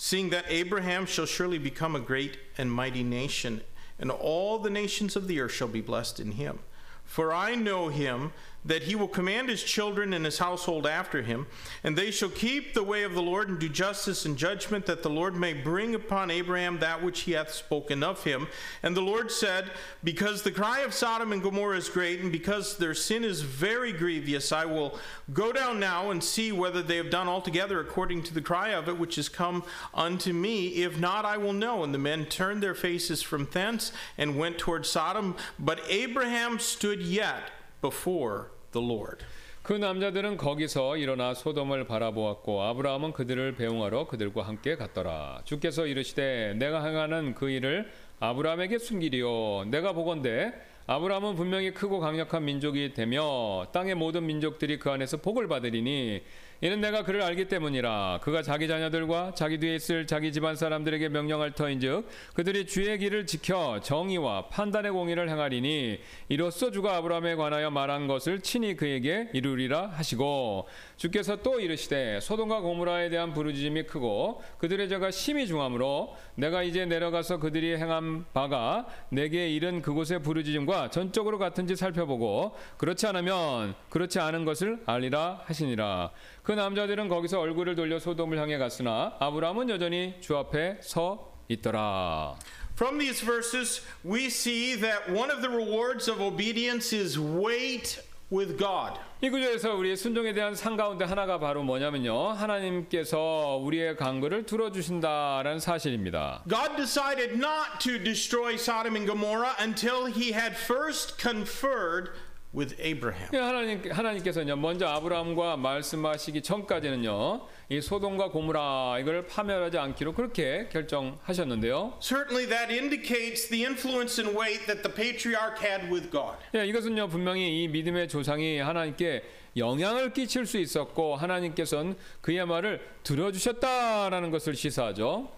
Seeing 0.00 0.30
that 0.30 0.44
Abraham 0.48 1.06
shall 1.06 1.26
surely 1.26 1.58
become 1.58 1.96
a 1.96 2.00
great 2.00 2.38
and 2.56 2.70
mighty 2.70 3.02
nation, 3.02 3.62
and 3.98 4.12
all 4.12 4.60
the 4.60 4.70
nations 4.70 5.16
of 5.16 5.26
the 5.26 5.40
earth 5.40 5.52
shall 5.52 5.66
be 5.66 5.80
blessed 5.80 6.20
in 6.20 6.32
him. 6.32 6.60
For 7.04 7.32
I 7.32 7.56
know 7.56 7.88
him 7.88 8.32
that 8.64 8.82
he 8.82 8.94
will 8.94 9.08
command 9.08 9.48
his 9.48 9.62
children 9.62 10.12
and 10.12 10.24
his 10.24 10.38
household 10.38 10.86
after 10.86 11.22
him, 11.22 11.46
and 11.84 11.96
they 11.96 12.10
shall 12.10 12.28
keep 12.28 12.74
the 12.74 12.82
way 12.82 13.02
of 13.04 13.14
the 13.14 13.22
Lord 13.22 13.48
and 13.48 13.58
do 13.58 13.68
justice 13.68 14.24
and 14.24 14.36
judgment, 14.36 14.86
that 14.86 15.02
the 15.02 15.10
Lord 15.10 15.36
may 15.36 15.54
bring 15.54 15.94
upon 15.94 16.30
Abraham 16.30 16.78
that 16.80 17.02
which 17.02 17.20
he 17.20 17.32
hath 17.32 17.52
spoken 17.52 18.02
of 18.02 18.24
him. 18.24 18.48
And 18.82 18.96
the 18.96 19.00
Lord 19.00 19.30
said, 19.30 19.70
Because 20.02 20.42
the 20.42 20.50
cry 20.50 20.80
of 20.80 20.92
Sodom 20.92 21.32
and 21.32 21.42
Gomorrah 21.42 21.76
is 21.76 21.88
great, 21.88 22.20
and 22.20 22.32
because 22.32 22.76
their 22.76 22.94
sin 22.94 23.24
is 23.24 23.42
very 23.42 23.92
grievous, 23.92 24.52
I 24.52 24.64
will 24.64 24.98
go 25.32 25.52
down 25.52 25.78
now 25.78 26.10
and 26.10 26.22
see 26.22 26.52
whether 26.52 26.82
they 26.82 26.96
have 26.96 27.10
done 27.10 27.28
altogether 27.28 27.80
according 27.80 28.24
to 28.24 28.34
the 28.34 28.42
cry 28.42 28.70
of 28.70 28.88
it 28.88 28.98
which 28.98 29.18
is 29.18 29.28
come 29.28 29.62
unto 29.94 30.32
me. 30.32 30.68
If 30.82 30.98
not, 30.98 31.24
I 31.24 31.36
will 31.36 31.52
know. 31.52 31.84
And 31.84 31.94
the 31.94 31.98
men 31.98 32.26
turned 32.26 32.62
their 32.62 32.74
faces 32.74 33.22
from 33.22 33.48
thence 33.52 33.92
and 34.16 34.36
went 34.38 34.58
toward 34.58 34.84
Sodom. 34.84 35.36
But 35.58 35.80
Abraham 35.88 36.58
stood 36.58 37.00
yet 37.00 37.50
before 37.80 38.46
the 38.72 38.86
Lord. 38.86 39.24
그 39.62 39.74
남자들은 39.74 40.38
거기서 40.38 40.96
일어나 40.96 41.34
소돔을 41.34 41.86
바라보았고 41.86 42.62
아브라함은 42.62 43.12
그들을 43.12 43.56
배웅하러 43.56 44.06
그들과 44.06 44.42
함께 44.42 44.76
갔더라. 44.76 45.42
주께서 45.44 45.86
이르시되 45.86 46.54
내가 46.58 46.82
행하는 46.84 47.34
그 47.34 47.50
일을 47.50 47.90
아브라함에게 48.20 48.78
숨기리요. 48.78 49.66
내가 49.66 49.92
보건대 49.92 50.54
아브라함은 50.86 51.34
분명히 51.34 51.74
크고 51.74 52.00
강력한 52.00 52.46
민족이 52.46 52.94
되며 52.94 53.66
땅의 53.72 53.94
모든 53.94 54.24
민족들이 54.24 54.78
그 54.78 54.90
안에서 54.90 55.18
복을 55.18 55.46
받으리니 55.46 56.22
이는 56.60 56.80
내가 56.80 57.04
그를 57.04 57.22
알기 57.22 57.46
때문이라. 57.46 58.18
그가 58.20 58.42
자기 58.42 58.66
자녀들과 58.66 59.34
자기 59.36 59.58
뒤에 59.58 59.76
있을 59.76 60.08
자기 60.08 60.32
집안 60.32 60.56
사람들에게 60.56 61.08
명령할 61.08 61.52
터인즉 61.52 62.08
그들이 62.34 62.66
주의 62.66 62.98
길을 62.98 63.26
지켜 63.26 63.78
정의와 63.80 64.48
판단의 64.48 64.90
공의를 64.90 65.30
행하리니 65.30 66.00
이로써 66.28 66.72
주가 66.72 66.96
아브라함에 66.96 67.36
관하여 67.36 67.70
말한 67.70 68.08
것을 68.08 68.40
친히 68.40 68.74
그에게 68.74 69.28
이루리라 69.34 69.86
하시고 69.94 70.66
주께서 70.98 71.36
또 71.36 71.60
이르시되 71.60 72.18
소돔과 72.20 72.60
고무라에 72.60 73.08
대한 73.08 73.32
부르짖음이 73.32 73.84
크고 73.84 74.42
그들의 74.58 74.88
죄가 74.88 75.12
심히 75.12 75.46
중함으로 75.46 76.16
내가 76.34 76.64
이제 76.64 76.84
내려가서 76.84 77.38
그들이 77.38 77.76
행한 77.76 78.26
바가 78.34 78.86
내게 79.08 79.48
이른 79.48 79.80
그곳의 79.80 80.22
부르짖음과 80.22 80.90
전적으로 80.90 81.38
같은지 81.38 81.76
살펴보고 81.76 82.56
그렇지 82.76 83.06
않으면 83.06 83.76
그렇지 83.90 84.18
않은 84.18 84.44
것을 84.44 84.82
알리라 84.86 85.42
하시니라 85.44 86.10
그 86.42 86.52
남자들은 86.52 87.08
거기서 87.08 87.40
얼굴을 87.40 87.76
돌려 87.76 88.00
소돔을 88.00 88.36
향해 88.36 88.58
갔으나 88.58 89.16
아브라함은 89.20 89.70
여전히 89.70 90.16
주 90.20 90.36
앞에 90.36 90.78
서 90.80 91.32
있더라. 91.48 92.36
From 92.74 92.98
these 92.98 93.24
verses, 93.24 93.82
we 94.04 94.26
see 94.26 94.76
that 94.80 95.10
one 95.10 95.30
of 95.30 95.42
the 95.42 95.50
rewards 95.50 96.08
of 96.08 96.20
obedience 96.20 96.92
is 96.92 97.18
wait 97.18 97.98
with 98.31 98.57
God. 98.57 98.99
이 99.21 99.29
구절에서 99.29 99.75
우리의 99.75 99.95
순종에 99.95 100.33
대한 100.33 100.55
상 100.55 100.75
가운데 100.75 101.05
하나가 101.05 101.39
바로 101.39 101.63
뭐냐면요. 101.63 102.29
하나님께서 102.29 103.59
우리의 103.61 103.95
간구를 103.95 104.45
들어주신다라는 104.45 105.59
사실입니다. 105.59 106.43
God 106.49 106.75
decided 106.75 107.35
not 107.35 107.79
to 107.79 108.03
destroy 108.03 108.55
Sodom 108.55 108.95
and 108.95 109.05
Gomorrah 109.07 109.55
until 109.61 110.07
he 110.07 110.33
had 110.33 110.57
first 110.57 111.17
conferred 111.21 112.11
with 112.54 112.74
Abraham. 112.80 113.28
예, 113.34 113.38
하나님 113.38 113.82
하나님께서는요 113.90 114.56
먼저 114.56 114.86
아브라함과 114.86 115.56
말씀하시기 115.56 116.42
전까지는요 116.42 117.46
이 117.68 117.80
소돔과 117.80 118.30
고무라 118.30 118.98
이걸 119.00 119.26
파멸하지 119.26 119.78
않기로 119.78 120.14
그렇게 120.14 120.68
결정하셨는데요. 120.72 121.98
Certainly, 122.00 122.48
that 122.48 122.72
indicates 122.72 123.48
the 123.48 123.64
influence 123.64 124.18
and 124.18 124.38
weight 124.38 124.66
that 124.66 124.82
the 124.82 124.94
patriarch 124.94 125.62
had 125.62 125.92
with 125.92 126.10
God. 126.10 126.38
예, 126.54 126.66
이것은요 126.66 127.08
분명히 127.08 127.62
이 127.62 127.68
믿음의 127.68 128.08
조상이 128.08 128.58
하나님께 128.58 129.22
영향을 129.56 130.12
끼칠 130.12 130.46
수 130.46 130.58
있었고 130.58 131.16
하나님께서는 131.16 131.96
그의 132.20 132.46
말을 132.46 132.80
들어주셨다라는 133.02 134.30
것을 134.30 134.54
시사하죠. 134.54 135.30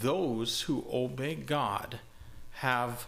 Those 0.00 0.66
who 0.66 0.84
obey 0.92 1.36
God 1.46 1.98
have 2.62 3.06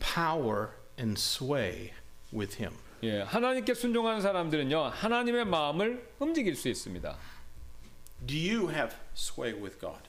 power 0.00 0.70
and 0.98 1.18
sway 1.18 1.90
with 2.34 2.62
Him. 2.62 2.76
예, 3.02 3.20
하나님께 3.20 3.74
순종하는 3.74 4.20
사람들은요 4.20 4.78
하나님의 4.78 5.44
마음을 5.44 6.10
움직일 6.18 6.56
수 6.56 6.68
있습니다. 6.68 7.16
Do 8.26 8.36
you 8.36 8.70
have 8.70 8.96
sway 9.14 9.54
with 9.54 9.78
God? 9.78 10.02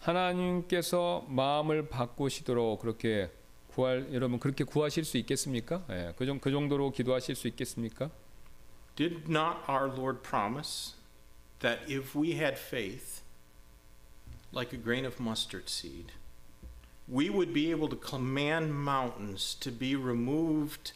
하나님께서 0.00 1.26
마음을 1.28 1.88
바꾸시도록 1.88 2.80
그렇게 2.80 3.30
구할 3.68 4.08
여러분 4.12 4.38
그렇게 4.38 4.64
구하실 4.64 5.04
수 5.04 5.18
있겠습니까? 5.18 5.84
예, 5.90 6.14
그, 6.16 6.26
정, 6.26 6.38
그 6.38 6.50
정도로 6.50 6.92
기도하실 6.92 7.34
수 7.34 7.48
있겠습니까? 7.48 8.10
Did 8.96 9.28
not 9.28 9.58
our 9.68 9.88
Lord 9.88 10.22
promise 10.22 10.94
that 11.58 11.82
if 11.90 12.16
we 12.16 12.32
had 12.32 12.56
faith, 12.56 13.22
like 14.54 14.72
a 14.72 14.80
grain 14.80 15.04
of 15.04 15.20
mustard 15.20 15.68
seed, 15.68 16.12
we 17.08 17.28
would 17.28 17.52
be 17.52 17.70
able 17.70 17.88
to 17.88 17.96
command 17.96 18.72
mountains 18.72 19.58
to 19.58 19.72
be 19.72 19.96
removed 19.96 20.92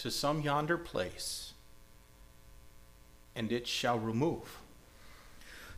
to 0.00 0.08
some 0.08 0.42
yonder 0.42 0.78
place, 0.78 1.52
and 3.36 3.52
it 3.52 3.66
shall 3.66 3.98
remove? 3.98 4.44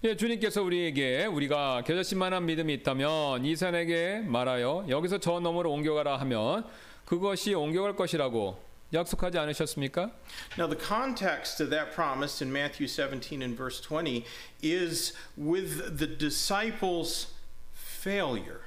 예, 0.05 0.17
주님께서 0.17 0.63
우리에게 0.63 1.27
우리가 1.27 1.83
겨자씨만한 1.85 2.45
믿음이 2.47 2.75
있다면 2.75 3.45
이 3.45 3.55
산에게 3.55 4.21
말하여 4.27 4.87
여기서 4.89 5.19
저 5.19 5.39
너머로 5.39 5.71
옮겨가라 5.73 6.17
하면 6.21 6.67
그것이 7.05 7.55
옮겨갈 7.55 7.95
것이라고 7.95 8.61
약속하지 8.93 9.39
않으셨습니까? 9.39 10.11
Now, 10.59 10.69
the 10.69 10.77
context 10.77 11.63
of 11.63 11.71
that 11.71 11.95
promise 11.95 12.43
in 12.45 12.53
Matthew 12.53 12.89
17 12.89 13.43
and 13.43 13.57
verse 13.57 13.81
20 13.81 14.25
is 14.63 15.15
with 15.37 15.97
the 15.99 16.07
disciples' 16.07 17.29
failure. 17.73 18.61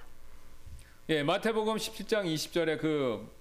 예, 1.10 1.22
마태복음 1.22 1.76
17장 1.76 2.26
20절에 2.26 2.80
그 2.80 3.20
야, 3.20 3.35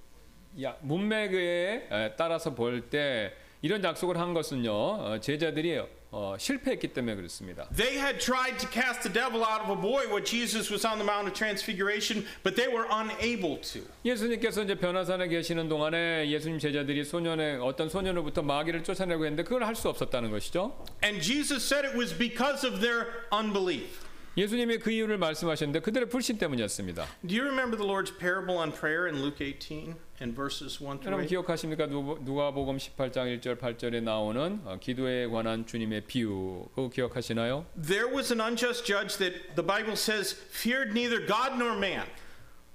문맥에 0.81 1.89
에, 1.91 2.15
따라서 2.17 2.55
볼 2.55 2.89
때 2.91 3.33
이런 3.63 3.83
약속을 3.83 4.19
한 4.19 4.35
것은요 4.35 4.71
어, 4.73 5.19
제자들이 5.21 5.81
어, 6.17 6.37
실패했기 6.39 6.89
때문에 6.93 7.17
그렇습니다. 7.17 7.67
They 7.75 7.99
had 7.99 8.21
tried 8.21 8.59
to 8.59 8.69
cast 8.71 9.03
the 9.03 9.13
devil 9.13 9.43
out 9.43 9.65
of 9.65 9.71
a 9.73 9.75
boy 9.77 10.07
when 10.07 10.25
Jesus 10.25 10.71
was 10.71 10.87
on 10.87 10.99
the 10.99 11.05
Mount 11.05 11.27
of 11.27 11.35
Transfiguration, 11.35 12.25
but 12.45 12.55
they 12.55 12.71
were 12.71 12.87
unable 12.87 13.59
to. 13.73 13.83
예수님께서 14.05 14.63
이제 14.63 14.77
변화산에 14.77 15.27
계시는 15.27 15.69
동안에 15.69 16.29
예수님 16.31 16.61
제자들이 16.61 17.05
소년의 17.05 17.59
어떤 17.61 17.89
소년으로부터 17.89 18.43
마귀를 18.43 18.85
쫓아내고 18.85 19.25
했는데 19.25 19.43
그걸 19.43 19.65
할 19.65 19.75
수 19.75 19.89
없었다는 19.89 20.31
것이죠. 20.31 20.77
And 21.03 21.21
Jesus 21.21 21.65
said 21.67 21.85
it 21.85 21.99
was 21.99 22.17
because 22.17 22.65
of 22.65 22.79
their 22.81 23.27
unbelief. 23.33 24.05
예수님이 24.37 24.79
그 24.79 24.91
이유를 24.91 25.17
말씀하셨는데 25.19 25.81
그들의 25.81 26.09
불신 26.09 26.39
때문이었습니다. 26.39 27.07
Do 27.27 27.37
you 27.39 27.45
remember 27.47 27.77
the 27.77 27.87
Lord's 27.89 28.11
parable 28.19 28.57
on 28.59 28.73
prayer 28.73 29.07
in 29.07 29.23
Luke 29.23 29.39
18 29.41 29.95
and 30.21 30.35
verses 30.35 30.83
1 30.83 30.99
through 31.01 31.07
여러분 31.07 31.23
8? 31.25 31.29
기억하십니까? 31.29 31.87
누- 31.87 32.19
누가복음 32.23 32.77
18장 32.79 33.31
1절 33.39 33.59
8절에 33.61 34.03
나오는 34.03 34.61
어, 34.65 34.77
기도에 34.81 35.27
관한 35.29 35.65
주님의 35.67 36.03
비유. 36.07 36.67
그거 36.75 36.89
기억하시나요? 36.89 37.65
There 37.81 38.09
was 38.13 38.33
an 38.33 38.41
unjust 38.41 38.85
judge 38.85 39.19
that 39.19 39.55
the 39.55 39.63
Bible 39.65 39.95
says 39.95 40.35
feared 40.51 40.91
neither 40.91 41.25
God 41.25 41.55
nor 41.55 41.77
man. 41.79 42.07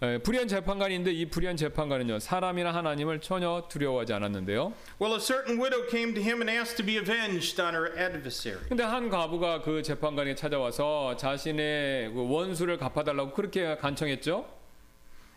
에, 0.01 0.17
불의한 0.19 0.47
재판관인데 0.47 1.11
이 1.11 1.25
불의한 1.25 1.57
재판관은요 1.57 2.19
사람이나 2.19 2.73
하나님을 2.73 3.19
전혀 3.19 3.67
두려워하지 3.67 4.13
않았는데요. 4.13 4.71
Well, 5.01 5.13
a 5.13 5.19
certain 5.19 5.59
widow 5.59 5.85
came 5.89 6.13
to 6.13 6.23
him 6.23 6.39
and 6.39 6.49
asked 6.49 6.77
to 6.77 6.85
be 6.85 6.97
avenged 6.97 7.59
on 7.61 7.73
her 7.73 7.91
adversary. 7.99 8.63
근데 8.69 8.83
한 8.83 9.09
과부가 9.09 9.61
그 9.61 9.83
재판관에 9.83 10.35
찾아와서 10.35 11.17
자신의 11.17 12.13
그 12.13 12.29
원수를 12.29 12.77
갚아달라고 12.77 13.33
그렇게 13.33 13.75
간청했죠. 13.75 14.45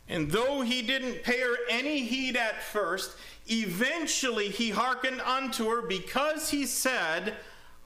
And 0.09 0.31
though 0.31 0.63
he 0.63 0.87
didn't 0.87 1.25
pay 1.25 1.41
her 1.41 1.57
any 1.69 2.07
heed 2.07 2.37
at 2.39 2.63
first, 2.63 3.17
eventually 3.49 4.49
he 4.49 4.71
hearkened 4.71 5.21
unto 5.23 5.67
her 5.71 5.83
because 5.83 6.51
he 6.55 6.67
said, 6.67 7.35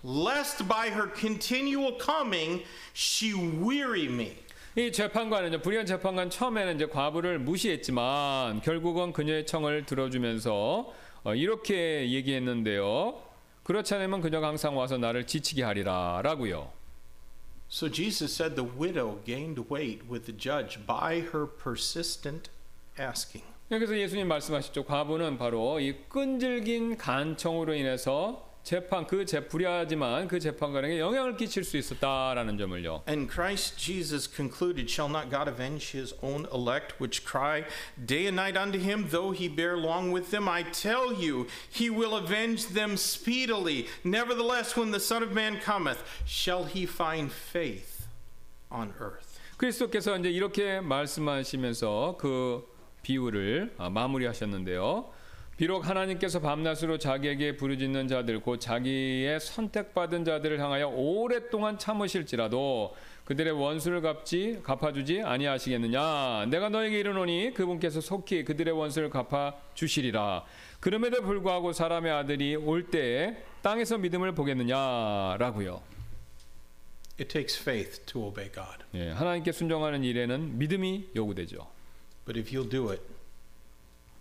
Lest 0.04 0.68
by 0.68 0.90
her 0.90 1.06
continual 1.06 1.92
coming 1.98 2.64
she 2.92 3.32
weary 3.32 4.08
me. 4.08 4.36
이 4.78 4.92
재판관은요 4.92 5.62
불의한 5.62 5.86
재판관 5.86 6.28
처음에는 6.28 6.74
이제 6.74 6.86
과부를 6.86 7.38
무시했지만 7.38 8.60
결국은 8.60 9.14
그녀의 9.14 9.46
청을 9.46 9.86
들어주면서 9.86 10.92
어, 11.24 11.34
이렇게 11.34 12.10
얘기했는데요. 12.10 13.18
그렇지 13.62 13.94
않으면 13.94 14.20
그녀가 14.20 14.48
항상 14.48 14.76
와서 14.76 14.98
나를 14.98 15.26
지치게 15.26 15.62
하리라라고요. 15.62 16.70
So 17.70 17.90
Jesus 17.90 18.34
said 18.34 18.54
the 18.54 18.70
widow 18.78 19.18
gained 19.24 19.64
weight 19.72 20.04
with 20.10 20.26
the 20.26 20.38
judge 20.38 20.78
by 20.86 21.20
her 21.20 21.46
persistent 21.46 22.50
asking. 23.00 23.46
그래서 23.70 23.98
예수님 23.98 24.28
말씀하셨죠. 24.28 24.84
과부는 24.84 25.38
바로 25.38 25.80
이 25.80 25.96
끈질긴 26.10 26.98
간청으로 26.98 27.74
인해서 27.74 28.46
재판 28.66 29.06
그 29.06 29.24
재, 29.24 29.46
불의하지만 29.46 30.26
그 30.26 30.40
재판관에게 30.40 30.98
영향을 30.98 31.36
끼칠 31.36 31.62
수 31.62 31.76
있었다라는 31.76 32.58
점을요. 32.58 33.04
And 33.06 33.30
Christ 33.30 33.78
Jesus 33.78 34.26
concluded, 34.26 34.90
Shall 34.90 35.08
not 35.08 35.30
God 35.30 35.46
avenge 35.46 35.94
his 35.94 36.14
own 36.20 36.48
elect, 36.52 36.98
which 36.98 37.24
cry 37.24 37.62
day 37.94 38.26
and 38.26 38.34
night 38.34 38.56
unto 38.56 38.80
him, 38.80 39.06
though 39.12 39.30
he 39.30 39.46
bear 39.46 39.78
long 39.78 40.10
with 40.10 40.32
them? 40.32 40.48
I 40.48 40.64
tell 40.64 41.14
you, 41.14 41.46
he 41.70 41.90
will 41.90 42.16
avenge 42.16 42.74
them 42.74 42.96
speedily. 42.96 43.86
Nevertheless, 44.02 44.74
when 44.74 44.90
the 44.90 44.98
Son 44.98 45.22
of 45.22 45.30
Man 45.30 45.60
cometh, 45.62 46.02
shall 46.26 46.64
he 46.64 46.86
find 46.86 47.30
faith 47.30 48.08
on 48.68 48.92
earth? 48.98 49.38
그리스도께서 49.58 50.18
이제 50.18 50.28
이렇게 50.28 50.80
말씀하시면서 50.80 52.16
그 52.18 52.66
비유를 53.02 53.74
아, 53.78 53.88
마무리하셨는데요. 53.90 55.14
비록 55.56 55.88
하나님께서 55.88 56.40
밤낮으로 56.40 56.98
자기에게 56.98 57.56
부르짖는 57.56 58.08
자들 58.08 58.40
곧 58.40 58.60
자기의 58.60 59.40
선택받은 59.40 60.26
자들을 60.26 60.60
향하여 60.60 60.88
오랫동안 60.88 61.78
참으실지라도 61.78 62.94
그들의 63.24 63.52
원수를 63.54 64.02
갚지 64.02 64.60
갚아주지 64.62 65.22
아니하시겠느냐 65.22 66.46
내가 66.50 66.68
너에게 66.68 67.00
이르노니 67.00 67.54
그분께서 67.54 68.02
속히 68.02 68.44
그들의 68.44 68.72
원수를 68.74 69.08
갚아 69.08 69.56
주시리라 69.72 70.44
그럼에도 70.78 71.22
불구하고 71.22 71.72
사람의 71.72 72.12
아들이 72.12 72.54
올 72.54 72.90
때에 72.90 73.42
땅에서 73.62 73.98
믿음을 73.98 74.32
보겠느냐라고요. 74.32 75.82
It 77.18 77.28
takes 77.28 77.60
faith 77.60 78.04
to 78.04 78.26
obey 78.26 78.52
God. 78.52 78.84
예, 78.94 79.10
하나님께 79.10 79.50
순종하는 79.50 80.04
일에는 80.04 80.58
믿음이 80.58 81.08
요구되죠. 81.16 81.66
But 82.26 82.38
if 82.38 82.54
you'll 82.54 82.70
do 82.70 82.90
it, 82.90 83.02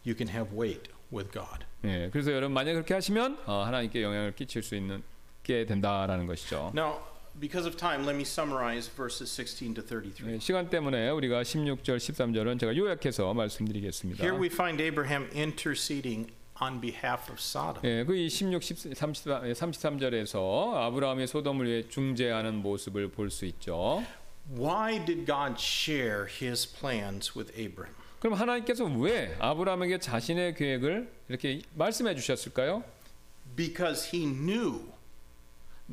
you 0.08 0.16
can 0.18 0.30
have 0.30 0.58
weight 0.58 0.95
with 1.16 1.32
God. 1.32 1.66
예, 1.86 2.10
그래서 2.12 2.32
여러분 2.32 2.54
만약 2.54 2.74
그렇게 2.74 2.94
하시면 2.94 3.40
어, 3.46 3.64
하나님께 3.66 4.02
영향을 4.04 4.34
끼칠 4.36 4.62
수 4.64 4.76
있는 4.76 5.04
게 5.44 5.66
된다라는 5.66 6.26
것이죠. 6.26 6.72
Now, 6.76 7.00
because 7.40 7.68
of 7.68 7.78
time, 7.78 8.04
let 8.06 8.16
me 8.16 8.24
summarize 8.24 8.90
verses 8.90 9.30
16 9.32 9.76
to 9.76 9.84
33. 9.84 10.34
예, 10.34 10.40
시간 10.40 10.70
때문에 10.70 11.10
우리가 11.10 11.44
16절, 11.44 11.98
13절은 11.98 12.60
제가 12.60 12.76
요약해서 12.76 13.34
말씀드리겠습니다. 13.34 14.24
Here 14.24 14.40
we 14.40 14.48
find 14.48 14.82
Abraham 14.82 15.30
interceding 15.36 16.32
on 16.62 16.80
behalf 16.82 17.30
of 17.30 17.36
Sodom. 17.40 17.82
예, 17.84 18.04
그이 18.06 18.30
16, 18.30 18.62
10, 18.62 18.96
33, 18.96 19.44
33절에서 19.54 20.74
아브라함의 20.76 21.28
소돔을 21.28 21.68
위해 21.68 21.84
중재하는 21.90 22.56
모습을 22.56 23.10
볼 23.10 23.30
수 23.30 23.46
있죠. 23.46 24.04
Why 24.58 25.04
did 25.04 25.26
God 25.26 25.56
share 25.60 26.28
his 26.28 26.66
plans 26.68 27.36
with 27.38 27.52
Abram? 27.60 27.94
그럼 28.26 28.40
하나님께서 28.40 28.86
왜 28.86 29.36
아브라함에게 29.38 30.00
자신의 30.00 30.56
계획을 30.56 31.08
이렇게 31.30 31.62
말씀해 31.76 32.16
주셨을까요? 32.16 32.84
Because 33.56 34.10
he 34.12 34.26
knew 34.26 34.86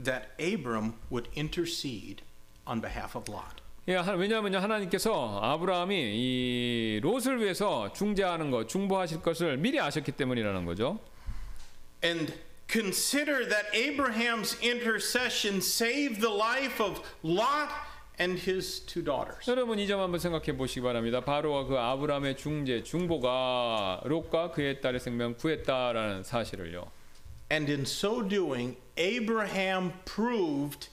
that 0.02 0.28
Abram 0.40 0.94
would 1.10 1.28
intercede 1.36 2.24
on 2.66 2.80
behalf 2.80 3.14
of 3.18 3.30
Lot. 3.30 3.56
예, 3.86 3.96
하- 3.96 4.14
왜냐하면요 4.14 4.60
하나님께서 4.60 5.40
아브라함이 5.42 5.94
이 5.94 7.00
롯을 7.02 7.38
위해서 7.38 7.92
중재하는 7.92 8.50
것, 8.50 8.66
중보하실 8.66 9.20
것을 9.20 9.58
미리 9.58 9.78
아셨기 9.78 10.12
때문이라는 10.12 10.64
거죠. 10.64 11.00
And 12.02 12.32
consider 12.66 13.46
that 13.46 13.66
Abraham's 13.74 14.56
intercession 14.62 15.58
saved 15.58 16.22
the 16.22 16.34
life 16.34 16.82
of 16.82 17.02
Lot 17.22 17.68
and 18.20 18.40
his 18.40 18.84
two 18.86 19.02
daughters. 19.04 19.48
여러분 19.50 19.78
이 19.78 19.86
점 19.86 20.00
한번 20.00 20.20
생각해 20.20 20.56
보시기 20.56 20.80
바랍니다. 20.82 21.20
바로 21.20 21.66
그 21.66 21.78
아브라함의 21.78 22.36
중재, 22.36 22.82
중보가 22.82 24.02
롯과 24.04 24.50
그의 24.52 24.80
딸의 24.80 25.00
생명 25.00 25.34
구했다라는 25.34 26.22
사실을요. 26.22 26.90
And 27.50 27.70
in 27.70 27.82
so 27.82 28.22
doing, 28.26 28.76
Abraham 28.98 29.92
proved 30.04 30.88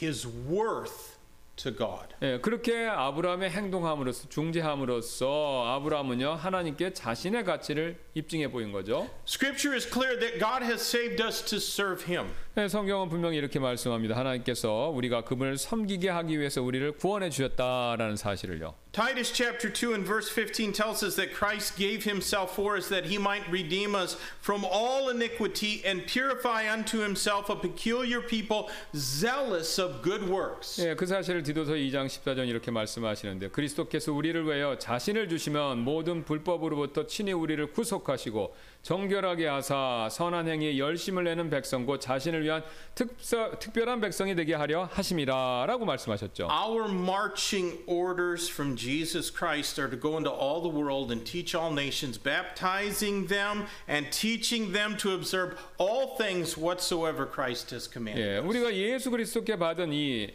his 0.00 0.26
worth 0.26 1.12
to 1.56 1.70
God. 1.70 2.14
예, 2.22 2.38
그렇게 2.40 2.86
아브라함의 2.86 3.50
행동함으로써 3.50 4.28
중재함으로써 4.28 5.64
아브라함은요 5.68 6.32
하나님께 6.32 6.92
자신의 6.92 7.44
가치를 7.44 7.98
입증해 8.14 8.48
보인 8.50 8.72
거죠. 8.72 9.08
Scripture 9.26 9.74
is 9.74 9.88
clear 9.88 10.18
that 10.18 10.38
God 10.38 10.62
has 10.62 10.82
saved 10.82 11.22
us 11.22 11.42
to 11.44 11.56
serve 11.58 12.04
him. 12.06 12.28
예, 12.58 12.68
성경은 12.68 13.08
분명히 13.08 13.38
이렇게 13.38 13.58
말씀합니다. 13.58 14.14
하나님께서 14.14 14.92
우리가 14.94 15.24
그분을 15.24 15.56
섬기게 15.56 16.10
하기 16.10 16.38
위해서 16.38 16.62
우리를 16.62 16.92
구원해 16.98 17.30
주셨다라는 17.30 18.16
사실을요. 18.16 18.74
Titus 18.92 19.32
chapter 19.32 19.72
2 19.72 19.94
and 19.94 20.04
verse 20.04 20.28
15 20.28 20.70
tells 20.74 21.02
us 21.02 21.16
that 21.16 21.32
Christ 21.32 21.78
gave 21.78 22.04
himself 22.04 22.52
for 22.52 22.76
us 22.76 22.90
that 22.90 23.08
he 23.08 23.16
might 23.16 23.48
redeem 23.48 23.94
us 23.94 24.18
from 24.42 24.66
all 24.66 25.08
iniquity 25.08 25.80
and 25.86 26.04
purify 26.04 26.68
unto 26.70 27.00
himself 27.00 27.48
a 27.48 27.56
peculiar 27.56 28.20
people 28.20 28.68
zealous 28.94 29.80
of 29.80 30.02
good 30.02 30.28
works. 30.28 30.78
예, 30.84 30.94
그 30.94 31.06
사실을 31.06 31.42
디도서 31.42 31.72
2장 31.72 32.04
14절 32.06 32.46
이렇게 32.46 32.70
말씀하시는데 32.70 33.48
그리스도께서 33.48 34.12
우리를 34.12 34.44
위하여 34.44 34.76
자신을 34.76 35.30
주시면 35.30 35.78
모든 35.78 36.26
불법으로부터 36.26 37.06
친히 37.06 37.32
우리를 37.32 37.72
구속 37.72 38.01
하시고 38.08 38.54
정결하게 38.82 39.46
하사 39.46 40.08
선한 40.10 40.48
행위에 40.48 40.78
열심을 40.78 41.24
내는 41.24 41.50
백성 41.50 41.86
곧 41.86 42.00
자신을 42.00 42.42
위한 42.42 42.64
특서, 42.94 43.58
특별한 43.58 44.00
백성이 44.00 44.34
되게 44.34 44.54
하려 44.54 44.88
하심이라라고 44.92 45.84
말씀하셨죠. 45.84 46.48
Our 46.50 46.90
marching 46.90 47.84
orders 47.86 48.50
from 48.50 48.76
Jesus 48.76 49.32
Christ 49.32 49.80
are 49.80 49.88
to 49.90 49.98
go 49.98 50.16
into 50.16 50.30
all 50.32 50.60
the 50.60 50.74
world 50.74 51.12
and 51.12 51.24
teach 51.24 51.56
all 51.56 51.72
nations, 51.72 52.20
baptizing 52.20 53.28
them 53.28 53.66
and 53.88 54.10
teaching 54.10 54.72
them 54.72 54.96
to 54.98 55.14
observe 55.14 55.56
all 55.78 56.16
things 56.16 56.58
whatsoever 56.58 57.24
Christ 57.30 57.72
has 57.72 57.88
commanded. 57.88 58.26
예. 58.26 58.38
우리가 58.38 58.74
예수 58.74 59.10
그리스도께 59.10 59.56
받은 59.56 59.92
이 59.92 60.34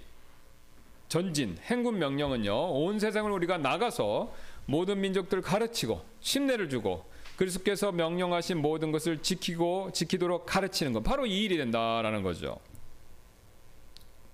전진 1.09 1.57
행군 1.63 1.99
명령은요 1.99 2.53
온 2.53 2.99
세상을 2.99 3.31
우리가 3.31 3.57
나가서 3.57 4.33
모든 4.65 4.99
민족들 4.99 5.41
가르치고 5.41 6.01
신뢰를 6.19 6.69
주고 6.69 7.05
그리스도께서 7.37 7.91
명령하신 7.91 8.57
모든 8.57 8.91
것을 8.91 9.21
지키고 9.21 9.91
지키도록 9.93 10.45
가르치는 10.45 10.91
것 10.91 11.03
바로 11.03 11.25
이 11.25 11.43
일이 11.43 11.55
된다라는 11.57 12.23
거죠. 12.23 12.59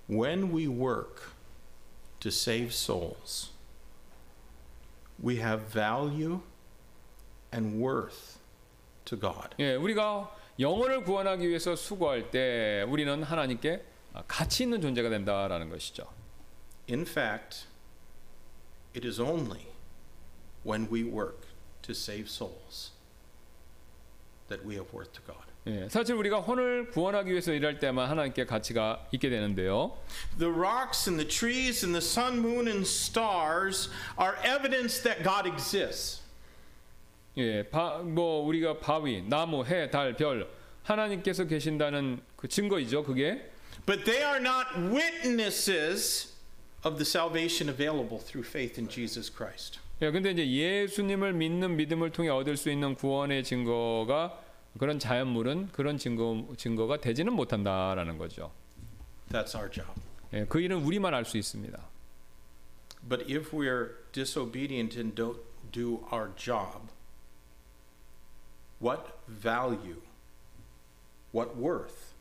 When 0.10 0.56
we 0.56 0.68
work 0.68 1.28
to 2.22 2.30
save 2.30 2.68
souls, 2.68 3.52
we 5.24 5.36
have 5.36 5.66
value 5.70 6.40
and 7.54 7.78
worth 7.84 8.40
to 9.06 9.20
God. 9.20 9.50
예, 9.60 9.76
우리가 9.76 10.34
영혼을 10.60 11.04
구원하기 11.04 11.48
위해서 11.48 11.76
수고할 11.76 12.32
때 12.32 12.86
우리는 12.88 13.22
하나님께 13.22 13.84
가치 14.28 14.64
있는 14.64 14.80
존재가 14.80 15.10
된다라는 15.10 15.70
것이죠. 15.70 16.08
In 16.90 17.02
fact, 17.02 17.68
it 18.96 19.06
is 19.06 19.20
only 19.20 19.68
when 20.66 20.88
we 20.90 21.04
work 21.04 21.48
to 21.82 21.92
save 21.92 22.28
souls 22.28 22.93
that 24.49 24.65
we 24.65 24.75
have 24.75 24.93
worth 24.93 25.13
to 25.13 25.23
God. 25.27 25.45
예, 25.67 25.89
사실 25.89 26.15
우리가 26.15 26.39
혼을 26.41 26.91
구원하기 26.91 27.31
위해서 27.31 27.53
일할 27.53 27.79
때만 27.79 28.09
하나님께 28.09 28.47
가치가 28.47 29.07
있게 29.13 29.29
되는데요. 29.29 29.97
The 30.39 30.53
rocks 30.53 31.09
and 31.09 31.23
the 31.23 31.29
trees 31.29 31.85
and 31.85 31.95
the 31.95 32.05
sun, 32.05 32.39
moon, 32.39 32.69
and 32.69 32.87
stars 32.87 33.91
are 34.19 34.37
evidence 34.43 35.03
that 35.03 35.23
God 35.23 35.47
exists. 35.47 36.23
예, 37.37 37.63
바, 37.63 37.99
뭐 37.99 38.45
우리가 38.47 38.79
바위, 38.79 39.23
나무, 39.23 39.65
해, 39.65 39.91
달, 39.91 40.17
별 40.17 40.49
하나님께서 40.85 41.45
계신다는 41.45 42.21
그 42.37 42.49
증거이죠. 42.49 43.05
그게 43.05 43.51
But 43.85 44.05
they 44.05 44.23
are 44.23 44.41
not 44.41 44.67
witnesses 44.77 46.35
of 46.85 46.97
the 46.97 47.05
salvation 47.05 47.69
available 47.69 48.19
through 48.19 48.47
faith 48.47 48.79
in 48.79 48.89
Jesus 48.89 49.31
Christ. 49.31 49.79
예, 50.04 50.12
근데 50.12 50.32
이제 50.32 50.46
예수님을 50.46 51.32
믿는 51.32 51.78
믿음을 51.78 52.12
통해 52.12 52.28
얻을 52.28 52.58
수 52.58 52.70
있는 52.70 52.94
구원의 52.94 53.46
증거가 53.46 54.38
그런 54.78 55.00
자연물은 55.00 55.70
그런 55.72 55.98
증거 55.98 56.46
증거가 56.58 56.98
되지는 56.98 57.32
못한다라는 57.32 58.18
거죠. 58.18 58.52
That's 59.30 59.56
our 59.56 59.72
job. 59.72 59.94
예, 60.34 60.46
그 60.46 60.60
일은 60.60 60.84
우리만 60.84 61.14
알 61.14 61.24
수 61.24 61.38
있습니다. 61.38 61.80
But 63.08 63.32
if 63.32 63.56
we're 63.56 63.92
disobedient 64.12 65.00
and 65.00 65.16
don't 65.16 65.40
do 65.72 66.06
our 66.12 66.36
job, 66.36 66.92
what 68.82 69.04
value, 69.30 70.02
what 71.34 71.56
worth 71.56 72.14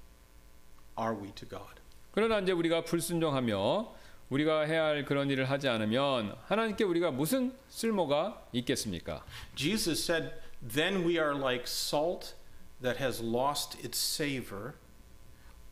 are 0.96 1.16
we 1.20 1.32
to 1.34 1.48
God? 1.48 1.82
그러나 2.12 2.38
이제 2.38 2.52
우리가 2.52 2.84
불순종하며 2.84 3.92
우리가 4.32 4.62
해야 4.62 4.86
할 4.86 5.04
그런 5.04 5.28
일을 5.28 5.50
하지 5.50 5.68
않으면 5.68 6.34
하나님께 6.46 6.84
우리가 6.84 7.10
무슨 7.10 7.52
쓸모가 7.68 8.46
있겠습니까? 8.52 9.22
Jesus 9.54 10.02
said, 10.02 10.32
Then 10.66 11.04
we 11.06 11.18
are 11.18 11.34
like 11.38 11.64
salt 11.66 12.34
that 12.80 12.98
has 12.98 13.22
lost 13.22 13.78
its 13.84 13.98
savor, 13.98 14.74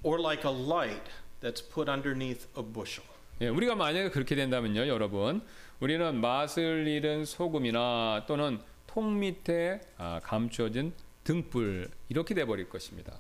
or 0.03 0.21
like 0.21 0.47
a 0.47 0.53
light 0.53 1.09
that's 1.41 1.63
put 1.63 1.89
underneath 1.91 2.47
a 2.55 2.63
bushel. 2.63 3.07
예, 3.41 3.49
우리가 3.49 3.75
만약에 3.77 4.11
그렇게 4.11 4.35
된다면요, 4.35 4.87
여러분, 4.89 5.41
우리는 5.81 6.21
맛을 6.21 6.87
잃은 6.87 7.25
소금이나 7.25 8.25
또는 8.27 8.61
통 8.87 9.19
밑에 9.19 9.81
아, 9.97 10.21
감추어진 10.23 10.93
등불 11.25 11.91
이렇게 12.11 12.35
돼 12.35 12.45
버릴 12.45 12.69
것입니다. 12.69 13.15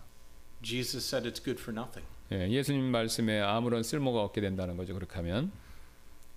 Jesus 0.62 1.06
said 1.06 1.26
it's 1.26 1.42
good 1.42 1.58
for 1.58 1.72
nothing. 1.72 2.06
예, 2.32 2.48
예수님 2.48 2.84
말씀에 2.84 3.40
아무런 3.40 3.82
쓸모가 3.82 4.22
없게 4.22 4.40
된다는 4.40 4.76
거죠. 4.76 4.94
그렇게 4.94 5.16
하면 5.16 5.50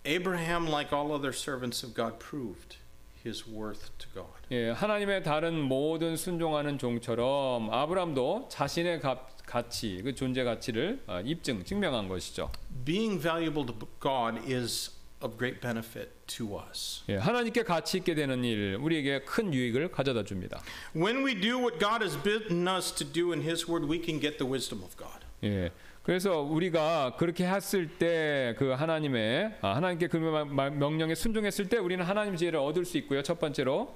Abraham, 0.06 0.68
like 0.68 0.91
all 0.91 1.12
other 1.14 1.32
servants 1.34 1.86
of 1.86 1.94
God, 1.94 2.18
proved 2.20 2.78
his 3.26 3.48
worth 3.48 3.91
to 4.00 4.10
God. 4.14 4.34
예, 4.52 4.72
하나님의 4.72 5.24
다른 5.24 5.60
모든 5.62 6.18
순종하는 6.18 6.78
종처럼 6.78 7.70
아브람도 7.72 8.48
자신의 8.50 9.02
가, 9.02 9.28
가치, 9.46 10.02
그 10.04 10.16
존재 10.16 10.44
가치를 10.44 11.04
아, 11.08 11.22
입증, 11.22 11.64
증명한 11.64 12.10
것이죠. 12.10 12.52
Being 12.84 13.22
valuable 13.22 13.66
to 13.66 13.88
God 14.02 14.39
is 14.52 14.91
of 15.22 15.38
great 15.38 15.62
benefit 15.62 16.10
to 16.28 16.60
us. 16.60 17.04
예, 17.08 17.16
하나님께 17.16 17.64
가치 17.64 18.00
있게 18.00 18.14
되는 18.16 18.44
일, 18.44 18.78
우리에게 18.82 19.22
큰 19.22 19.54
유익을 19.54 19.91
가져다 19.91 20.24
줍니다. 20.24 20.62
When 20.96 21.26
we 21.26 21.39
do 21.39 21.60
what 21.60 21.80
God 21.80 22.04
has 22.04 22.18
bidden 22.22 22.68
us 22.68 22.94
to 22.96 23.06
do 23.10 23.32
in 23.32 23.41
His 23.48 23.70
Word, 23.70 23.88
we 23.88 24.04
can 24.04 24.20
get 24.20 24.38
the 24.38 24.50
wisdom 24.50 24.84
of 24.84 24.98
God. 24.98 25.24
예. 25.44 25.72
그래서 26.04 26.41
우리가 26.41 27.16
그렇게 27.18 27.46
했을 27.48 27.88
때 27.88 28.56
그 28.58 28.72
하나님의 28.72 29.58
아, 29.62 29.76
하나님께 29.76 30.08
그 30.08 30.18
명령에 30.18 31.16
순종했을 31.16 31.70
때 31.70 31.78
우리는 31.78 32.04
하나님 32.04 32.36
지혜를 32.36 32.60
얻을 32.60 32.84
수 32.86 32.98
있고요. 33.00 33.22
첫 33.24 33.39
번째로 33.39 33.96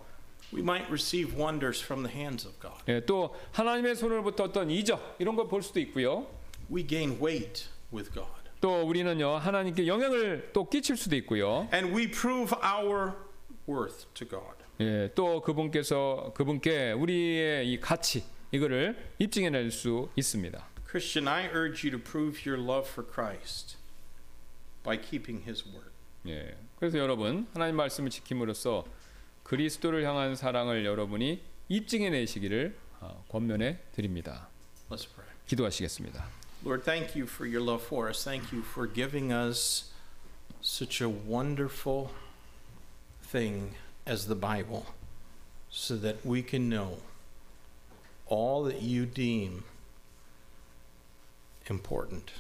We 0.54 0.62
might 0.62 0.88
receive 0.88 1.38
wonders 1.38 1.84
from 1.84 2.04
the 2.08 2.16
hands 2.16 2.48
of 2.48 2.58
God. 2.62 2.78
예, 2.88 3.02
또 3.06 3.36
하나님의 3.52 3.96
손으로부터 3.98 4.46
어떤 4.46 4.72
이적 4.72 5.18
이런 5.20 5.36
걸 5.36 5.48
볼 5.50 5.62
수도 5.62 5.80
있고요. 5.82 6.28
We 6.72 6.88
gain 6.88 7.18
weight 7.22 7.66
with 7.94 8.12
God. 8.14 8.30
또 8.62 8.82
우리는요 8.88 9.30
하나님께 9.36 9.86
영향을 9.88 10.52
또 10.54 10.70
끼칠 10.70 10.96
수도 10.96 11.16
있고요. 11.18 11.68
And 11.74 11.94
we 11.94 12.10
prove 12.10 12.56
our 12.64 13.14
worth 13.68 14.06
to 14.14 14.28
God. 14.28 14.56
예, 14.80 15.12
또 15.16 15.42
그분께서 15.42 16.32
그분께 16.36 16.94
우리의 16.94 17.70
이 17.70 17.80
가치 17.82 18.24
이거를 18.52 18.96
입증해낼 19.20 19.72
수 19.72 20.08
있습니다. 20.16 20.66
Christian, 20.97 21.27
I 21.27 21.49
urge 21.49 21.85
you 21.85 21.91
to 21.91 21.99
prove 21.99 22.45
your 22.45 22.59
love 22.59 22.87
for 22.87 23.03
Christ 23.03 23.77
by 24.83 24.97
keeping 24.97 25.43
His 25.47 25.65
Word. 25.65 25.91
예, 26.27 26.57
그래서 26.79 26.99
여러분 26.99 27.47
하나님 27.53 27.77
말씀을 27.77 28.11
지킴으로써 28.11 28.85
그리스도를 29.43 30.05
향한 30.05 30.37
사랑을 30.37 30.85
여러분이 30.85 31.43
입증해내시기를 31.69 32.77
아, 33.01 33.15
권면해 33.29 33.79
드립니다. 33.93 34.49
Let's 34.91 35.09
pray. 35.13 35.29
기도하시겠습니다. 35.47 36.25
Lord, 36.65 36.85
thank 36.85 37.17
you 37.17 37.27
for 37.27 37.47
your 37.47 37.61
love 37.61 37.85
for 37.85 38.09
us. 38.09 38.23
Thank 38.23 38.53
you 38.53 38.63
for 38.63 38.87
giving 38.87 39.33
us 39.33 39.91
such 40.61 41.03
a 41.03 41.09
wonderful 41.09 42.11
thing 43.23 43.75
as 44.07 44.27
the 44.27 44.39
Bible 44.39 44.87
so 45.71 45.97
that 45.97 46.25
we 46.25 46.43
can 46.43 46.69
know 46.69 46.99
all 48.27 48.63
that 48.65 48.83
you 48.83 49.07
deem 49.07 49.65
important 51.70 52.32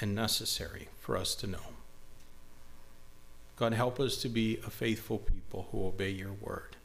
and 0.00 0.14
necessary 0.14 0.88
for 1.00 1.16
us 1.16 1.34
to 1.36 1.46
know. 1.46 1.74
God, 3.56 3.72
help 3.72 3.98
us 3.98 4.16
to 4.18 4.28
be 4.28 4.58
a 4.66 4.70
faithful 4.70 5.18
people 5.18 5.68
who 5.72 5.86
obey 5.86 6.10
your 6.10 6.32
word. 6.32 6.76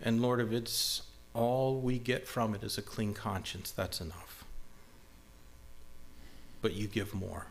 And 0.00 0.20
Lord, 0.20 0.40
if 0.40 0.52
it's 0.52 1.02
all 1.34 1.76
we 1.76 1.98
get 1.98 2.26
from 2.26 2.54
it 2.54 2.62
is 2.62 2.76
a 2.76 2.82
clean 2.82 3.14
conscience, 3.14 3.70
that's 3.70 4.00
enough 4.00 4.44
but 6.64 6.72
you 6.72 6.86
give 6.86 7.12
more. 7.12 7.48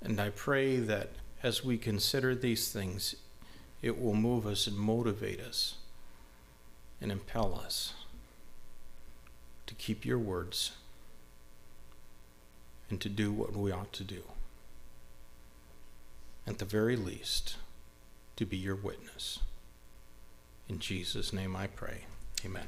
And 0.00 0.20
I 0.20 0.30
pray 0.30 0.76
that 0.76 1.10
as 1.42 1.64
we 1.64 1.76
consider 1.76 2.36
these 2.36 2.70
things, 2.70 3.16
it 3.82 4.00
will 4.00 4.14
move 4.14 4.46
us 4.46 4.68
and 4.68 4.76
motivate 4.76 5.40
us 5.40 5.74
and 7.00 7.10
impel 7.10 7.56
us 7.58 7.94
to 9.66 9.74
keep 9.74 10.04
your 10.04 10.18
words 10.18 10.72
and 12.88 13.00
to 13.00 13.08
do 13.08 13.32
what 13.32 13.56
we 13.56 13.72
ought 13.72 13.92
to 13.92 14.04
do. 14.04 14.22
At 16.46 16.58
the 16.58 16.64
very 16.64 16.96
least, 16.96 17.56
to 18.36 18.46
be 18.46 18.56
your 18.56 18.76
witness. 18.76 19.40
In 20.68 20.78
Jesus' 20.78 21.32
name 21.32 21.56
I 21.56 21.66
pray. 21.66 22.04
Amen. 22.44 22.66